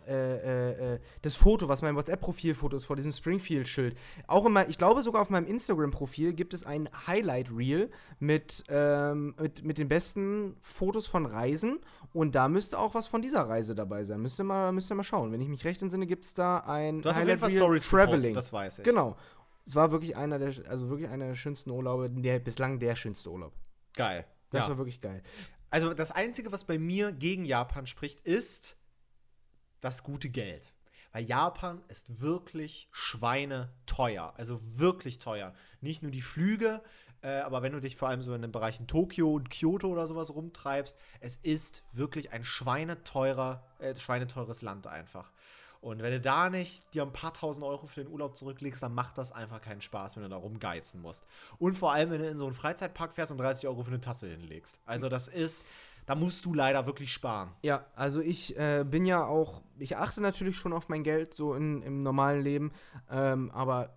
[0.08, 3.98] äh, äh, äh, das Foto, was mein WhatsApp-Profilfoto ist vor diesem Springfield-Schild.
[4.28, 9.64] Auch immer, ich glaube sogar auf meinem Instagram-Profil gibt es ein Highlight-Reel mit, ähm, mit,
[9.66, 11.80] mit den besten Fotos von Reisen
[12.14, 14.22] und da müsste auch was von dieser Reise dabei sein.
[14.22, 15.34] Müsste mal, müsst ihr mal schauen.
[15.34, 18.08] Wenn ich mich recht entsinne, gibt es da ein Du hast Highlight-Reel Traveling.
[18.08, 18.84] gepostet, das weiß ich.
[18.86, 19.18] Genau.
[19.66, 23.30] Es war wirklich einer der, also wirklich einer der schönsten Urlaube, der bislang der schönste
[23.32, 23.54] Urlaub.
[23.96, 24.26] Geil.
[24.54, 24.70] Das ja.
[24.70, 25.22] war wirklich geil.
[25.70, 28.78] Also das Einzige, was bei mir gegen Japan spricht, ist
[29.82, 30.72] das gute Geld.
[31.12, 34.34] Weil Japan ist wirklich schweineteuer.
[34.38, 35.54] Also wirklich teuer.
[35.82, 36.82] Nicht nur die Flüge,
[37.24, 40.08] äh, aber wenn du dich vor allem so in den Bereichen Tokio und Kyoto oder
[40.08, 45.32] sowas rumtreibst, es ist wirklich ein schweineteurer, äh, schweineteures Land einfach.
[45.84, 48.94] Und wenn du da nicht dir ein paar tausend Euro für den Urlaub zurücklegst, dann
[48.94, 51.26] macht das einfach keinen Spaß, wenn du da rumgeizen musst.
[51.60, 54.00] Und vor allem, wenn du in so einen Freizeitpark fährst und 30 Euro für eine
[54.00, 54.80] Tasse hinlegst.
[54.86, 55.68] Also das ist,
[56.06, 57.52] da musst du leider wirklich sparen.
[57.64, 61.54] Ja, also ich äh, bin ja auch, ich achte natürlich schon auf mein Geld so
[61.54, 62.72] in, im normalen Leben,
[63.12, 63.94] ähm, aber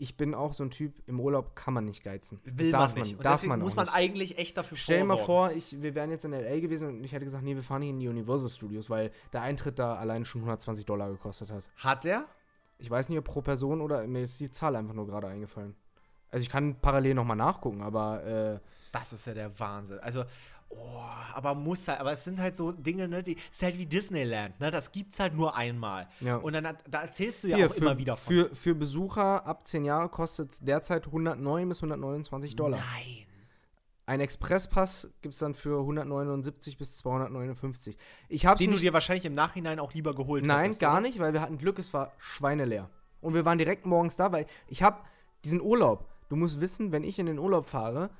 [0.00, 2.40] ich bin auch so ein Typ, im Urlaub kann man nicht geizen.
[2.44, 3.18] Will darf man nicht.
[3.18, 3.94] Und darf man muss man nicht.
[3.94, 6.58] eigentlich echt dafür Stell dir mal vor, ich, wir wären jetzt in L.A.
[6.58, 9.42] gewesen und ich hätte gesagt, nee, wir fahren hier in die Universal Studios, weil der
[9.42, 11.68] Eintritt da allein schon 120 Dollar gekostet hat.
[11.76, 12.24] Hat der?
[12.78, 15.76] Ich weiß nicht, ob pro Person oder mir ist die Zahl einfach nur gerade eingefallen.
[16.30, 18.58] Also ich kann parallel nochmal nachgucken, aber äh,
[18.92, 19.98] Das ist ja der Wahnsinn.
[19.98, 20.24] Also,
[20.70, 21.02] oh,
[21.34, 24.58] aber muss halt, aber es sind halt so Dinge, ne, die ist halt wie Disneyland,
[24.60, 24.70] ne?
[24.70, 26.08] Das gibt's halt nur einmal.
[26.20, 26.36] Ja.
[26.36, 28.34] Und dann da erzählst du ja hier, auch für, immer wieder von.
[28.34, 32.78] für, für Besucher ab 10 Jahre kostet es derzeit 109 bis 129 Dollar.
[32.78, 33.26] Nein.
[34.06, 37.96] Ein Expresspass gibt es dann für 179 bis 259.
[38.28, 41.02] Ich habe Den du dir wahrscheinlich im Nachhinein auch lieber geholt Nein, hättest, gar oder?
[41.02, 42.90] nicht, weil wir hatten Glück, es war schweineleer.
[43.20, 44.98] Und wir waren direkt morgens da, weil ich habe
[45.44, 46.08] diesen Urlaub.
[46.28, 48.10] Du musst wissen, wenn ich in den Urlaub fahre,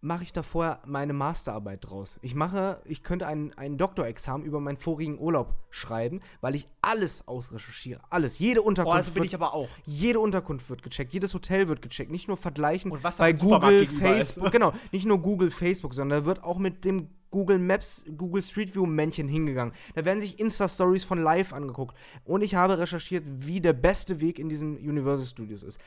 [0.00, 2.16] mache ich da vorher meine Masterarbeit draus.
[2.22, 7.26] Ich mache, ich könnte ein, ein Doktorexamen über meinen vorigen Urlaub schreiben, weil ich alles
[7.26, 8.00] ausrecherchiere.
[8.10, 8.38] Alles.
[8.38, 9.68] Jede Oh, Unterkunft, also bin wird, ich aber auch.
[9.86, 12.10] jede Unterkunft wird gecheckt, jedes Hotel wird gecheckt.
[12.10, 14.44] Nicht nur vergleichen Und was bei Google, ist, Facebook.
[14.44, 14.50] ne?
[14.50, 18.74] Genau, nicht nur Google, Facebook, sondern da wird auch mit dem Google Maps, Google Street
[18.74, 19.74] View Männchen hingegangen.
[19.94, 21.94] Da werden sich Insta-Stories von live angeguckt.
[22.24, 25.78] Und ich habe recherchiert, wie der beste Weg in diesen Universal Studios ist.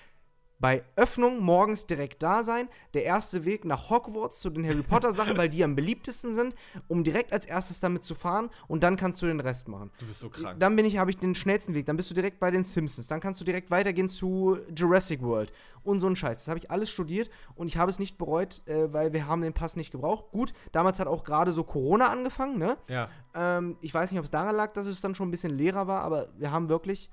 [0.62, 5.12] Bei Öffnung morgens direkt da sein, der erste Weg nach Hogwarts zu den Harry Potter
[5.12, 6.54] Sachen, weil die am beliebtesten sind,
[6.88, 9.90] um direkt als erstes damit zu fahren und dann kannst du den Rest machen.
[9.98, 10.60] Du bist so krank.
[10.60, 11.88] Dann bin ich, habe ich den schnellsten Weg.
[11.88, 13.08] Dann bist du direkt bei den Simpsons.
[13.08, 15.52] Dann kannst du direkt weitergehen zu Jurassic World
[15.84, 16.38] und so ein Scheiß.
[16.38, 19.42] Das habe ich alles studiert und ich habe es nicht bereut, äh, weil wir haben
[19.42, 20.26] den Pass nicht gebraucht.
[20.32, 22.78] Gut, damals hat auch gerade so Corona angefangen, ne?
[22.88, 23.10] ja.
[23.34, 25.88] Ähm, ich weiß nicht, ob es daran lag, dass es dann schon ein bisschen leerer
[25.88, 27.10] war, aber wir haben wirklich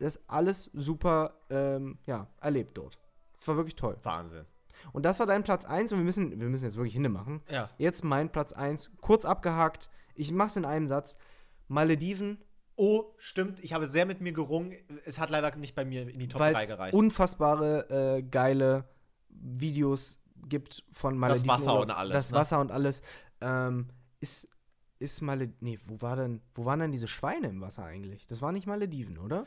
[0.00, 2.98] das alles super ähm, ja, erlebt dort.
[3.38, 3.96] Es war wirklich toll.
[4.02, 4.44] Wahnsinn.
[4.92, 7.42] Und das war dein Platz 1 und wir müssen, wir müssen jetzt wirklich Hinde machen.
[7.50, 7.70] Ja.
[7.78, 9.90] Jetzt mein Platz 1, kurz abgehakt.
[10.14, 11.16] Ich mach's in einem Satz.
[11.68, 12.38] Malediven,
[12.82, 13.60] Oh, stimmt.
[13.62, 14.74] Ich habe sehr mit mir gerungen.
[15.04, 16.94] Es hat leider nicht bei mir in die Top 3 weil es gereicht.
[16.94, 18.88] unfassbare äh, geile
[19.28, 21.48] Videos gibt von Malediven.
[21.48, 22.38] Wasser oder und alles, Das ne?
[22.38, 23.02] Wasser und alles.
[23.42, 23.88] Ähm,
[24.20, 24.48] ist,
[24.98, 25.58] ist Malediven.
[25.60, 28.26] Nee, wo war denn, wo waren denn diese Schweine im Wasser eigentlich?
[28.26, 29.44] Das war nicht Malediven, oder?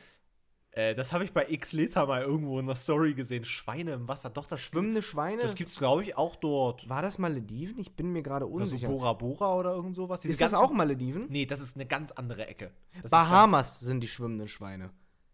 [0.76, 3.46] Äh, das habe ich bei X-Liter mal irgendwo in der Story gesehen.
[3.46, 4.30] Schweine im Wasser.
[4.32, 5.42] Doch, das Schwimmende Schweine?
[5.42, 6.90] Das gibt's, glaube ich, auch dort.
[6.90, 7.78] war das Malediven?
[7.80, 8.88] Ich bin mir gerade so unsicher.
[8.88, 10.22] Bora Bora oder irgend sowas.
[10.22, 11.28] Diese ist das auch Malediven?
[11.30, 12.72] Nee, das ist eine ganz andere Ecke.
[13.02, 14.90] Das Bahamas sind die schwimmenden Schweine.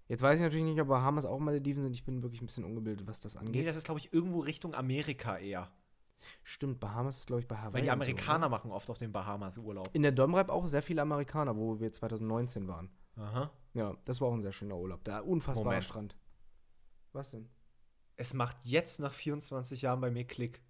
[0.10, 1.94] Jetzt weiß ich natürlich nicht, ob Bahamas auch Malediven sind.
[1.94, 3.68] Ich bin wirklich ein bisschen ungebildet, was das ganz, nee, angeht.
[3.68, 5.70] das ist, glaube ich, irgendwo Richtung Amerika eher.
[6.44, 7.74] Stimmt, Bahamas ist, glaube ich, bei Hawaii.
[7.74, 8.50] Weil die so, Amerikaner oder?
[8.50, 9.90] machen oft auf den Bahamas Urlaub.
[9.94, 12.90] In der Domrep auch sehr viele Amerikaner, wo wir 2019 waren.
[13.16, 13.52] Aha.
[13.74, 15.04] Ja, das war auch ein sehr schöner Urlaub.
[15.04, 15.84] Da unfassbarer Moment.
[15.84, 16.16] Strand.
[17.14, 17.50] Was denn?
[18.18, 20.62] Es macht jetzt nach 24 Jahren bei mir Klick.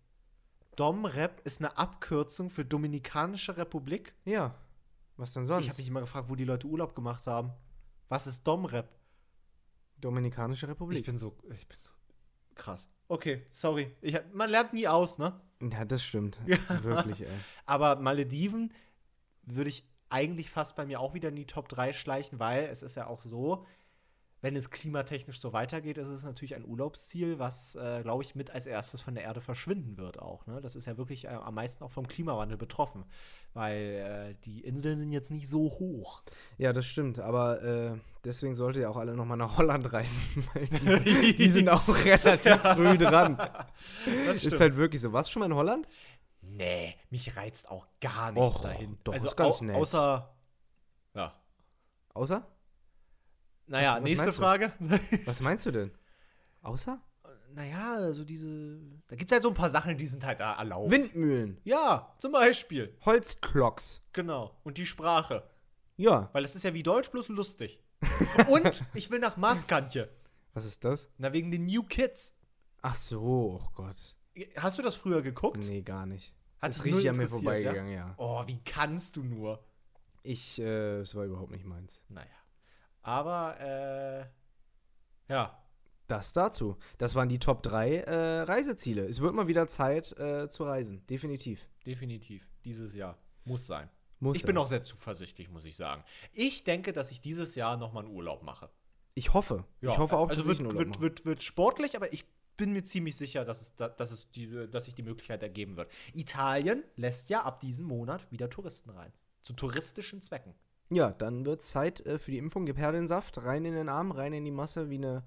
[0.75, 4.13] Domrep ist eine Abkürzung für Dominikanische Republik.
[4.25, 4.55] Ja.
[5.17, 5.65] Was denn sonst?
[5.65, 7.51] Ich habe mich immer gefragt, wo die Leute Urlaub gemacht haben.
[8.07, 8.87] Was ist Domrep?
[9.97, 10.99] Dominikanische Republik.
[10.99, 11.91] Ich bin so, ich bin so
[12.55, 12.89] krass.
[13.07, 13.91] Okay, sorry.
[14.01, 15.41] Ich, man lernt nie aus, ne?
[15.61, 16.39] ja, das stimmt.
[16.45, 16.83] Ja.
[16.83, 17.39] Wirklich, ey.
[17.65, 18.73] Aber Malediven
[19.43, 22.83] würde ich eigentlich fast bei mir auch wieder in die Top 3 schleichen, weil es
[22.83, 23.65] ist ja auch so,
[24.41, 28.51] wenn es klimatechnisch so weitergeht, ist es natürlich ein Urlaubsziel, was, äh, glaube ich, mit
[28.51, 30.47] als erstes von der Erde verschwinden wird auch.
[30.47, 30.61] Ne?
[30.61, 33.03] Das ist ja wirklich äh, am meisten auch vom Klimawandel betroffen,
[33.53, 36.23] weil äh, die Inseln sind jetzt nicht so hoch.
[36.57, 37.19] Ja, das stimmt.
[37.19, 40.21] Aber äh, deswegen solltet ihr auch alle nochmal nach Holland reisen.
[40.53, 43.37] Weil die, die sind auch relativ früh dran.
[44.25, 45.11] Das Ist halt wirklich so.
[45.11, 45.87] Warst du schon mal in Holland?
[46.59, 48.97] Nee, mich reizt auch gar nichts Och, dahin.
[49.03, 49.75] doch, also ist ganz au nett.
[49.77, 50.35] außer
[51.13, 51.33] ja.
[52.13, 52.45] Außer?
[53.67, 54.41] Naja, was nächste meinst du?
[54.41, 54.73] Frage.
[55.25, 55.91] Was meinst du denn?
[56.61, 57.01] Außer?
[57.53, 58.79] naja, also diese.
[59.07, 60.91] Da gibt es halt so ein paar Sachen, die sind halt da erlaubt.
[60.91, 61.59] Windmühlen.
[61.63, 62.95] Ja, zum Beispiel.
[63.05, 64.01] Holzklocks.
[64.13, 64.55] Genau.
[64.63, 65.43] Und die Sprache.
[65.97, 66.29] Ja.
[66.33, 67.79] Weil es ist ja wie Deutsch, bloß lustig.
[68.49, 70.09] Und ich will nach Maskantje.
[70.53, 71.09] Was ist das?
[71.17, 72.35] Na, wegen den New Kids.
[72.81, 74.15] Ach so, oh Gott.
[74.57, 75.59] Hast du das früher geguckt?
[75.59, 76.33] Nee, gar nicht.
[76.61, 78.13] Hat dich richtig an mir vorbeigegangen, ja.
[78.17, 79.63] Oh, wie kannst du nur?
[80.23, 82.01] Ich, äh, es war überhaupt nicht meins.
[82.09, 82.27] Naja.
[83.01, 84.25] Aber, äh.
[85.31, 85.63] Ja.
[86.07, 86.77] Das dazu.
[86.97, 89.05] Das waren die Top 3 äh, Reiseziele.
[89.05, 91.05] Es wird mal wieder Zeit äh, zu reisen.
[91.07, 91.69] Definitiv.
[91.85, 92.49] Definitiv.
[92.65, 93.17] Dieses Jahr.
[93.45, 93.89] Muss sein.
[94.19, 94.61] Muss ich bin ja.
[94.61, 96.03] auch sehr zuversichtlich, muss ich sagen.
[96.33, 98.69] Ich denke, dass ich dieses Jahr nochmal einen Urlaub mache.
[99.13, 99.65] Ich hoffe.
[99.81, 101.01] ich hoffe auch, also dass wird, ich einen Urlaub wird, mache.
[101.01, 102.25] wird, wird sportlich, aber ich
[102.59, 105.77] bin mir ziemlich sicher, dass, es da, dass, es die, dass sich die Möglichkeit ergeben
[105.77, 105.89] wird.
[106.13, 109.11] Italien lässt ja ab diesem Monat wieder Touristen rein.
[109.41, 110.53] Zu touristischen Zwecken.
[110.89, 112.65] Ja, dann wird Zeit äh, für die Impfung.
[112.65, 115.23] Gib her den Saft, rein in den Arm, rein in die Masse wie eine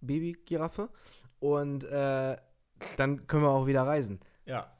[0.00, 0.88] Babygiraffe.
[1.38, 2.38] Und äh,
[2.96, 4.20] dann können wir auch wieder reisen.
[4.46, 4.72] Ja.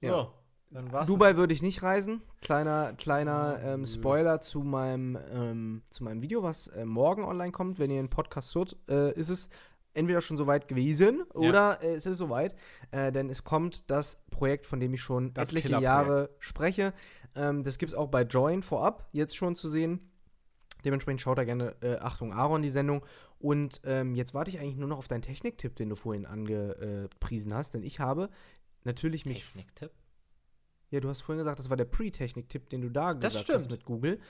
[0.00, 0.10] Ja.
[0.10, 0.32] So,
[0.70, 1.06] dann war's.
[1.06, 2.20] Dubai würde ich nicht reisen.
[2.40, 3.86] Kleiner, kleiner Oh, ähm.
[3.86, 7.78] Spoiler zu meinem, ähm, zu meinem Video, was äh, morgen online kommt.
[7.78, 9.50] Wenn ihr den Podcast hört, äh, ist es
[9.94, 12.54] entweder schon soweit gewesen oder äh, es ist soweit.
[12.90, 15.80] Äh, denn es kommt das Projekt, von dem ich schon Das etliche.
[15.80, 16.92] Jahre spreche.
[17.34, 20.10] Ähm, das gibt es auch bei Join vorab jetzt schon zu sehen.
[20.84, 23.04] Dementsprechend schaut da gerne, äh, Achtung, Aaron, die Sendung.
[23.38, 27.54] Und ähm, jetzt warte ich eigentlich nur noch auf deinen Techniktipp, den du vorhin angepriesen
[27.54, 27.74] hast.
[27.74, 28.28] Denn ich habe
[28.84, 29.90] natürlich mich Techniktipp.
[30.90, 33.62] ja, du hast vorhin gesagt, das war der Pre-Technik-Tipp, den du da Das gesagt hast
[33.64, 33.70] stimmt.
[33.70, 34.20] mit Google.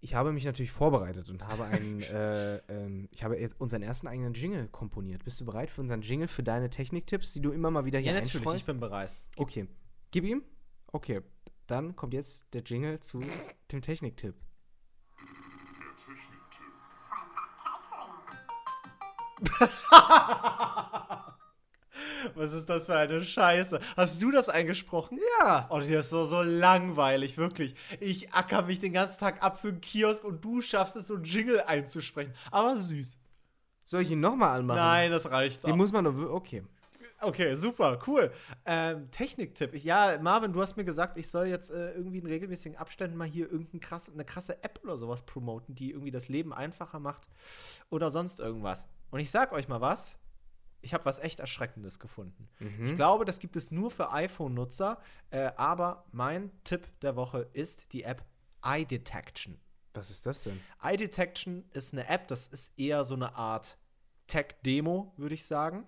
[0.00, 4.06] Ich habe mich natürlich vorbereitet und habe einen, äh, ähm, ich habe jetzt unseren ersten
[4.06, 5.24] eigenen Jingle komponiert.
[5.24, 8.12] Bist du bereit für unseren Jingle, für deine Technik-Tipps, die du immer mal wieder hier
[8.12, 9.10] Ja, natürlich, ich bin bereit.
[9.36, 9.66] Okay.
[10.10, 10.42] Gib ihm?
[10.92, 11.22] Okay.
[11.66, 13.22] Dann kommt jetzt der Jingle zu
[13.72, 14.34] dem Technik-Tipp.
[22.34, 23.80] Was ist das für eine Scheiße?
[23.96, 25.18] Hast du das eingesprochen?
[25.40, 25.66] Ja.
[25.70, 27.74] Oh, das ist so, so langweilig, wirklich.
[28.00, 31.14] Ich acker mich den ganzen Tag ab für einen Kiosk und du schaffst es, so
[31.14, 32.32] einen Jingle einzusprechen.
[32.50, 33.18] Aber süß.
[33.84, 34.78] Soll ich ihn nochmal anmachen?
[34.78, 35.76] Nein, das reicht Den auch.
[35.76, 36.16] muss man doch.
[36.16, 36.64] wir- Okay.
[37.22, 38.30] Okay, super, cool.
[38.66, 39.72] Ähm, Techniktipp.
[39.72, 43.16] Ich, ja, Marvin, du hast mir gesagt, ich soll jetzt äh, irgendwie in regelmäßigen Abständen
[43.16, 46.98] mal hier irgendeine krasse, eine krasse App oder sowas promoten, die irgendwie das Leben einfacher
[47.00, 47.26] macht
[47.88, 48.86] oder sonst irgendwas.
[49.10, 50.18] Und ich sag euch mal was.
[50.86, 52.48] Ich habe was echt Erschreckendes gefunden.
[52.84, 57.92] Ich glaube, das gibt es nur für iPhone-Nutzer, äh, aber mein Tipp der Woche ist
[57.92, 58.24] die App
[58.62, 59.60] Eye Detection.
[59.94, 60.60] Was ist das denn?
[60.80, 63.78] Eye Detection ist eine App, das ist eher so eine Art
[64.28, 65.86] Tech-Demo, würde ich sagen.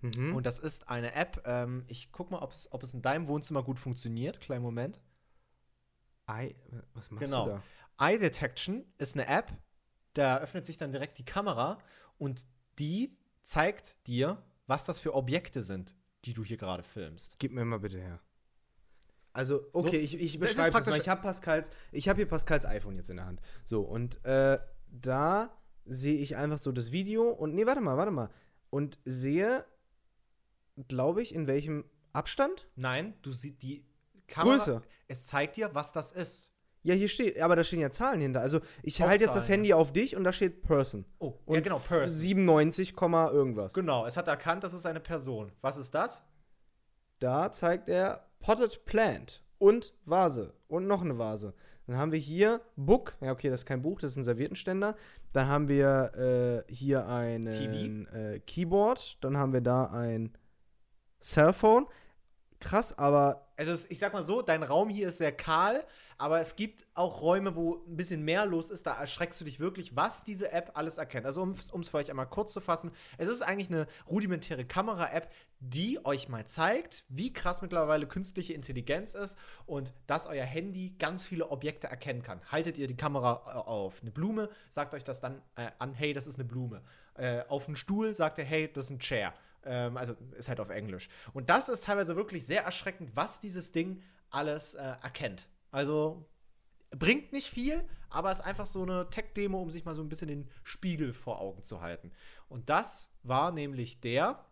[0.00, 0.34] Mhm.
[0.34, 1.42] Und das ist eine App.
[1.46, 4.40] Ähm, ich guck mal, ob es, ob es in deinem Wohnzimmer gut funktioniert.
[4.40, 5.00] Kleinen Moment.
[6.26, 6.56] Ei,
[6.94, 7.44] was machst Genau.
[7.44, 7.50] du
[7.98, 8.06] da?
[8.08, 9.52] Eye Detection ist eine App,
[10.14, 11.78] da öffnet sich dann direkt die Kamera
[12.18, 12.44] und
[12.78, 13.16] die
[13.46, 15.94] zeigt dir, was das für Objekte sind,
[16.24, 17.38] die du hier gerade filmst.
[17.38, 18.20] Gib mir mal bitte her.
[19.32, 20.98] Also, So, okay, ich, ich ist beschreibe es mal.
[20.98, 23.40] Ich habe Pascals, ich habe hier Pascals iPhone jetzt in der Hand.
[23.64, 28.10] So, und äh, da sehe ich einfach so das Video und, nee, warte mal, warte
[28.10, 28.30] mal.
[28.70, 29.64] Und sehe,
[30.88, 32.66] glaube ich, in welchem Abstand?
[32.74, 33.86] Nein, du siehst die
[34.26, 34.56] Kamera.
[34.56, 34.82] Größe.
[35.06, 36.45] Es zeigt dir, was das ist.
[36.86, 38.40] Ja, hier steht, aber da stehen ja Zahlen hinter.
[38.40, 41.04] Also, ich halte jetzt das Handy auf dich und da steht Person.
[41.18, 42.16] Oh, Und ja genau, Person.
[42.16, 43.74] 97, Komma irgendwas.
[43.74, 45.50] Genau, es hat erkannt, das ist eine Person.
[45.62, 46.22] Was ist das?
[47.18, 51.54] Da zeigt er Potted Plant und Vase und noch eine Vase.
[51.88, 53.16] Dann haben wir hier Book.
[53.20, 54.94] Ja, okay, das ist kein Buch, das ist ein Serviettenständer.
[55.32, 59.18] Dann haben wir äh, hier ein äh, Keyboard.
[59.22, 60.36] Dann haben wir da ein
[61.20, 61.86] Cellphone.
[62.60, 65.84] Krass, aber Also ich sag mal so, dein Raum hier ist sehr kahl,
[66.18, 68.86] aber es gibt auch Räume, wo ein bisschen mehr los ist.
[68.86, 71.26] Da erschreckst du dich wirklich, was diese App alles erkennt.
[71.26, 75.30] Also um es für euch einmal kurz zu fassen, es ist eigentlich eine rudimentäre Kamera-App,
[75.60, 81.24] die euch mal zeigt, wie krass mittlerweile künstliche Intelligenz ist und dass euer Handy ganz
[81.24, 82.40] viele Objekte erkennen kann.
[82.50, 86.12] Haltet ihr die Kamera äh, auf eine Blume, sagt euch das dann äh, an, hey,
[86.12, 86.82] das ist eine Blume.
[87.14, 89.34] Äh, auf einen Stuhl sagt er, hey, das ist ein Chair.
[89.64, 91.08] Ähm, also ist halt auf Englisch.
[91.32, 95.48] Und das ist teilweise wirklich sehr erschreckend, was dieses Ding alles äh, erkennt.
[95.76, 96.24] Also
[96.88, 100.28] bringt nicht viel, aber ist einfach so eine Tech-Demo, um sich mal so ein bisschen
[100.28, 102.12] den Spiegel vor Augen zu halten.
[102.48, 104.42] Und das war nämlich der.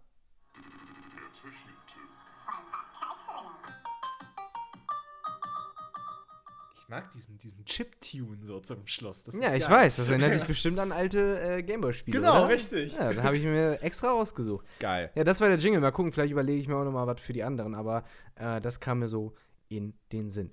[6.74, 9.24] Ich mag diesen, diesen Chip-Tune so zum Schluss.
[9.24, 12.18] Das ja, ich weiß, das erinnert dich bestimmt an alte äh, Gameboy-Spiele.
[12.18, 12.54] Genau, oder?
[12.54, 12.92] richtig.
[12.92, 14.66] Ja, da habe ich mir extra rausgesucht.
[14.78, 15.10] Geil.
[15.14, 15.80] Ja, das war der Jingle.
[15.80, 18.04] Mal gucken, vielleicht überlege ich mir auch noch mal was für die anderen, aber
[18.34, 19.34] äh, das kam mir so
[19.70, 20.52] in den Sinn.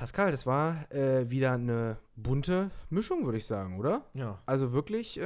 [0.00, 4.06] Pascal, das war äh, wieder eine bunte Mischung, würde ich sagen, oder?
[4.14, 4.42] Ja.
[4.46, 5.22] Also wirklich, äh,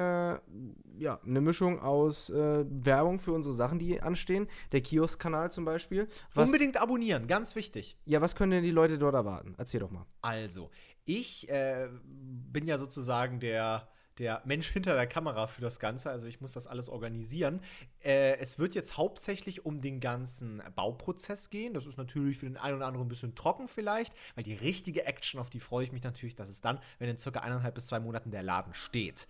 [0.99, 4.49] ja, eine Mischung aus äh, Werbung für unsere Sachen, die anstehen.
[4.73, 6.09] Der Kiosk-Kanal zum Beispiel.
[6.35, 7.97] Was, Unbedingt abonnieren, ganz wichtig.
[8.05, 9.55] Ja, was können denn die Leute dort erwarten?
[9.59, 10.07] Erzähl doch mal.
[10.23, 10.73] Also,
[11.05, 13.87] ich äh, bin ja sozusagen der,
[14.19, 16.11] der Mensch hinter der Kamera für das Ganze.
[16.11, 17.61] Also, ich muss das alles organisieren.
[18.03, 21.75] Äh, es wird jetzt hauptsächlich um den ganzen Bauprozess gehen.
[21.75, 25.05] Das ist natürlich für den einen oder anderen ein bisschen trocken vielleicht, weil die richtige
[25.07, 27.87] Action, auf die freue ich mich natürlich, dass es dann, wenn in circa eineinhalb bis
[27.87, 29.27] zwei Monaten der Laden steht.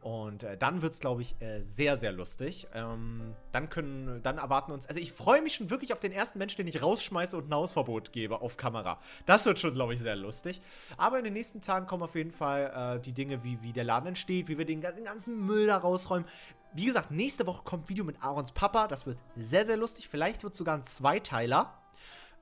[0.00, 2.66] Und äh, dann wird es, glaube ich, äh, sehr, sehr lustig.
[2.74, 6.38] Ähm, dann können, dann erwarten uns, also ich freue mich schon wirklich auf den ersten
[6.38, 9.00] Menschen, den ich rausschmeiße und ein Hausverbot gebe auf Kamera.
[9.26, 10.60] Das wird schon, glaube ich, sehr lustig.
[10.96, 13.84] Aber in den nächsten Tagen kommen auf jeden Fall äh, die Dinge, wie, wie der
[13.84, 16.26] Laden entsteht, wie wir den, gan- den ganzen Müll da rausräumen.
[16.72, 18.88] Wie gesagt, nächste Woche kommt ein Video mit Aarons Papa.
[18.88, 20.08] Das wird sehr, sehr lustig.
[20.08, 21.80] Vielleicht wird es sogar ein Zweiteiler.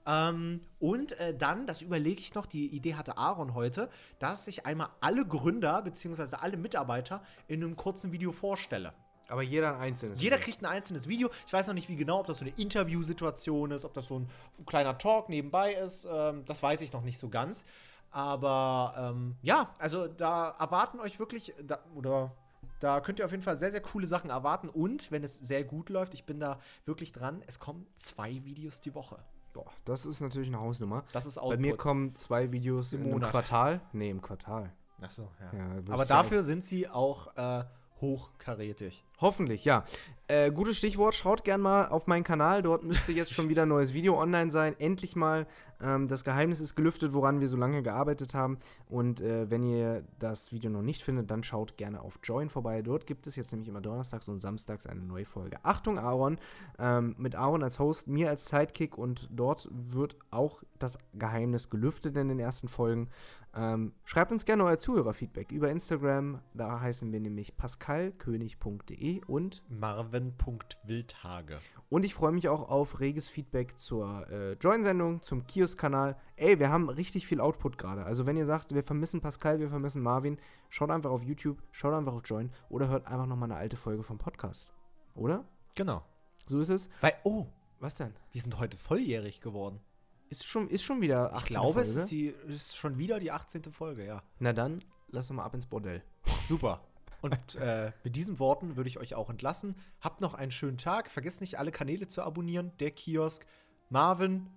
[0.07, 4.67] Ähm, und äh, dann, das überlege ich noch, die Idee hatte Aaron heute, dass ich
[4.67, 6.37] einmal alle Gründer bzw.
[6.41, 8.95] alle Mitarbeiter in einem kurzen Video vorstelle.
[9.29, 10.21] Aber jeder ein einzelnes.
[10.21, 11.31] Jeder kriegt ein einzelnes Video.
[11.47, 14.19] Ich weiß noch nicht wie genau, ob das so eine Interviewsituation ist, ob das so
[14.19, 14.29] ein
[14.67, 16.07] kleiner Talk nebenbei ist.
[16.11, 17.65] Ähm, das weiß ich noch nicht so ganz.
[18.13, 22.33] Aber ähm, ja, also da erwarten euch wirklich, da, oder
[22.79, 24.69] da könnt ihr auf jeden Fall sehr, sehr coole Sachen erwarten.
[24.69, 28.81] Und wenn es sehr gut läuft, ich bin da wirklich dran, es kommen zwei Videos
[28.81, 29.19] die Woche.
[29.55, 31.05] Boah, das ist natürlich eine Hausnummer.
[31.13, 31.79] Das ist Bei mir Output.
[31.79, 33.21] kommen zwei Videos Im im.
[33.21, 33.81] Quartal.
[33.93, 34.73] Nee, im Quartal.
[35.01, 35.59] Ach so, ja.
[35.59, 37.65] Ja, Aber dafür sind sie auch äh,
[38.01, 39.05] hochkarätig.
[39.23, 39.85] Hoffentlich, ja.
[40.27, 42.63] Äh, gutes Stichwort, schaut gern mal auf meinen Kanal.
[42.63, 44.75] Dort müsste jetzt schon wieder ein neues Video online sein.
[44.79, 45.47] Endlich mal.
[45.81, 48.59] Ähm, das Geheimnis ist gelüftet, woran wir so lange gearbeitet haben.
[48.89, 52.81] Und äh, wenn ihr das Video noch nicht findet, dann schaut gerne auf Join vorbei.
[52.83, 55.59] Dort gibt es jetzt nämlich immer donnerstags und samstags eine neue Folge.
[55.65, 56.39] Achtung, Aaron.
[56.79, 58.97] Ähm, mit Aaron als Host, mir als Sidekick.
[58.97, 63.11] Und dort wird auch das Geheimnis gelüftet in den ersten Folgen.
[63.55, 66.41] Ähm, schreibt uns gerne euer Zuhörerfeedback über Instagram.
[66.55, 71.59] Da heißen wir nämlich pascalkönig.de Und Marvin.wildhage.
[71.89, 76.17] Und ich freue mich auch auf reges Feedback zur äh, Join-Sendung, zum Kiosk-Kanal.
[76.37, 78.05] Ey, wir haben richtig viel Output gerade.
[78.05, 80.39] Also wenn ihr sagt, wir vermissen Pascal, wir vermissen Marvin,
[80.71, 84.03] schaut einfach auf YouTube, schaut einfach auf Join oder hört einfach nochmal eine alte Folge
[84.03, 84.73] vom Podcast.
[85.15, 85.45] Oder?
[85.75, 86.03] Genau.
[86.47, 86.89] So ist es.
[87.01, 87.47] Weil, oh,
[87.81, 88.15] Was denn?
[88.31, 89.81] wir sind heute volljährig geworden.
[90.29, 91.39] Ist schon, ist schon wieder 18.
[91.39, 91.89] Ich glaube, Folge?
[91.91, 93.65] es ist, die, es ist schon wieder die 18.
[93.65, 94.23] Folge, ja.
[94.39, 96.03] Na dann, lass uns mal ab ins Bordell.
[96.49, 96.81] Super.
[97.23, 99.77] Und äh, mit diesen Worten würde ich euch auch entlassen.
[100.01, 101.09] Habt noch einen schönen Tag.
[101.09, 102.73] Vergesst nicht, alle Kanäle zu abonnieren.
[102.81, 103.47] Der Kiosk,
[103.89, 104.51] Marvin.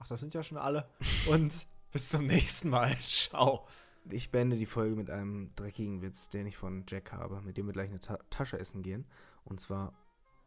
[0.00, 0.88] Ach, das sind ja schon alle.
[1.30, 2.96] Und bis zum nächsten Mal.
[3.02, 3.66] Ciao.
[4.10, 7.66] Ich beende die Folge mit einem dreckigen Witz, den ich von Jack habe, mit dem
[7.66, 9.06] wir gleich eine Ta Tasche essen gehen.
[9.44, 9.92] Und zwar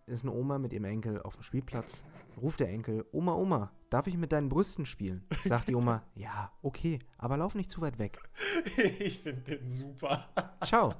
[0.07, 2.03] ist eine Oma mit ihrem Enkel auf dem Spielplatz.
[2.41, 5.26] Ruft der Enkel, Oma, Oma, darf ich mit deinen Brüsten spielen?
[5.43, 8.19] Sagt die Oma, ja, okay, aber lauf nicht zu weit weg.
[8.99, 10.27] Ich finde den super.
[10.64, 10.95] Ciao.